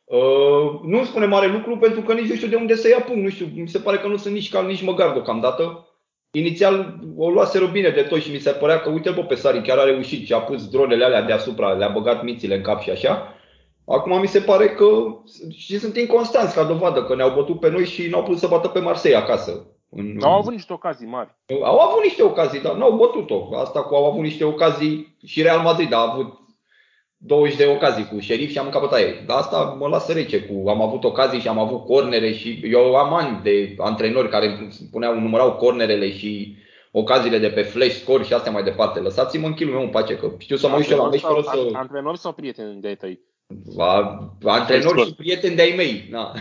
Uh, 0.05 0.81
nu 0.83 1.05
spune 1.05 1.27
mare 1.27 1.47
lucru 1.47 1.77
pentru 1.77 2.01
că 2.01 2.13
nici 2.13 2.29
nu 2.29 2.35
știu 2.35 2.49
de 2.49 2.57
unde 2.57 2.75
să 2.75 2.89
ia 2.89 3.01
punct, 3.01 3.23
nu 3.23 3.29
știu, 3.29 3.47
mi 3.55 3.69
se 3.69 3.79
pare 3.79 3.99
că 3.99 4.07
nu 4.07 4.17
sunt 4.17 4.35
nici 4.35 4.51
cal, 4.51 4.67
nici 4.67 4.83
măgar 4.83 5.13
deocamdată. 5.13 5.89
Inițial 6.31 6.99
o 7.17 7.31
luaseră 7.31 7.67
bine 7.67 7.89
de 7.89 8.03
tot 8.03 8.21
și 8.21 8.31
mi 8.31 8.39
se 8.39 8.51
părea 8.51 8.81
că 8.81 8.91
uite-l 8.91 9.25
pe 9.29 9.35
Sari, 9.35 9.63
chiar 9.63 9.79
a 9.79 9.85
reușit 9.85 10.27
și 10.27 10.33
a 10.33 10.39
pus 10.41 10.69
dronele 10.69 11.05
alea 11.05 11.23
deasupra, 11.23 11.73
le-a 11.73 11.89
băgat 11.89 12.23
mințile 12.23 12.57
în 12.57 12.63
cap 12.63 12.81
și 12.81 12.91
așa. 12.91 13.35
Acum 13.87 14.21
mi 14.21 14.27
se 14.27 14.41
pare 14.41 14.69
că 14.69 14.87
și 15.51 15.79
sunt 15.79 15.97
inconstanți 15.97 16.55
ca 16.55 16.65
dovadă 16.65 17.05
că 17.05 17.15
ne-au 17.15 17.35
bătut 17.35 17.61
pe 17.61 17.71
noi 17.71 17.85
și 17.85 18.09
n-au 18.09 18.23
putut 18.23 18.39
să 18.39 18.47
bată 18.47 18.69
pe 18.69 18.81
Marseille 18.81 19.19
acasă. 19.19 19.67
În... 19.91 20.19
Au 20.23 20.33
avut 20.33 20.53
niște 20.53 20.73
ocazii 20.73 21.07
mari. 21.07 21.35
Au 21.63 21.79
avut 21.79 22.03
niște 22.03 22.23
ocazii, 22.23 22.61
dar 22.61 22.75
n-au 22.75 22.97
bătut-o. 22.97 23.57
Asta 23.57 23.83
cu 23.83 23.95
au 23.95 24.07
avut 24.07 24.23
niște 24.23 24.45
ocazii 24.45 25.17
și 25.27 25.43
Real 25.43 25.61
Madrid 25.61 25.93
a 25.93 26.11
avut 26.11 26.39
20 27.27 27.57
de 27.57 27.67
ocazii 27.67 28.07
cu 28.07 28.19
șerif 28.19 28.51
și 28.51 28.59
am 28.59 28.65
mâncat 28.65 28.83
bătaie. 28.83 29.25
Dar 29.27 29.37
asta 29.39 29.77
mă 29.79 29.89
lasă 29.89 30.13
rece. 30.13 30.41
Cu, 30.41 30.69
am 30.69 30.83
avut 30.83 31.05
ocazii 31.05 31.41
și 31.41 31.49
am 31.49 31.59
avut 31.59 31.85
cornere 31.85 32.33
și 32.33 32.61
eu 32.65 32.95
am 32.95 33.15
ani 33.15 33.41
de 33.43 33.75
antrenori 33.79 34.29
care 34.29 34.47
îmi 34.47 34.69
puneau, 34.91 35.21
numărau 35.21 35.53
cornerele 35.53 36.13
și 36.13 36.57
ocaziile 36.91 37.39
de 37.39 37.49
pe 37.49 37.63
flash 37.63 37.95
score 37.95 38.23
și 38.23 38.33
astea 38.33 38.53
mai 38.53 38.63
departe. 38.63 39.01
Lăsați-mă 39.01 39.47
în 39.47 39.55
chilul 39.55 39.75
meu 39.75 39.83
în 39.83 39.91
pace, 39.91 40.17
că 40.17 40.33
știu 40.39 40.57
să 40.57 40.69
mă 40.69 40.77
uit 40.77 40.89
la 40.89 41.09
meci 41.09 41.21
fără 41.21 41.43
să... 41.43 41.69
Antrenori 41.73 42.19
sau 42.19 42.33
prieteni 42.33 42.81
de 42.81 42.95
tăi? 42.95 43.21
Antrenori 44.43 45.07
și 45.07 45.15
prieteni 45.15 45.57
de-ai 45.57 45.75
mei. 45.77 46.07
Na. 46.11 46.33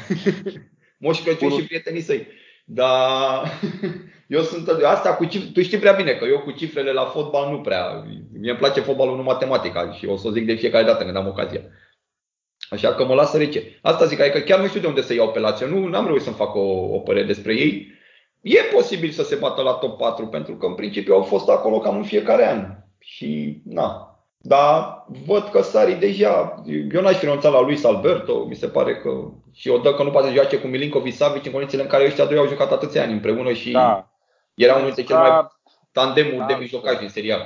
Moș 1.04 1.22
Crăciun 1.24 1.50
și 1.50 1.66
prietenii 1.66 2.02
săi. 2.02 2.28
Dar 2.66 3.44
eu 4.34 4.42
sunt 4.42 4.68
asta 4.70 5.16
cu 5.16 5.26
cifre, 5.26 5.50
tu 5.54 5.62
știi 5.62 5.78
prea 5.78 5.92
bine 5.92 6.12
că 6.12 6.26
eu 6.26 6.40
cu 6.40 6.52
cifrele 6.52 6.92
la 6.92 7.06
fotbal 7.06 7.52
nu 7.52 7.62
prea. 7.62 8.04
Mie 8.40 8.50
îmi 8.50 8.60
place 8.60 8.80
fotbalul, 8.80 9.16
nu 9.16 9.24
matematica 9.24 9.92
și 9.92 10.06
o 10.06 10.18
să 10.18 10.28
o 10.28 10.32
zic 10.32 10.46
de 10.46 10.54
fiecare 10.54 10.86
dată 10.86 11.04
când 11.04 11.16
am 11.16 11.28
ocazia. 11.28 11.62
Așa 12.70 12.94
că 12.94 13.06
mă 13.06 13.14
lasă 13.14 13.38
rece. 13.38 13.80
Asta 13.82 14.06
zic, 14.06 14.20
adică 14.20 14.40
chiar 14.40 14.60
nu 14.60 14.68
știu 14.68 14.80
de 14.80 14.88
unde 14.88 15.02
să 15.02 15.14
iau 15.14 15.32
pe 15.32 15.40
Lazio. 15.40 15.68
Nu 15.68 15.98
am 15.98 16.06
reușit 16.06 16.24
să-mi 16.24 16.36
fac 16.36 16.56
o, 16.56 16.96
o 16.96 17.00
părere 17.00 17.26
despre 17.26 17.54
ei. 17.54 17.88
E 18.42 18.60
posibil 18.74 19.10
să 19.10 19.24
se 19.24 19.36
bată 19.36 19.62
la 19.62 19.72
top 19.72 19.98
4 19.98 20.28
pentru 20.28 20.56
că 20.56 20.66
în 20.66 20.76
principiu 20.76 21.14
au 21.14 21.22
fost 21.22 21.50
acolo 21.50 21.80
cam 21.80 21.98
în 21.98 22.04
fiecare 22.04 22.48
an. 22.48 22.66
Și 23.00 23.62
na, 23.66 24.18
dar 24.38 25.06
văd 25.26 25.50
că 25.52 25.62
Sari 25.62 26.00
deja, 26.00 26.64
eu 26.94 27.02
n-aș 27.02 27.18
fi 27.18 27.26
renunțat 27.26 27.52
la 27.52 27.62
Luis 27.62 27.84
Alberto, 27.84 28.46
mi 28.46 28.56
se 28.56 28.68
pare 28.68 28.96
că 28.96 29.10
și 29.54 29.70
o 29.70 29.78
dă 29.78 29.94
că 29.94 30.04
nu 30.04 30.10
poate 30.10 30.28
să 30.28 30.34
joace 30.34 30.58
cu 30.58 30.68
Milinkovic 30.68 31.14
Savic 31.14 31.46
în 31.46 31.52
condițiile 31.52 31.84
în 31.84 31.90
care 31.90 32.06
ăștia 32.06 32.26
doi 32.26 32.38
au 32.38 32.48
jucat 32.48 32.72
atâția 32.72 33.04
ani 33.04 33.12
împreună 33.12 33.52
și 33.52 33.72
da. 33.72 34.13
Era 34.54 34.74
unul 34.74 34.86
dintre 34.86 35.04
cele 35.04 35.20
mai 35.20 35.48
tandemuri 35.92 36.38
da, 36.38 36.46
de 36.46 36.54
mijlocași 36.54 37.00
din 37.00 37.10
seria. 37.10 37.38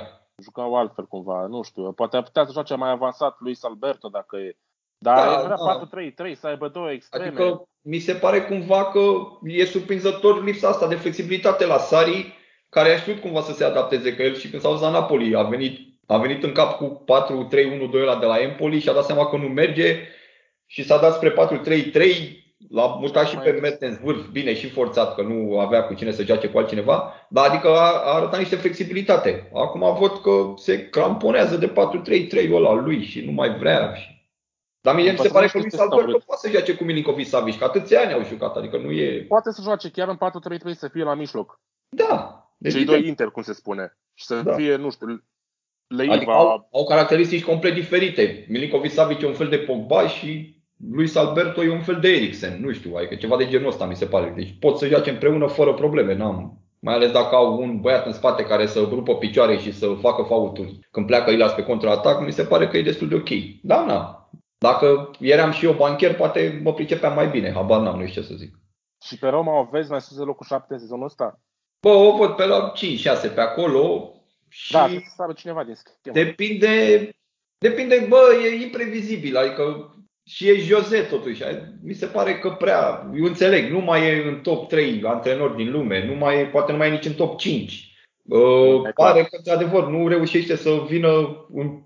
Jucau 0.42 0.76
altfel 0.76 1.06
cumva, 1.06 1.46
nu 1.46 1.62
știu, 1.62 1.92
poate 1.92 2.16
ar 2.16 2.22
putea 2.22 2.44
să 2.44 2.52
joace 2.52 2.74
mai 2.74 2.90
avansat 2.90 3.36
Luis 3.38 3.64
Alberto 3.64 4.08
dacă 4.08 4.36
e. 4.36 4.56
Dar 4.98 5.26
da, 5.26 5.42
era 5.44 5.80
4-3-3, 6.32 6.38
să 6.38 6.46
aibă 6.46 6.68
două 6.68 6.90
extreme. 6.90 7.26
Adică 7.26 7.68
mi 7.80 7.98
se 7.98 8.14
pare 8.14 8.42
cumva 8.42 8.84
că 8.84 9.00
e 9.42 9.64
surprinzător 9.64 10.44
lipsa 10.44 10.68
asta 10.68 10.88
de 10.88 10.94
flexibilitate 10.94 11.66
la 11.66 11.78
Sari, 11.78 12.36
care 12.68 12.92
a 12.92 12.96
știut 12.96 13.20
cumva 13.20 13.40
să 13.40 13.52
se 13.52 13.64
adapteze, 13.64 14.14
că 14.14 14.22
el 14.22 14.34
și 14.34 14.50
când 14.50 14.62
s-a 14.62 14.70
dus 14.70 14.80
la 14.80 14.90
Napoli 14.90 15.36
a 15.36 15.42
venit 15.42 15.88
a 16.08 16.18
venit 16.18 16.42
în 16.42 16.52
cap 16.52 16.76
cu 16.76 17.04
4-3-1-2 17.50 18.00
ăla 18.00 18.16
de 18.16 18.26
la 18.26 18.40
Empoli 18.40 18.80
și 18.80 18.88
a 18.88 18.92
dat 18.92 19.04
seama 19.04 19.28
că 19.28 19.36
nu 19.36 19.48
merge 19.48 20.08
și 20.66 20.84
s-a 20.84 20.98
dat 20.98 21.14
spre 21.14 21.32
4-3-3, 21.32 22.37
l-a 22.70 22.86
mutat 22.86 23.26
și 23.26 23.36
pe 23.36 23.50
Mertens 23.50 23.98
vârf, 23.98 24.28
bine 24.28 24.54
și 24.54 24.68
forțat 24.68 25.14
că 25.14 25.22
nu 25.22 25.58
avea 25.60 25.86
cu 25.86 25.94
cine 25.94 26.10
să 26.10 26.22
joace 26.22 26.48
cu 26.48 26.58
altcineva, 26.58 27.12
dar 27.28 27.48
adică 27.48 27.68
a, 27.68 27.90
a 28.04 28.14
arătat 28.14 28.38
niște 28.38 28.56
flexibilitate. 28.56 29.50
Acum 29.54 29.96
văd 29.98 30.20
că 30.22 30.52
se 30.56 30.88
cramponează 30.88 31.56
de 31.56 31.72
4-3-3 32.48 32.52
ăla 32.52 32.72
lui 32.72 33.02
și 33.02 33.24
nu 33.24 33.32
mai 33.32 33.58
vrea. 33.58 33.94
Și... 33.94 34.16
Dar 34.80 34.94
mie 34.94 35.10
mi 35.10 35.18
se 35.18 35.28
pare 35.28 35.46
că 35.46 35.58
lui 35.58 35.78
Alberto 35.78 36.18
poate 36.26 36.40
să 36.46 36.50
joace 36.50 36.74
cu 36.74 36.84
Milinkovic 36.84 37.26
Savic, 37.26 37.58
că 37.58 37.64
atâția 37.64 38.00
ani 38.00 38.12
au 38.12 38.24
jucat, 38.24 38.56
adică 38.56 38.76
nu 38.76 38.90
e... 38.90 39.24
Poate 39.28 39.50
să 39.50 39.62
joace 39.62 39.90
chiar 39.90 40.08
în 40.08 40.18
4-3-3 40.74 40.76
să 40.76 40.88
fie 40.88 41.02
la 41.02 41.14
mijloc. 41.14 41.60
Da. 41.88 42.42
Deci 42.56 42.72
Cei 42.72 42.84
doi 42.84 43.06
inter, 43.06 43.28
cum 43.28 43.42
se 43.42 43.52
spune. 43.52 43.98
Și 44.14 44.24
să 44.24 44.42
da. 44.42 44.52
fie, 44.54 44.76
nu 44.76 44.90
știu, 44.90 45.06
Leiva... 45.86 46.12
Adică 46.12 46.30
au, 46.30 46.68
au 46.72 46.84
caracteristici 46.84 47.44
complet 47.44 47.74
diferite. 47.74 48.46
Milinkovic 48.48 48.90
Savic 48.90 49.20
e 49.20 49.26
un 49.26 49.34
fel 49.34 49.48
de 49.48 49.58
Pogba 49.58 50.08
și 50.08 50.57
Luis 50.92 51.14
Alberto 51.14 51.64
e 51.64 51.70
un 51.70 51.80
fel 51.80 52.00
de 52.00 52.08
Eriksen. 52.08 52.60
Nu 52.60 52.72
știu, 52.72 52.94
adică 52.96 53.14
ceva 53.14 53.36
de 53.36 53.48
genul 53.48 53.68
ăsta 53.68 53.86
mi 53.86 53.96
se 53.96 54.06
pare. 54.06 54.32
Deci 54.36 54.56
pot 54.60 54.78
să 54.78 54.86
joace 54.86 55.10
împreună 55.10 55.46
fără 55.46 55.74
probleme. 55.74 56.14
N-am, 56.14 56.58
mai 56.78 56.94
ales 56.94 57.10
dacă 57.10 57.34
au 57.34 57.60
un 57.60 57.80
băiat 57.80 58.06
în 58.06 58.12
spate 58.12 58.42
care 58.42 58.66
să 58.66 58.80
rupă 58.80 59.16
picioare 59.16 59.56
și 59.56 59.72
să 59.72 59.96
facă 60.00 60.22
fauturi. 60.22 60.78
Când 60.90 61.06
pleacă 61.06 61.30
Ilas 61.30 61.52
pe 61.52 61.64
contraatac, 61.64 62.24
mi 62.24 62.32
se 62.32 62.44
pare 62.44 62.68
că 62.68 62.76
e 62.76 62.82
destul 62.82 63.08
de 63.08 63.14
ok. 63.14 63.28
Da, 63.62 63.84
na. 63.84 64.30
Dacă 64.58 65.10
eram 65.20 65.50
și 65.50 65.64
eu 65.64 65.72
bancher, 65.72 66.14
poate 66.14 66.60
mă 66.64 66.74
pricepeam 66.74 67.14
mai 67.14 67.28
bine. 67.28 67.52
Habar 67.52 67.80
n-am, 67.80 68.00
nu 68.00 68.06
știu 68.06 68.20
ce 68.20 68.26
să 68.28 68.34
zic. 68.34 68.58
Și 69.02 69.18
pe 69.18 69.28
Roma 69.28 69.60
o 69.60 69.68
vezi 69.70 69.90
mai 69.90 70.00
sus 70.00 70.16
de 70.16 70.22
locul 70.22 70.46
7 70.46 70.72
în 70.72 70.78
sezonul 70.78 71.04
ăsta? 71.04 71.40
Bă, 71.80 71.88
o 71.88 72.16
văd 72.16 72.30
pe 72.30 72.46
la 72.46 72.72
5-6 72.72 73.34
pe 73.34 73.40
acolo. 73.40 74.12
Și 74.48 74.72
da, 74.72 74.86
să 74.88 75.12
sară 75.16 75.32
cineva 75.32 75.64
din 75.64 75.74
schemă. 75.74 76.14
Depinde, 76.14 77.08
depinde, 77.58 78.06
bă, 78.08 78.20
e 78.44 78.62
imprevizibil, 78.62 79.36
adică 79.36 79.92
și 80.28 80.48
e 80.48 80.54
Jose 80.54 81.00
totuși. 81.00 81.42
Mi 81.84 81.94
se 81.94 82.06
pare 82.06 82.38
că 82.38 82.50
prea, 82.50 83.10
eu 83.16 83.24
înțeleg, 83.24 83.70
nu 83.70 83.80
mai 83.80 84.06
e 84.06 84.28
în 84.28 84.40
top 84.40 84.68
3 84.68 85.00
antrenori 85.04 85.56
din 85.56 85.70
lume, 85.70 86.06
nu 86.06 86.14
mai 86.14 86.40
e, 86.40 86.44
poate 86.44 86.72
nu 86.72 86.78
mai 86.78 86.88
e 86.88 86.90
nici 86.90 87.04
în 87.04 87.12
top 87.12 87.38
5. 87.38 87.92
Uh, 88.22 88.92
pare 88.94 89.22
că, 89.22 89.40
de 89.44 89.50
adevăr, 89.50 89.86
nu 89.86 90.08
reușește 90.08 90.56
să 90.56 90.82
vină 90.88 91.08
în, 91.52 91.82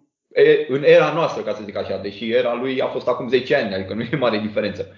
în 0.68 0.82
era 0.84 1.12
noastră, 1.12 1.42
ca 1.42 1.52
să 1.52 1.62
zic 1.64 1.76
așa, 1.76 1.98
deși 1.98 2.30
era 2.30 2.54
lui 2.54 2.80
a 2.80 2.86
fost 2.86 3.08
acum 3.08 3.28
10 3.28 3.56
ani, 3.56 3.74
adică 3.74 3.94
nu 3.94 4.02
e 4.02 4.16
mare 4.16 4.38
diferență. 4.38 4.96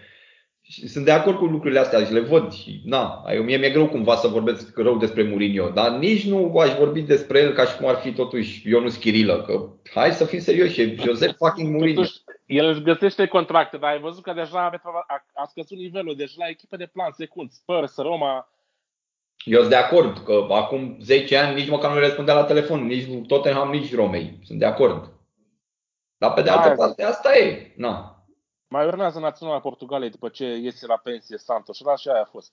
Și 0.66 0.88
sunt 0.88 1.04
de 1.04 1.10
acord 1.10 1.36
cu 1.36 1.44
lucrurile 1.44 1.80
astea 1.80 2.04
și 2.04 2.12
le 2.12 2.20
văd 2.20 2.52
și 2.52 2.80
na, 2.84 3.22
mie 3.44 3.56
mi-e 3.56 3.70
greu 3.70 3.88
cumva 3.88 4.16
să 4.16 4.28
vorbesc 4.28 4.78
rău 4.78 4.98
despre 4.98 5.22
Mourinho, 5.22 5.68
dar 5.68 5.90
nici 5.90 6.26
nu 6.26 6.58
aș 6.58 6.74
vorbi 6.74 7.00
despre 7.00 7.40
el 7.40 7.52
ca 7.52 7.64
și 7.64 7.76
cum 7.76 7.86
ar 7.86 7.94
fi 7.94 8.12
totuși 8.12 8.68
Ionus 8.68 8.96
Chirilă, 8.96 9.42
că 9.42 9.68
hai 9.94 10.12
să 10.12 10.24
fim 10.24 10.38
serioși, 10.38 10.80
e 10.80 10.94
Josep 10.94 11.36
fucking 11.36 11.70
Mourinho. 11.70 12.00
Totuși, 12.00 12.20
el 12.46 12.66
își 12.66 12.82
găsește 12.82 13.26
contracte, 13.26 13.76
dar 13.76 13.90
ai 13.90 14.00
văzut 14.00 14.22
că 14.22 14.32
deja 14.32 14.80
a, 15.06 15.24
a 15.34 15.44
scăzut 15.44 15.78
nivelul, 15.78 16.16
deci 16.16 16.36
la 16.36 16.48
echipe 16.48 16.76
de 16.76 16.90
plan 16.92 17.10
secund, 17.12 17.50
Spurs, 17.50 17.96
Roma. 17.96 18.48
Eu 19.44 19.58
sunt 19.58 19.70
de 19.70 19.76
acord 19.76 20.18
că 20.18 20.46
acum 20.50 20.96
10 21.00 21.36
ani 21.36 21.54
nici 21.54 21.68
măcar 21.68 21.92
nu 21.92 21.98
răspundea 21.98 22.34
la 22.34 22.44
telefon, 22.44 22.86
nici 22.86 23.26
Tottenham, 23.26 23.70
nici 23.70 23.94
Romei. 23.94 24.38
Sunt 24.42 24.58
de 24.58 24.64
acord. 24.64 25.12
Dar 26.16 26.32
pe 26.32 26.42
de 26.42 26.50
altă 26.50 26.74
parte, 26.76 27.02
asta 27.02 27.36
e. 27.38 27.72
Na, 27.76 28.13
mai 28.74 28.86
urmează 28.86 29.18
Naționala 29.18 29.60
Portugaliei 29.60 30.10
după 30.10 30.28
ce 30.28 30.44
iese 30.44 30.86
la 30.86 30.96
pensie 30.96 31.38
Santos. 31.38 31.76
Și 31.76 32.08
aia 32.08 32.20
a 32.20 32.28
fost. 32.30 32.52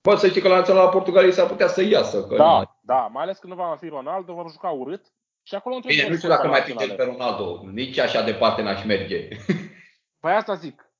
Poți 0.00 0.20
să 0.20 0.28
știi 0.28 0.40
că 0.40 0.48
la 0.48 0.56
Naționala 0.56 0.88
Portugaliei 0.88 1.32
s-ar 1.32 1.46
putea 1.46 1.66
să 1.66 1.82
iasă. 1.82 2.26
Că 2.26 2.36
da, 2.36 2.58
nu... 2.58 2.64
da, 2.80 3.00
mai 3.12 3.22
ales 3.22 3.38
când 3.38 3.52
nu 3.52 3.58
va 3.58 3.76
fi 3.76 3.88
Ronaldo, 3.88 4.34
vor 4.34 4.50
juca 4.50 4.68
urât. 4.68 5.04
Și 5.42 5.54
acolo 5.54 5.78
Bine, 5.86 6.08
nu 6.08 6.16
știu 6.16 6.28
dacă 6.28 6.46
mai 6.46 6.62
prinde 6.62 6.86
pe 6.86 7.04
Ronaldo. 7.04 7.60
Nici 7.72 7.98
așa 7.98 8.22
departe 8.22 8.62
n-aș 8.62 8.84
merge. 8.84 9.28
Păi 10.22 10.32
asta 10.32 10.54
zic. 10.54 10.92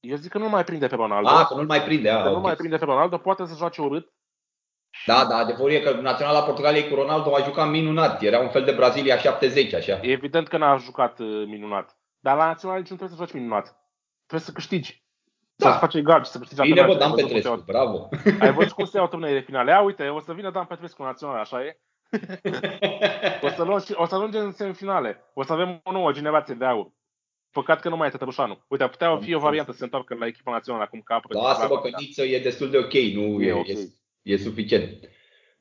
Eu 0.00 0.16
zic 0.16 0.30
că 0.30 0.38
nu 0.38 0.48
mai 0.48 0.64
prinde 0.64 0.86
pe 0.86 0.94
Ronaldo. 0.94 1.28
Ah, 1.28 1.46
că 1.46 1.54
nu 1.54 1.62
mai 1.62 1.82
prinde. 1.82 2.10
Ah, 2.10 2.16
că 2.16 2.20
okay. 2.20 2.32
nu 2.32 2.40
mai 2.40 2.54
prinde 2.54 2.76
pe 2.76 2.84
Ronaldo, 2.84 3.18
poate 3.18 3.46
să 3.46 3.56
joace 3.56 3.80
urât. 3.80 4.12
Da, 5.06 5.24
da, 5.24 5.36
adevărul 5.36 5.72
e 5.72 5.80
că 5.80 5.90
Naționala 5.90 6.42
Portugaliei 6.42 6.88
cu 6.88 6.94
Ronaldo 6.94 7.34
a 7.34 7.42
jucat 7.42 7.68
minunat. 7.68 8.22
Era 8.22 8.38
un 8.38 8.48
fel 8.48 8.64
de 8.64 8.72
Brazilia 8.72 9.18
70, 9.18 9.72
așa. 9.72 9.98
Evident 10.02 10.48
că 10.48 10.56
n-a 10.56 10.76
jucat 10.76 11.18
uh, 11.18 11.44
minunat. 11.46 11.98
Dar 12.18 12.36
la 12.36 12.46
Naționala 12.46 12.78
nici 12.78 12.90
nu 12.90 12.96
trebuie 12.96 13.18
să 13.18 13.24
joci 13.24 13.40
minunat 13.40 13.79
trebuie 14.30 14.40
să 14.40 14.52
câștigi. 14.52 15.02
Da. 15.56 15.72
Să 15.72 15.78
faci 15.78 15.94
egal 15.94 16.24
și 16.24 16.30
să 16.30 16.38
câștigi 16.38 16.62
Bine, 16.62 16.82
bă, 16.86 16.94
Dan 16.94 17.14
Petrescu, 17.14 17.62
bravo. 17.66 18.08
Ai 18.40 18.52
văzut 18.52 18.72
cum 18.72 18.84
se 18.84 18.96
iau 18.96 19.08
turneile 19.08 19.40
finale? 19.40 19.72
A, 19.72 19.80
uite, 19.80 20.08
o 20.08 20.20
să 20.20 20.32
vină 20.32 20.50
Dan 20.50 20.64
Petrescu 20.64 21.02
național, 21.02 21.38
așa 21.38 21.64
e? 21.64 21.78
o, 23.46 23.48
să 23.48 23.62
luăm 23.62 23.80
și, 23.80 23.92
o 23.94 24.06
să 24.06 24.14
ajungem 24.14 24.44
în 24.44 24.52
semifinale. 24.52 25.30
O 25.34 25.42
să 25.42 25.52
avem 25.52 25.80
o 25.84 25.92
nouă 25.92 26.12
generație 26.12 26.54
de 26.54 26.64
aur. 26.64 26.92
Păcat 27.50 27.80
că 27.80 27.88
nu 27.88 27.96
mai 27.96 28.06
e 28.06 28.10
Tătărușanu. 28.10 28.64
Uite, 28.68 28.82
ar 28.82 28.90
putea 28.90 29.16
fi 29.16 29.34
o 29.34 29.38
variantă 29.38 29.70
să 29.72 29.78
se 29.78 29.84
întoarcă 29.84 30.14
la 30.14 30.26
echipa 30.26 30.50
națională 30.50 30.84
acum 30.84 31.00
ca 31.04 31.14
apără. 31.14 31.38
Lasă-mă 31.38 31.80
că 31.80 31.88
Niță 31.98 32.22
e 32.22 32.42
destul 32.42 32.70
de 32.70 32.78
ok, 32.78 32.92
nu 32.92 33.42
E 33.42 33.46
e, 33.46 33.52
ok. 33.52 33.68
e, 33.68 33.74
e 34.22 34.36
suficient. 34.36 35.08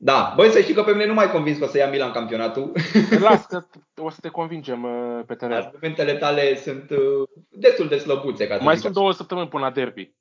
Da, 0.01 0.33
băi, 0.35 0.49
să 0.49 0.59
știi 0.61 0.73
că 0.73 0.83
pe 0.83 0.91
mine 0.91 1.05
nu 1.05 1.13
mai 1.13 1.31
convins 1.31 1.57
că 1.57 1.63
o 1.63 1.67
să 1.67 1.77
ia 1.77 1.89
Milan 1.89 2.11
campionatul. 2.11 2.71
Las 3.19 3.45
că 3.45 3.65
o 3.95 4.09
să 4.09 4.17
te 4.21 4.29
convingem 4.29 4.83
uh, 4.83 5.21
pe 5.25 5.35
teren. 5.35 5.57
Argumentele 5.57 6.13
tale 6.13 6.55
sunt 6.55 6.89
uh, 6.89 6.97
destul 7.49 7.87
de 7.87 7.97
slăbuțe, 7.97 8.47
ca 8.47 8.57
să 8.57 8.63
Mai 8.63 8.73
zic 8.73 8.83
sunt 8.83 8.95
așa. 8.95 9.01
două 9.01 9.13
săptămâni 9.13 9.47
până 9.47 9.63
la 9.63 9.71
derby. 9.71 10.13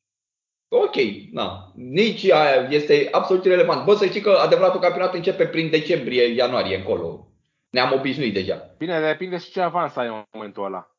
Ok, 0.68 0.94
na. 1.32 1.72
Nici 1.74 2.30
aia 2.30 2.66
este 2.70 3.08
absolut 3.10 3.44
irrelevant. 3.44 3.84
Bă, 3.84 3.94
să 3.94 4.06
știi 4.06 4.20
că 4.20 4.30
adevăratul 4.30 4.80
campionat 4.80 5.14
începe 5.14 5.46
prin 5.46 5.70
decembrie, 5.70 6.34
ianuarie 6.34 6.76
încolo. 6.76 7.28
Ne-am 7.70 7.92
obișnuit 7.92 8.34
deja. 8.34 8.74
Bine, 8.78 9.00
depinde 9.00 9.38
și 9.38 9.50
ce 9.50 9.60
avans 9.60 9.96
ai 9.96 10.06
în 10.06 10.22
momentul 10.32 10.64
ăla. 10.64 10.90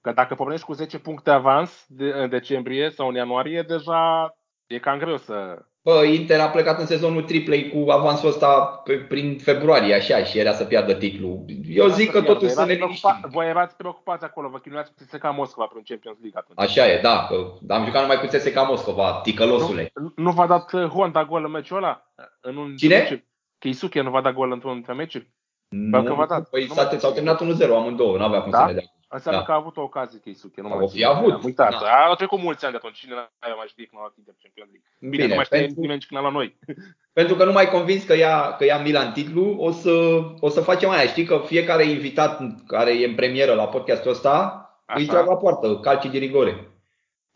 Că 0.00 0.12
dacă 0.12 0.34
pornești 0.34 0.66
cu 0.66 0.72
10 0.72 0.98
puncte 0.98 1.30
avans 1.30 1.84
de, 1.88 2.04
în 2.04 2.28
decembrie 2.28 2.90
sau 2.90 3.08
în 3.08 3.14
ianuarie, 3.14 3.62
deja 3.62 4.34
e 4.66 4.78
cam 4.78 4.98
greu 4.98 5.16
să... 5.16 5.64
Bă, 5.82 6.04
Inter 6.04 6.40
a 6.40 6.48
plecat 6.48 6.78
în 6.78 6.86
sezonul 6.86 7.22
triplei 7.22 7.68
cu 7.68 7.90
avansul 7.90 8.28
ăsta 8.28 8.80
pe, 8.84 8.94
prin 8.96 9.38
februarie, 9.38 9.94
așa, 9.94 10.24
și 10.24 10.38
era 10.38 10.52
să 10.52 10.64
piardă 10.64 10.94
titlul. 10.94 11.44
Eu 11.68 11.88
zic 11.88 12.10
că 12.10 12.22
totuși 12.22 12.52
să 12.52 12.64
ne 12.64 12.72
liniștim. 12.72 13.20
Voi 13.30 13.48
erați 13.48 13.76
preocupați 13.76 14.24
acolo, 14.24 14.48
vă 14.48 14.58
chinuiați 14.58 14.90
cu 14.90 15.04
CSKA 15.04 15.30
Moscova 15.30 15.66
pentru 15.66 15.92
Champions 15.92 16.18
League 16.20 16.40
atunci. 16.42 16.68
Așa 16.68 16.92
e, 16.92 17.00
da, 17.00 17.26
că 17.28 17.34
am 17.74 17.84
jucat 17.84 18.00
numai 18.00 18.20
cu 18.20 18.26
CSKA 18.26 18.62
Moscova, 18.62 19.20
ticălosule. 19.22 19.90
Nu, 19.94 20.12
nu 20.16 20.30
v-a 20.30 20.46
dat 20.46 20.72
uh, 20.72 20.84
Honda 20.84 21.24
gol 21.24 21.44
în 21.44 21.50
meciul 21.50 21.76
ăla? 21.76 22.12
În 22.40 22.56
un 22.56 22.76
Cine? 22.76 22.96
Meci? 22.96 23.24
Keisuke 23.58 24.00
nu 24.00 24.10
v-a 24.10 24.20
dat 24.20 24.34
gol 24.34 24.52
într-un 24.52 24.72
dintre 24.72 24.92
meciuri? 24.92 25.30
Parcă 25.90 26.14
v-a 26.14 26.26
dat. 26.26 26.48
Păi 26.48 26.66
Nu 26.68 26.74
s-a, 26.74 26.88
mai 26.90 27.00
s-au 27.00 27.12
terminat 27.12 27.42
1-0 27.42 27.68
amândouă, 27.70 28.16
nu 28.16 28.24
avea 28.24 28.42
cum 28.42 28.50
Da? 28.50 28.58
să 28.58 28.64
ne 28.66 28.72
dea. 28.72 28.84
Înseamnă 29.12 29.40
Da. 29.40 29.46
că 29.46 29.52
a 29.52 29.54
avut 29.54 29.76
o 29.76 29.80
ocazie 29.82 30.18
Keisuke. 30.20 30.60
Nu 30.60 30.68
Sau 30.68 30.76
mai 30.76 30.86
o 30.86 30.88
fi 30.88 30.96
țin. 30.96 31.06
avut, 31.06 31.32
Am 31.32 31.40
uitat. 31.44 31.70
da. 31.80 31.86
A 32.10 32.14
trecut 32.14 32.38
mulți 32.40 32.64
ani 32.64 32.72
de 32.72 32.78
atunci. 32.82 32.98
Cine 32.98 33.14
nu 33.14 33.54
mai 33.56 33.66
știe 33.68 33.84
că 33.84 33.90
nu 33.92 33.98
a 33.98 34.02
luat 34.02 34.14
Champions 34.42 34.70
League. 34.70 34.82
Bine, 34.98 35.10
Bine, 35.10 35.26
nu 35.26 35.34
mai 35.34 35.44
știe 35.44 35.58
pentru- 35.60 35.80
nimeni 35.80 36.00
când 36.08 36.20
la 36.22 36.30
noi. 36.30 36.58
Pentru 37.18 37.34
că 37.34 37.44
nu 37.44 37.52
mai 37.52 37.68
convins 37.68 38.04
că 38.04 38.14
ia, 38.16 38.54
că 38.58 38.64
ia 38.64 38.78
Milan 38.78 39.12
titlu, 39.12 39.56
o 39.58 39.70
să, 39.70 39.90
o 40.40 40.48
să 40.48 40.60
facem 40.60 40.90
aia. 40.90 41.06
Știi 41.06 41.24
că 41.24 41.42
fiecare 41.46 41.84
invitat 41.84 42.40
care 42.66 43.00
e 43.00 43.06
în 43.06 43.14
premieră 43.14 43.54
la 43.54 43.68
podcastul 43.68 44.10
ăsta 44.10 44.64
îi 44.86 45.02
Așa. 45.02 45.12
trag 45.12 45.26
la 45.26 45.36
poartă, 45.36 45.78
calci 45.78 46.06
de 46.10 46.18
rigore. 46.18 46.50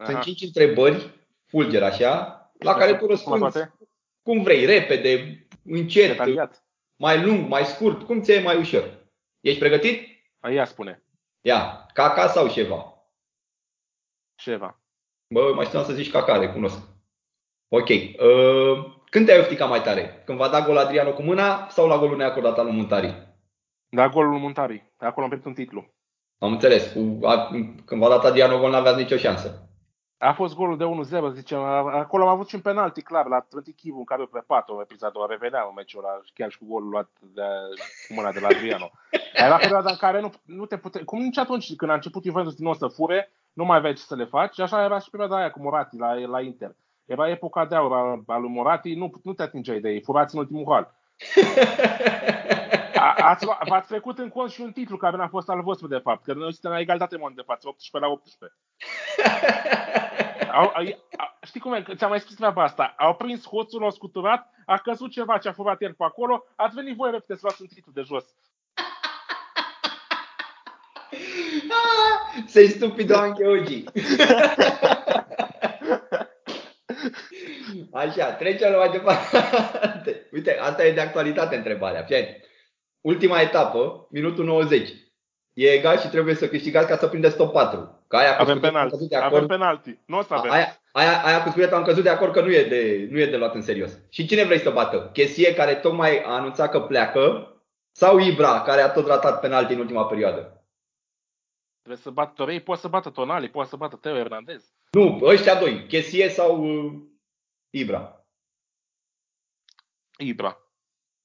Sunt 0.05 0.17
Aha. 0.17 0.25
cinci 0.25 0.43
întrebări, 0.43 1.11
fulger 1.47 1.83
așa, 1.83 2.39
la 2.59 2.75
care 2.75 2.93
tu 2.93 2.99
Cum 2.99 3.09
răspunzi 3.09 3.41
toate? 3.41 3.75
cum 4.23 4.43
vrei, 4.43 4.65
repede, 4.65 5.47
încet, 5.65 6.09
Detaliat. 6.09 6.65
mai 6.97 7.23
lung, 7.25 7.49
mai 7.49 7.65
scurt, 7.65 8.03
cum 8.03 8.21
ți-e 8.23 8.41
mai 8.41 8.57
ușor. 8.57 9.07
Ești 9.41 9.59
pregătit? 9.59 10.09
Ia 10.53 10.65
spune. 10.65 11.04
Ia, 11.47 11.87
caca 11.93 12.27
sau 12.27 12.49
ceva? 12.49 12.95
Ceva. 14.35 14.81
Bă, 15.35 15.53
mai 15.55 15.65
știam 15.65 15.85
să 15.85 15.93
zici 15.93 16.11
caca, 16.11 16.39
recunosc. 16.39 16.79
Ok. 17.69 17.89
Uh, 17.89 19.03
când 19.05 19.27
te-ai 19.27 19.39
ofticat 19.39 19.69
mai 19.69 19.83
tare? 19.83 20.23
Când 20.25 20.39
va 20.39 20.49
da 20.49 20.61
gol 20.61 20.77
Adriano 20.77 21.13
cu 21.13 21.23
mâna 21.23 21.69
sau 21.69 21.87
la 21.89 21.99
golul 21.99 22.17
neacordat 22.17 22.59
al 22.59 22.65
lui 22.65 22.75
Muntari? 22.75 23.37
Da, 23.89 24.09
golul 24.09 24.39
Muntari. 24.39 24.93
Acolo 24.97 25.25
am 25.25 25.29
primit 25.29 25.47
un 25.47 25.55
titlu. 25.55 25.95
Am 26.39 26.53
înțeles. 26.53 26.93
Cu, 26.93 27.27
a, 27.27 27.47
când 27.85 28.01
v-a 28.01 28.09
dat 28.09 28.25
Adriano 28.25 28.59
gol, 28.59 28.71
n-aveați 28.71 28.99
nicio 28.99 29.17
șansă. 29.17 29.64
A 30.25 30.33
fost 30.33 30.55
golul 30.55 30.77
de 30.77 31.19
1-0, 31.31 31.33
zicem. 31.33 31.59
Acolo 31.59 32.23
am 32.23 32.29
avut 32.29 32.49
și 32.49 32.55
un 32.55 32.61
penalti, 32.61 33.03
clar, 33.03 33.27
la 33.27 33.41
Trânti 33.41 33.73
Chivu, 33.73 33.99
în 33.99 34.05
care 34.05 34.23
o 34.23 34.27
prepat 34.27 34.69
o 34.69 34.81
episodul, 34.81 35.27
revenea 35.29 35.65
în 35.69 35.75
meciul 35.77 36.05
ăla, 36.05 36.21
chiar 36.35 36.51
și 36.51 36.59
cu 36.59 36.65
golul 36.69 36.89
luat 36.89 37.09
de, 37.21 37.43
cu 38.09 38.15
mâna 38.15 38.33
de 38.33 38.41
la 38.41 38.47
Adriano. 38.47 38.91
Era 39.35 39.57
perioada 39.57 39.91
în 39.91 39.97
care 39.97 40.21
nu, 40.21 40.33
nu 40.45 40.67
te 40.67 40.77
pute... 40.77 41.03
Cum 41.03 41.23
nici 41.23 41.39
atunci, 41.39 41.77
când 41.77 41.91
a 41.91 41.95
început 41.95 42.25
Juventus 42.25 42.55
din 42.55 42.65
nou 42.65 42.75
să 42.75 42.87
fure, 42.87 43.33
nu 43.53 43.65
mai 43.65 43.77
aveai 43.77 43.93
ce 43.93 44.03
să 44.03 44.15
le 44.15 44.25
faci. 44.25 44.55
Și 44.55 44.61
așa 44.61 44.85
era 44.85 44.99
și 44.99 45.11
perioada 45.11 45.37
aia 45.37 45.51
cu 45.51 45.63
Morati 45.63 45.97
la, 45.97 46.15
la 46.15 46.41
Inter. 46.41 46.77
Era 47.05 47.31
epoca 47.31 47.67
de 47.67 47.75
aur 47.75 47.93
a, 47.93 48.23
a 48.27 48.37
lui 48.37 48.51
Morati, 48.51 48.95
nu, 48.95 49.11
nu 49.23 49.33
te 49.33 49.43
atingeai 49.43 49.81
de 49.81 49.91
ei, 49.91 50.03
furați 50.03 50.35
în 50.35 50.41
ultimul 50.41 50.65
hal. 50.69 50.95
A, 53.05 53.15
ați, 53.15 53.47
v-ați 53.69 53.89
trecut 53.89 54.19
în 54.19 54.29
cont 54.29 54.51
și 54.51 54.61
un 54.61 54.73
titlu 54.73 54.97
care 54.97 55.17
n-a 55.17 55.29
fost 55.29 55.49
al 55.49 55.63
vostru, 55.63 55.87
de 55.87 55.99
fapt, 55.99 56.25
că 56.25 56.33
noi 56.33 56.53
suntem 56.53 56.71
la 56.71 56.81
egalitate 56.81 57.15
în 57.15 57.21
momentul 57.21 57.45
de 57.47 57.53
față, 57.53 57.69
18 57.69 57.99
la 57.99 58.09
18. 58.13 58.59
Au, 60.53 60.73
au, 60.75 60.85
a, 61.17 61.39
știi 61.47 61.61
cum 61.61 61.73
e? 61.73 61.83
Că 61.83 61.95
Ți-am 61.95 62.11
mai 62.11 62.21
spus 62.21 62.35
treaba 62.35 62.63
asta. 62.63 62.95
Au 62.99 63.15
prins 63.15 63.47
hoțul, 63.47 63.81
l-au 63.81 63.91
scuturat, 63.91 64.51
a 64.67 64.79
căzut 64.79 65.11
ceva 65.11 65.39
ce 65.39 65.49
a 65.49 65.53
furat 65.53 65.83
el 65.83 65.93
pe 65.93 66.05
acolo, 66.05 66.45
ați 66.57 66.75
venit 66.75 66.97
voi 66.97 67.11
repede 67.11 67.35
să 67.35 67.41
luați 67.43 67.63
un 67.63 67.67
titlu 67.67 67.93
de 67.93 68.03
jos. 68.03 68.25
Sei 72.47 72.69
stupido 72.69 73.17
anche 73.17 73.47
oggi. 73.47 73.85
Așa, 77.93 78.33
trecem 78.33 78.71
la 78.71 78.79
mai 78.79 78.91
departe. 78.91 80.29
Uite, 80.33 80.59
asta 80.61 80.85
e 80.85 80.93
de 80.93 81.01
actualitate 81.01 81.57
întrebarea. 81.57 82.03
Fii 82.03 82.17
Ultima 83.05 83.41
etapă, 83.41 84.07
minutul 84.11 84.45
90. 84.45 84.89
E 85.53 85.73
egal 85.73 85.99
și 85.99 86.09
trebuie 86.09 86.35
să 86.35 86.49
câștigați 86.49 86.89
ca 86.89 86.97
să 86.97 87.07
prindeți 87.09 87.37
top 87.37 87.53
4. 87.53 88.05
Că 88.09 88.17
aia 88.17 88.37
cu 88.37 88.43
Avem 88.43 88.55
Scudetto 88.57 88.67
am 88.67 88.73
penalti. 88.73 88.93
căzut 88.97 89.09
de 89.09 89.17
Avem 89.17 89.29
acord. 89.29 89.47
penalti. 89.49 89.99
Nu 90.07 90.19
o 90.19 90.23
să 90.23 90.35
avem. 90.35 90.51
Aia, 90.51 90.81
aia, 90.93 91.25
aia 91.25 91.43
cu 91.43 91.49
Scudetto 91.49 91.75
am 91.75 91.83
căzut 91.85 92.03
de 92.03 92.09
acord 92.09 92.33
că 92.33 92.41
nu 92.41 92.53
e 92.53 92.65
de, 92.65 93.09
nu 93.11 93.19
e 93.19 93.27
de 93.27 93.37
luat 93.37 93.55
în 93.55 93.63
serios. 93.63 93.99
Și 94.11 94.27
cine 94.27 94.45
vrei 94.45 94.59
să 94.59 94.71
bată? 94.71 95.11
Chesie 95.13 95.55
care 95.55 95.75
tocmai 95.75 96.23
a 96.23 96.31
anunțat 96.31 96.71
că 96.71 96.81
pleacă 96.81 97.49
sau 97.93 98.19
Ibra 98.19 98.63
care 98.63 98.81
a 98.81 98.91
tot 98.93 99.07
ratat 99.07 99.41
penalti 99.41 99.73
în 99.73 99.79
ultima 99.79 100.07
perioadă? 100.07 100.65
Trebuie 101.83 102.03
să 102.03 102.11
bată 102.11 102.33
Torei, 102.35 102.61
poate 102.61 102.81
să 102.81 102.89
bată 102.89 103.11
Tonali, 103.11 103.49
poate 103.51 103.69
să 103.69 103.77
bată 103.77 103.97
Teo 103.97 104.15
Hernandez. 104.17 104.73
Nu, 104.91 105.21
ăștia 105.23 105.59
doi, 105.61 105.87
Chesie 105.87 106.29
sau 106.29 106.65
uh, 106.65 106.93
Ibra. 107.71 108.27
Ibra. 110.19 110.59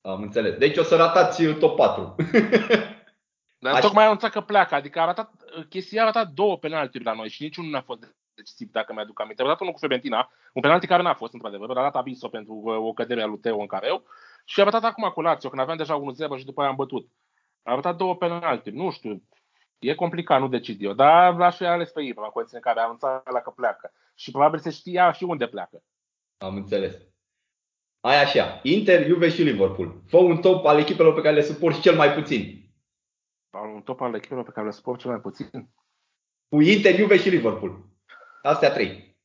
Am 0.02 0.22
înțeles. 0.22 0.58
Deci 0.58 0.78
o 0.78 0.84
să 0.84 0.96
ratați 0.96 1.46
uh, 1.46 1.58
top 1.58 1.76
4. 1.76 2.16
Dar 3.62 3.74
Așa. 3.74 3.82
tocmai 3.82 4.04
a 4.04 4.06
anunțat 4.06 4.32
că 4.32 4.42
pleacă, 4.42 4.76
adică 4.76 5.00
a 5.00 5.06
ratat, 5.06 5.32
chestia 5.70 6.02
a 6.02 6.06
ratat 6.06 6.30
două 6.30 6.58
penaltiuri 6.58 7.06
la 7.06 7.14
noi 7.14 7.30
și 7.30 7.44
niciunul 7.44 7.72
n-a 7.72 7.82
fost 7.82 8.16
decisiv, 8.34 8.72
dacă 8.72 8.94
mi-aduc 8.94 9.20
aminte. 9.20 9.42
A 9.42 9.46
dat 9.46 9.60
unul 9.60 9.74
cu 9.74 9.80
Fiorentina, 9.80 10.32
un 10.54 10.62
penalti 10.62 10.88
care 10.88 11.02
n-a 11.02 11.14
fost, 11.14 11.34
într-adevăr, 11.34 11.70
a 11.70 11.82
dat 11.82 11.96
aviso 11.96 12.28
pentru 12.28 12.54
uh, 12.54 12.76
o 12.76 12.94
cădere 12.94 13.22
a 13.22 13.26
lui 13.26 13.40
Teo 13.40 13.60
în 13.60 13.68
careu 13.68 14.04
și 14.46 14.62
a 14.62 14.64
ratat 14.64 14.84
acum 14.84 15.10
cu 15.10 15.22
Lazio, 15.22 15.50
când 15.50 15.62
aveam 15.62 15.78
deja 15.78 16.02
1-0 16.36 16.38
și 16.38 16.46
după 16.46 16.62
aia 16.62 16.70
am 16.70 16.76
bătut. 16.76 17.10
A 17.64 17.74
ratat 17.74 17.96
două 17.96 18.16
penalti, 18.16 18.70
nu 18.70 18.92
știu, 18.92 19.24
e 19.80 19.96
complicat, 19.96 20.40
nu 20.40 20.48
decid 20.48 20.82
eu, 20.82 20.94
dar 20.94 21.36
l-aș 21.36 21.56
fi 21.56 21.66
ales 21.66 21.92
pe 21.92 22.02
Ibra, 22.02 22.24
în 22.24 22.30
condiții 22.30 22.58
în 22.58 22.64
care 22.64 22.80
a 22.80 22.84
anunțat 22.84 23.32
la 23.32 23.40
că 23.40 23.50
pleacă. 23.50 23.92
Și 24.16 24.32
probabil 24.32 24.60
se 24.60 24.70
știa 24.70 25.12
și 25.12 25.24
unde 25.24 25.48
pleacă. 25.48 25.84
Am 26.38 26.56
înțeles. 26.56 26.96
Ai 28.02 28.22
așa, 28.24 28.60
Inter, 28.64 29.06
Juve 29.06 29.30
și 29.30 29.42
Liverpool. 29.42 30.02
Fă 30.08 30.18
un 30.18 30.42
top 30.42 30.66
al 30.66 30.80
echipelor 30.80 31.14
pe 31.14 31.22
care 31.22 31.36
le 31.36 31.42
suporți 31.42 31.82
cel 31.82 31.96
mai 31.96 32.14
puțin. 32.14 32.72
Un 33.74 33.82
top 33.82 34.02
al 34.02 34.14
echipelor 34.16 34.44
pe 34.44 34.52
care 34.52 34.66
le 34.66 34.72
sport 34.72 35.00
cel 35.00 35.10
mai 35.12 35.20
puțin. 35.20 35.50
Cu 36.50 36.62
Inter, 36.62 36.96
Juve 36.96 37.18
și 37.18 37.30
Liverpool. 37.30 37.86
Astea 38.42 38.72
trei. 38.72 39.18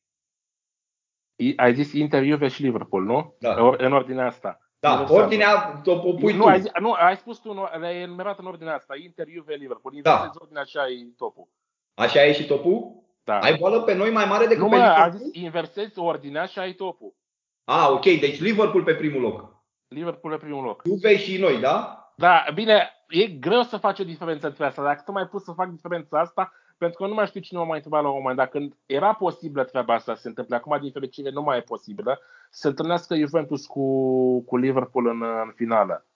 I- 1.37 1.56
Ai 1.56 1.74
zis 1.74 1.92
Inter, 1.92 2.24
Juve 2.24 2.48
și 2.48 2.62
Liverpool, 2.62 3.02
nu? 3.04 3.37
Da. 3.38 3.62
Or- 3.64 3.80
În 3.80 3.92
ordinea 3.92 4.26
asta. 4.26 4.58
Da, 4.78 5.00
Nu 5.00 5.14
ordinea 5.14 5.82
o, 5.84 5.92
o 5.92 6.12
pui 6.14 6.32
nu, 6.32 6.42
tu. 6.42 6.48
ai, 6.48 6.60
zi- 6.60 6.70
nu, 6.80 6.92
ai 6.92 7.16
spus 7.16 7.38
tu, 7.38 7.52
nu, 7.52 7.68
le-ai 7.78 8.00
enumerat 8.02 8.38
în 8.38 8.46
ordinea 8.46 8.74
asta. 8.74 8.94
Inter, 8.96 9.26
Juve, 9.28 9.54
Liverpool. 9.54 9.94
Da. 10.02 10.10
Inversezi 10.10 10.38
ordinea 10.40 10.62
și 10.64 10.76
ai 10.76 11.12
topul. 11.16 11.48
Așa 11.94 12.24
e 12.24 12.32
și 12.32 12.46
topul? 12.46 13.02
Da. 13.24 13.38
Ai 13.38 13.56
boală 13.56 13.82
pe 13.82 13.94
noi 13.94 14.10
mai 14.10 14.24
mare 14.24 14.46
decât 14.46 14.62
nu 14.62 14.68
pe 14.68 14.76
mă, 14.76 14.82
a 14.82 14.87
Liverpool? 15.06 15.18
zis 15.30 15.42
inversezi 15.42 15.98
ordinea 15.98 16.44
și 16.44 16.58
ai 16.58 16.72
topul. 16.72 17.14
Ah, 17.64 17.87
ok, 17.90 18.03
deci 18.05 18.40
Liverpool 18.40 18.83
pe 18.85 18.94
primul 18.94 19.20
loc. 19.20 19.53
Liverpool 19.88 20.33
pe 20.38 20.44
primul 20.44 20.64
loc. 20.64 20.83
Juve 20.87 21.16
și 21.16 21.38
noi, 21.38 21.61
da? 21.61 21.98
Da, 22.16 22.44
bine, 22.55 22.90
e 23.09 23.27
greu 23.27 23.62
să 23.62 23.77
faci 23.77 23.98
o 23.98 24.05
diferență 24.05 24.46
între 24.46 24.64
asta. 24.64 24.83
Dacă 24.83 25.03
tu 25.05 25.12
mai 25.12 25.27
pus 25.27 25.44
să 25.44 25.53
fac 25.53 25.68
diferența 25.68 26.20
asta, 26.20 26.53
pentru 26.79 26.98
că 27.03 27.09
nu 27.09 27.14
mai 27.14 27.27
știu 27.27 27.40
cine 27.40 27.59
mă 27.59 27.64
mai 27.64 27.77
întreba 27.77 28.00
la 28.00 28.09
un 28.09 28.16
moment 28.16 28.37
dat, 28.37 28.50
când 28.50 28.77
era 28.87 29.12
posibilă 29.14 29.64
treaba 29.64 29.94
asta 29.94 30.14
să 30.14 30.20
se 30.20 30.29
întâmple, 30.29 30.57
acum 30.57 30.79
din 30.81 30.90
fericire 30.90 31.31
nu 31.31 31.42
mai 31.42 31.59
e 31.59 31.61
posibilă, 31.61 32.21
să 32.50 32.60
se 32.60 32.69
întâlnească 32.69 33.17
Juventus 33.17 33.67
cu, 33.67 34.44
cu 34.44 34.56
Liverpool 34.56 35.06
în, 35.06 35.23
în 35.23 35.52
finală. 35.56 36.06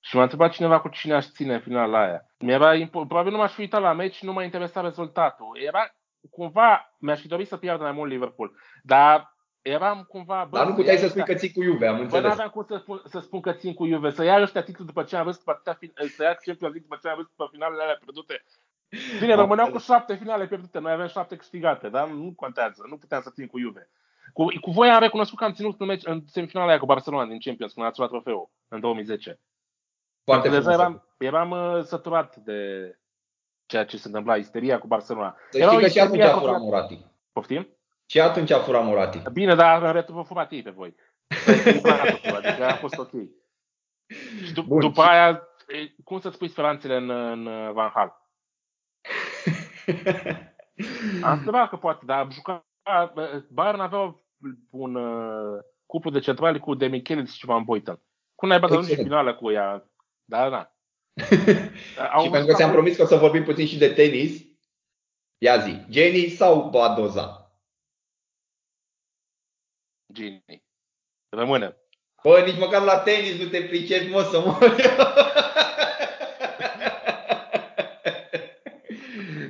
Și 0.00 0.16
m-a 0.16 0.22
întrebat 0.22 0.52
cineva 0.52 0.80
cu 0.80 0.88
cine 0.88 1.14
aș 1.14 1.26
ține 1.26 1.54
în 1.54 1.60
finala 1.60 2.00
aia. 2.00 2.26
Mi-era 2.38 2.74
impo- 2.76 3.06
Probabil 3.08 3.32
nu 3.32 3.38
m-aș 3.38 3.52
fi 3.52 3.60
uitat 3.60 3.80
la 3.80 3.92
meci 3.92 4.14
și 4.14 4.24
nu 4.24 4.32
m-a 4.32 4.42
interesat 4.42 4.82
rezultatul. 4.84 5.58
Era 5.66 5.94
cumva, 6.30 6.96
mi-aș 6.98 7.20
fi 7.20 7.28
dorit 7.28 7.48
să 7.48 7.56
piardă 7.56 7.82
mai 7.82 7.92
mult 7.92 8.10
Liverpool. 8.10 8.52
Dar 8.82 9.36
eram 9.62 10.04
cumva... 10.08 10.46
Bă, 10.50 10.56
Dar 10.56 10.66
nu 10.66 10.74
puteai 10.74 10.96
să 10.96 11.02
ia 11.02 11.08
spui 11.08 11.20
ăștia- 11.20 11.34
că 11.34 11.40
ții 11.40 11.52
cu 11.52 11.62
Juve, 11.62 11.86
am 11.86 11.96
Bă, 11.96 12.02
înțeles. 12.02 12.24
n-aveam 12.28 12.48
cum 12.48 12.64
să 12.68 12.76
spun, 12.76 13.02
să 13.04 13.18
spun 13.20 13.40
că 13.40 13.52
țin 13.52 13.74
cu 13.74 13.86
Juve, 13.86 14.10
să 14.10 14.24
ia 14.24 14.40
ăștia 14.40 14.62
titlul 14.62 14.86
după 14.86 15.02
ce 15.02 15.16
am 15.16 15.24
văzut, 15.24 15.38
după 15.38 15.50
atâtea 15.50 15.74
fin- 15.74 15.92
să 16.16 16.22
ia 16.22 16.34
Champions 16.34 16.60
League 16.60 16.80
după 16.80 16.98
ce 17.02 17.08
am 17.08 17.16
văzut 17.16 17.32
pe 17.36 17.44
finalele 17.52 17.82
alea 17.82 17.96
pierdute. 18.04 18.44
Bine, 19.20 19.32
Am 19.32 19.38
rămâneau 19.38 19.66
cu 19.68 19.72
înțeles. 19.72 19.96
șapte 19.98 20.14
finale 20.14 20.46
pierdute, 20.46 20.78
noi 20.78 20.92
aveam 20.92 21.08
șapte 21.08 21.36
câștigate, 21.36 21.88
dar 21.88 22.08
nu 22.08 22.32
contează, 22.36 22.84
nu 22.88 22.96
puteam 22.96 23.22
să 23.22 23.30
țin 23.30 23.46
cu 23.46 23.58
Juve. 23.58 23.90
Cu, 24.32 24.44
cu 24.60 24.70
voi 24.70 24.90
am 24.90 25.00
recunoscut 25.00 25.38
că 25.38 25.44
am 25.44 25.52
ținut 25.52 25.80
în, 25.80 25.86
meci, 25.86 26.04
în 26.06 26.22
semifinala 26.26 26.68
aia 26.68 26.78
cu 26.78 26.86
Barcelona 26.86 27.26
din 27.26 27.38
Champions, 27.40 27.72
când 27.72 27.86
ați 27.86 27.98
luat 27.98 28.10
trofeul, 28.10 28.50
în 28.68 28.80
2010. 28.80 29.40
Foarte 30.24 30.48
Deja 30.48 30.60
frumos. 30.60 30.78
eram, 30.78 31.08
eram 31.18 31.50
uh, 31.50 31.82
săturat 31.84 32.36
de 32.36 32.58
ceea 33.66 33.84
ce 33.84 33.96
se 33.96 34.06
întâmpla, 34.06 34.36
isteria 34.36 34.78
cu 34.78 34.86
Barcelona. 34.86 35.36
Să 35.50 35.58
Era 35.58 35.66
știi 35.66 35.78
o 35.78 35.82
că 35.82 35.88
și 35.88 35.98
atunci 35.98 36.16
isterie 36.18 36.34
a 36.34 36.38
furat 36.38 36.54
făcută- 36.54 36.70
Morati. 36.70 37.04
Poftim? 37.32 37.68
Și 38.10 38.20
atunci 38.20 38.50
a 38.50 38.58
furat 38.58 38.84
Morati. 38.84 39.22
Bine, 39.32 39.54
dar 39.54 39.82
în 39.82 39.92
retur 39.92 40.14
vă 40.14 40.22
fumat 40.22 40.52
ei 40.52 40.62
pe 40.62 40.70
voi. 40.70 40.94
S-a 41.44 41.52
echilibrat 41.52 42.10
totul, 42.10 42.36
adică 42.36 42.66
a 42.66 42.74
fost 42.74 42.98
ok. 42.98 43.10
Și 44.44 44.52
dup- 44.52 44.66
Bun. 44.66 44.80
după 44.80 45.02
aia, 45.02 45.42
e, 45.68 46.02
cum 46.04 46.20
să-ți 46.20 46.38
pui 46.38 46.48
speranțele 46.48 46.96
în, 46.96 47.10
în 47.10 47.46
uh, 47.46 47.72
Van 47.72 47.90
Hal? 47.94 48.12
Am 51.22 51.32
întrebat 51.32 51.68
că 51.68 51.76
poate, 51.76 52.04
dar 52.04 52.28
juca, 52.32 52.66
Bayern 53.50 53.80
avea 53.80 54.22
un 54.70 54.94
uh, 54.94 55.58
cuplu 55.86 56.10
de 56.10 56.18
centrali 56.18 56.58
cu 56.58 56.74
Demichelis 56.74 57.32
și 57.32 57.46
Van 57.46 57.64
Boyten. 57.64 58.02
Cum 58.34 58.48
n-ai 58.48 58.58
băgat 58.58 58.76
în 58.76 58.82
Excelent. 58.82 59.08
finală 59.08 59.34
cu 59.34 59.50
ea? 59.50 59.90
Da, 60.24 60.48
da. 60.48 60.72
și 62.22 62.30
pentru 62.30 62.46
că 62.46 62.54
ți-am 62.54 62.70
promis 62.70 62.96
că 62.96 63.02
o 63.02 63.06
să 63.06 63.16
vorbim 63.16 63.44
puțin 63.44 63.66
și 63.66 63.78
de 63.78 63.88
tenis, 63.88 64.42
ia 65.38 65.58
zi, 65.58 65.84
Jenny 65.90 66.28
sau 66.28 66.68
Badoza? 66.70 67.37
Gini. 70.12 70.44
Rămâne. 71.28 71.76
Bă, 72.22 72.42
nici 72.46 72.58
măcar 72.58 72.82
la 72.82 72.98
tenis 72.98 73.38
nu 73.40 73.48
te 73.48 73.62
pricepi, 73.62 74.10
mă, 74.10 74.22
să 74.22 74.40
mor. 74.44 74.58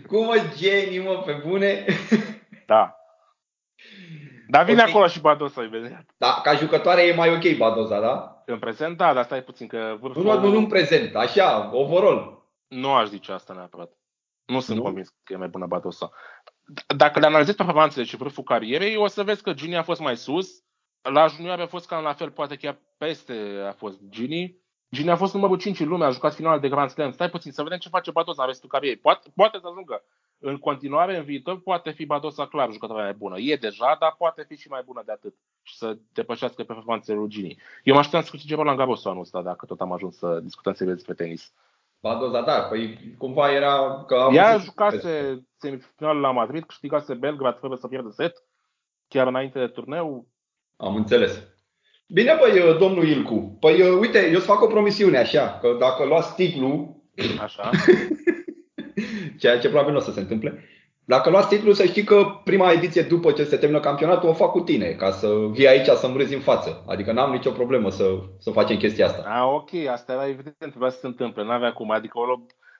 Cum 0.06 0.24
mă, 0.24 0.36
Jenny, 0.56 0.98
mă, 0.98 1.22
pe 1.22 1.32
bune? 1.46 1.84
Da. 2.66 2.96
Dar 4.48 4.64
vine 4.64 4.82
Ok. 4.82 4.88
acolo 4.88 5.06
și 5.06 5.20
Badosa, 5.20 5.62
imediat. 5.62 6.04
Da, 6.16 6.40
ca 6.42 6.54
jucătoare 6.54 7.02
e 7.02 7.14
mai 7.14 7.34
ok 7.34 7.56
Badoza, 7.56 8.00
da? 8.00 8.42
În 8.46 8.58
prezent, 8.58 8.96
da, 8.96 9.12
dar 9.12 9.24
stai 9.24 9.42
puțin 9.42 9.66
că 9.66 9.96
vârful... 10.00 10.22
Nu, 10.22 10.38
nu, 10.38 10.48
nu 10.48 10.56
în 10.58 10.66
prezent, 10.66 11.16
așa, 11.16 11.70
overall. 11.72 12.46
Nu 12.68 12.92
aș 12.94 13.08
zice 13.08 13.32
asta 13.32 13.52
neapărat. 13.52 13.90
Nu 14.44 14.60
sunt 14.60 14.76
Nu? 14.76 14.82
convins 14.82 15.08
că 15.24 15.32
e 15.32 15.36
mai 15.36 15.48
bună 15.48 15.66
Badosa. 15.66 16.10
D- 16.72 16.96
Dacă 16.96 17.18
le 17.18 17.26
analizezi 17.26 17.56
performanțele 17.56 18.04
și 18.04 18.16
vârful 18.16 18.42
carierei, 18.44 18.96
o 18.96 19.06
să 19.06 19.22
vezi 19.22 19.42
că 19.42 19.52
Gini 19.52 19.76
a 19.76 19.82
fost 19.82 20.00
mai 20.00 20.16
sus. 20.16 20.48
La 21.02 21.26
junior 21.26 21.60
a 21.60 21.66
fost 21.66 21.86
cam 21.86 22.02
la 22.02 22.12
fel, 22.12 22.30
poate 22.30 22.56
chiar 22.56 22.78
peste 22.98 23.64
a 23.68 23.72
fost 23.72 23.98
Gini. 24.08 24.56
Gini 24.90 25.10
a 25.10 25.16
fost 25.16 25.34
numărul 25.34 25.58
5 25.58 25.80
în 25.80 25.88
lume, 25.88 26.04
a 26.04 26.10
jucat 26.10 26.34
final 26.34 26.60
de 26.60 26.68
Grand 26.68 26.90
Slam. 26.90 27.12
Stai 27.12 27.30
puțin 27.30 27.52
să 27.52 27.62
vedem 27.62 27.78
ce 27.78 27.88
face 27.88 28.10
Badosa 28.10 28.42
în 28.42 28.48
restul 28.48 28.68
carierei. 28.68 28.96
Poate, 28.98 29.28
poate 29.34 29.58
să 29.60 29.66
ajungă. 29.70 30.02
În 30.38 30.58
continuare, 30.58 31.16
în 31.16 31.24
viitor, 31.24 31.60
poate 31.60 31.90
fi 31.90 32.06
Badosa 32.06 32.46
clar 32.46 32.72
jucătoarea 32.72 33.04
mai 33.04 33.14
bună. 33.14 33.38
E 33.38 33.56
deja, 33.56 33.96
dar 34.00 34.14
poate 34.18 34.44
fi 34.48 34.56
și 34.56 34.68
mai 34.68 34.82
bună 34.84 35.02
de 35.06 35.12
atât. 35.12 35.34
Și 35.62 35.76
să 35.76 35.98
depășească 36.12 36.62
performanțele 36.62 37.18
lui 37.18 37.28
Gini. 37.28 37.58
Eu 37.82 37.92
mă 37.94 37.98
așteptam 37.98 38.24
să 38.24 38.30
câștige 38.30 38.54
Roland 38.54 38.78
Garros 38.78 39.04
anul 39.04 39.20
ăsta, 39.20 39.42
dacă 39.42 39.66
tot 39.66 39.80
am 39.80 39.92
ajuns 39.92 40.16
să 40.16 40.40
discutăm 40.42 40.72
serios 40.72 40.96
despre 40.96 41.14
tenis. 41.14 41.52
Badoza, 42.00 42.42
da, 42.42 42.60
păi 42.60 43.14
cumva 43.18 43.52
era 43.52 44.04
că 44.06 44.14
am 44.14 44.34
Ea 44.34 44.50
văzut- 44.52 44.64
jucase 44.64 45.42
semifinalul 45.56 46.20
la 46.20 46.30
Madrid, 46.30 46.64
câștigase 46.64 47.14
Belgrad 47.14 47.58
fără 47.58 47.74
să 47.74 47.86
pierdă 47.88 48.08
set, 48.10 48.32
chiar 49.08 49.26
înainte 49.26 49.58
de 49.58 49.66
turneu. 49.66 50.26
Am 50.76 50.94
înțeles. 50.96 51.42
Bine, 52.08 52.36
băi, 52.40 52.78
domnul 52.78 53.08
Ilcu. 53.08 53.56
Păi, 53.60 53.90
uite, 53.90 54.26
eu 54.28 54.34
îți 54.36 54.46
fac 54.46 54.60
o 54.62 54.66
promisiune 54.66 55.18
așa, 55.18 55.58
că 55.60 55.76
dacă 55.78 56.04
luați 56.04 56.34
titlu, 56.34 56.96
Așa. 57.42 57.70
ceea 59.40 59.58
ce 59.58 59.68
probabil 59.68 59.92
nu 59.92 59.98
o 59.98 60.02
să 60.02 60.10
se 60.12 60.20
întâmple, 60.20 60.64
dacă 61.08 61.30
luați 61.30 61.48
titlul, 61.48 61.74
să 61.74 61.84
știi 61.84 62.04
că 62.04 62.40
prima 62.44 62.70
ediție 62.70 63.02
după 63.02 63.32
ce 63.32 63.44
se 63.44 63.56
termină 63.56 63.80
campionatul 63.80 64.28
o 64.28 64.32
fac 64.32 64.50
cu 64.50 64.60
tine, 64.60 64.86
ca 64.86 65.10
să 65.10 65.28
vii 65.50 65.68
aici 65.68 65.86
să-mi 65.86 66.16
râzi 66.16 66.34
în 66.34 66.40
față. 66.40 66.84
Adică 66.86 67.12
n-am 67.12 67.32
nicio 67.32 67.50
problemă 67.50 67.90
să, 67.90 68.04
să 68.38 68.50
facem 68.50 68.76
chestia 68.76 69.06
asta. 69.06 69.22
A, 69.26 69.46
ok, 69.46 69.70
asta 69.90 70.12
era 70.12 70.26
evident, 70.26 70.56
trebuia 70.58 70.90
să 70.90 70.98
se 70.98 71.06
întâmple, 71.06 71.44
n-avea 71.44 71.72
cum. 71.72 71.90
Adică 71.90 72.18
o, 72.18 72.24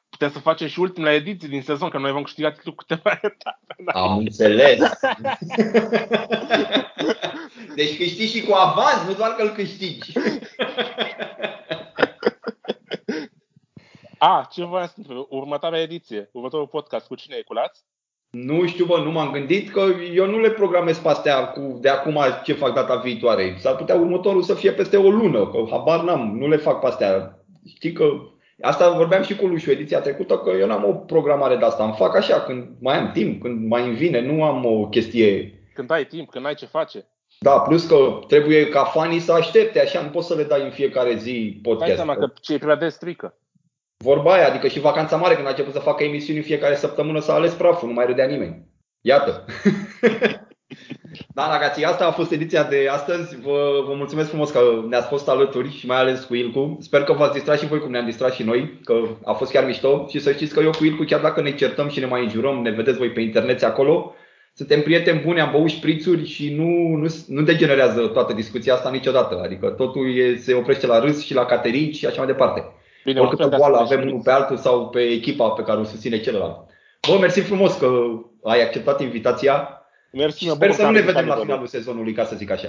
putem 0.08 0.30
să 0.30 0.38
facem 0.38 0.68
și 0.68 0.80
ultimele 0.80 1.14
ediții 1.14 1.48
din 1.48 1.62
sezon, 1.62 1.88
că 1.88 1.98
noi 1.98 2.12
vom 2.12 2.22
câștiga 2.22 2.50
titlul 2.50 2.74
cu 2.74 2.84
câteva 2.86 3.10
etape. 3.22 3.74
Am 3.86 4.18
înțeles. 4.18 4.78
Deci 7.76 7.96
câștigi 7.96 8.38
și 8.38 8.44
cu 8.44 8.52
avans, 8.54 9.06
nu 9.06 9.14
doar 9.14 9.30
că 9.30 9.42
îl 9.42 9.48
câștigi. 9.48 10.12
A, 14.18 14.48
ce 14.52 14.64
voiam 14.64 14.86
să 14.86 14.94
întreb? 14.96 15.16
Următoarea 15.28 15.80
ediție, 15.80 16.28
următorul 16.32 16.66
podcast, 16.66 17.06
cu 17.06 17.14
cine 17.14 17.36
e 17.36 17.42
culați? 17.42 17.86
Nu 18.30 18.66
știu, 18.66 18.84
bă, 18.84 19.00
nu 19.04 19.10
m-am 19.10 19.32
gândit 19.32 19.70
că 19.70 19.84
eu 20.14 20.26
nu 20.26 20.40
le 20.40 20.50
programez 20.50 20.98
pe 20.98 21.08
astea 21.08 21.46
cu, 21.46 21.78
de 21.80 21.88
acum 21.88 22.18
ce 22.44 22.52
fac 22.52 22.74
data 22.74 22.96
viitoare. 22.96 23.56
S-ar 23.58 23.76
putea 23.76 23.94
următorul 23.94 24.42
să 24.42 24.54
fie 24.54 24.72
peste 24.72 24.96
o 24.96 25.10
lună, 25.10 25.46
că 25.46 25.64
habar 25.70 26.02
n-am, 26.02 26.36
nu 26.38 26.48
le 26.48 26.56
fac 26.56 26.80
pe 26.80 26.86
astea. 26.86 27.42
Știi 27.66 27.92
că 27.92 28.04
asta 28.60 28.90
vorbeam 28.90 29.22
și 29.22 29.36
cu 29.36 29.46
Lușu 29.46 29.70
ediția 29.70 30.00
trecută, 30.00 30.38
că 30.38 30.50
eu 30.50 30.66
n-am 30.66 30.84
o 30.84 30.92
programare 30.92 31.56
de 31.56 31.64
asta. 31.64 31.84
Îmi 31.84 31.94
fac 31.96 32.16
așa, 32.16 32.40
când 32.40 32.66
mai 32.80 32.98
am 32.98 33.10
timp, 33.12 33.42
când 33.42 33.68
mai 33.68 33.86
îmi 33.86 33.96
vine, 33.96 34.20
nu 34.20 34.44
am 34.44 34.64
o 34.64 34.88
chestie. 34.88 35.62
Când 35.74 35.90
ai 35.90 36.06
timp, 36.06 36.30
când 36.30 36.46
ai 36.46 36.54
ce 36.54 36.66
face. 36.66 37.06
Da, 37.40 37.60
plus 37.60 37.86
că 37.86 38.20
trebuie 38.26 38.68
ca 38.68 38.84
fanii 38.84 39.18
să 39.18 39.32
aștepte, 39.32 39.80
așa 39.80 40.02
nu 40.02 40.08
poți 40.08 40.26
să 40.26 40.34
le 40.34 40.42
dai 40.42 40.62
în 40.62 40.70
fiecare 40.70 41.14
zi 41.14 41.32
Dai 41.32 41.72
podcast. 41.72 41.94
seama 41.94 42.14
că 42.16 42.32
ce 42.40 42.54
e 42.54 42.58
prea 42.58 42.76
de 42.76 42.88
strică. 42.88 43.38
Vorba 44.04 44.32
aia, 44.32 44.48
adică 44.48 44.68
și 44.68 44.80
vacanța 44.80 45.16
mare, 45.16 45.34
când 45.34 45.46
a 45.46 45.50
început 45.50 45.72
să 45.72 45.78
facă 45.78 46.04
emisiuni 46.04 46.38
în 46.38 46.44
fiecare 46.44 46.74
săptămână, 46.74 47.20
s-a 47.20 47.34
ales 47.34 47.52
praful, 47.52 47.88
nu 47.88 47.94
mai 47.94 48.06
râdea 48.06 48.26
nimeni. 48.26 48.66
Iată. 49.00 49.44
da, 51.34 51.50
ragații, 51.50 51.84
asta 51.84 52.06
a 52.06 52.10
fost 52.10 52.32
ediția 52.32 52.64
de 52.64 52.88
astăzi. 52.90 53.40
Vă, 53.40 53.84
vă 53.86 53.94
mulțumesc 53.94 54.28
frumos 54.28 54.50
că 54.50 54.60
ne-ați 54.88 55.08
fost 55.08 55.28
alături 55.28 55.70
și 55.70 55.86
mai 55.86 55.96
ales 55.96 56.24
cu 56.24 56.34
Ilcu. 56.34 56.76
Sper 56.80 57.02
că 57.02 57.12
v-ați 57.12 57.32
distrat 57.32 57.58
și 57.58 57.66
voi 57.66 57.78
cum 57.78 57.90
ne-am 57.90 58.04
distrat 58.04 58.32
și 58.32 58.42
noi, 58.42 58.80
că 58.84 58.94
a 59.24 59.32
fost 59.32 59.52
chiar 59.52 59.64
mișto. 59.64 60.06
Și 60.08 60.18
să 60.18 60.32
știți 60.32 60.54
că 60.54 60.60
eu 60.60 60.70
cu 60.70 60.84
Ilcu, 60.84 61.04
chiar 61.04 61.20
dacă 61.20 61.40
ne 61.42 61.54
certăm 61.54 61.88
și 61.88 61.98
ne 61.98 62.06
mai 62.06 62.22
înjurăm, 62.22 62.62
ne 62.62 62.70
vedeți 62.70 62.98
voi 62.98 63.10
pe 63.10 63.20
internet 63.20 63.62
acolo, 63.62 64.14
suntem 64.54 64.82
prieteni 64.82 65.20
buni, 65.20 65.40
am 65.40 65.50
băut 65.50 65.68
șprițuri 65.68 66.26
și 66.26 66.54
nu, 66.54 66.96
nu, 66.96 67.14
nu 67.26 67.42
degenerează 67.42 68.06
toată 68.06 68.32
discuția 68.32 68.74
asta 68.74 68.90
niciodată. 68.90 69.40
Adică 69.44 69.68
totul 69.68 70.18
e, 70.18 70.36
se 70.36 70.54
oprește 70.54 70.86
la 70.86 70.98
râs 70.98 71.24
și 71.24 71.34
la 71.34 71.44
caterinci 71.44 71.96
și 71.96 72.06
așa 72.06 72.18
mai 72.18 72.26
departe. 72.26 72.64
Bine, 73.08 73.20
Oricâtă 73.20 73.44
un 73.44 73.48
fel 73.50 73.58
de 73.58 73.64
boală 73.64 73.76
asta 73.82 73.94
avem 73.94 74.08
unul 74.08 74.20
pe 74.22 74.30
altul 74.30 74.56
sau 74.56 74.88
pe 74.88 75.00
echipa 75.00 75.50
pe 75.50 75.62
care 75.62 75.78
o 75.78 75.84
susține 75.84 76.20
celălalt. 76.20 76.56
Bă, 77.08 77.18
mersi 77.18 77.40
frumos 77.40 77.76
că 77.78 77.88
ai 78.42 78.62
acceptat 78.62 79.00
invitația 79.00 79.82
Mersi, 80.12 80.38
și 80.38 80.46
mă 80.46 80.54
sper 80.54 80.68
bucur 80.68 80.74
să 80.74 80.76
că 80.76 80.82
nu 80.82 80.88
am 80.88 80.94
ne 80.94 81.00
ridicat 81.00 81.22
vedem 81.22 81.28
la 81.28 81.34
nivelul. 81.34 81.44
finalul 81.44 81.66
sezonului, 81.66 82.12
ca 82.12 82.24
să 82.24 82.36
zic 82.36 82.50
așa. 82.50 82.68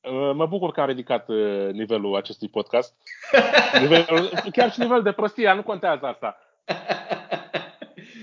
Uh, 0.00 0.30
Mă 0.34 0.46
bucur 0.46 0.70
că 0.72 0.80
am 0.80 0.86
ridicat 0.86 1.28
uh, 1.28 1.68
nivelul 1.72 2.16
acestui 2.16 2.48
podcast. 2.48 2.94
Nivelul, 3.82 4.30
chiar 4.52 4.72
și 4.72 4.80
nivelul 4.80 5.02
de 5.02 5.12
prostie, 5.12 5.52
nu 5.54 5.62
contează 5.62 6.06
asta. 6.06 6.38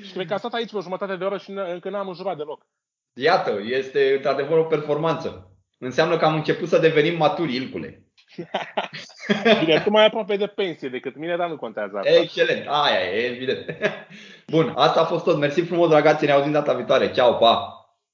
Și 0.04 0.12
cred 0.14 0.28
că 0.28 0.34
a 0.34 0.38
stat 0.38 0.54
aici 0.54 0.74
o 0.74 0.82
jumătate 0.82 1.16
de 1.16 1.24
oră 1.24 1.38
și 1.38 1.52
n- 1.52 1.72
încă 1.72 1.90
n-am 1.90 2.08
înjurat 2.08 2.38
deloc. 2.38 2.66
Iată, 3.14 3.60
este 3.64 4.14
într-adevăr 4.16 4.58
o 4.58 4.64
performanță. 4.64 5.52
Înseamnă 5.80 6.18
că 6.18 6.26
am 6.26 6.36
început 6.36 6.68
să 6.68 6.80
devenim 6.80 7.18
maturi, 7.18 7.56
Ilcule. 7.56 8.07
Bine, 9.60 9.82
tu 9.84 9.90
mai 9.90 10.06
aproape 10.06 10.36
de 10.36 10.48
pensie 10.48 10.90
decât 10.90 11.18
mine, 11.18 11.36
dar 11.36 11.50
nu 11.50 11.58
contează 11.58 11.98
asta. 11.98 12.10
Excelent, 12.22 12.66
aia 12.68 13.00
e, 13.00 13.26
evident. 13.26 13.66
Bun, 14.54 14.74
asta 14.76 15.02
a 15.02 15.06
fost 15.06 15.24
tot. 15.24 15.38
Mersi 15.38 15.62
frumos, 15.62 15.90
dragații, 15.90 16.28
ne 16.28 16.34
auzim 16.34 16.52
data 16.52 16.74
viitoare. 16.74 17.12
Ceau, 17.12 17.38
pa! 17.38 17.77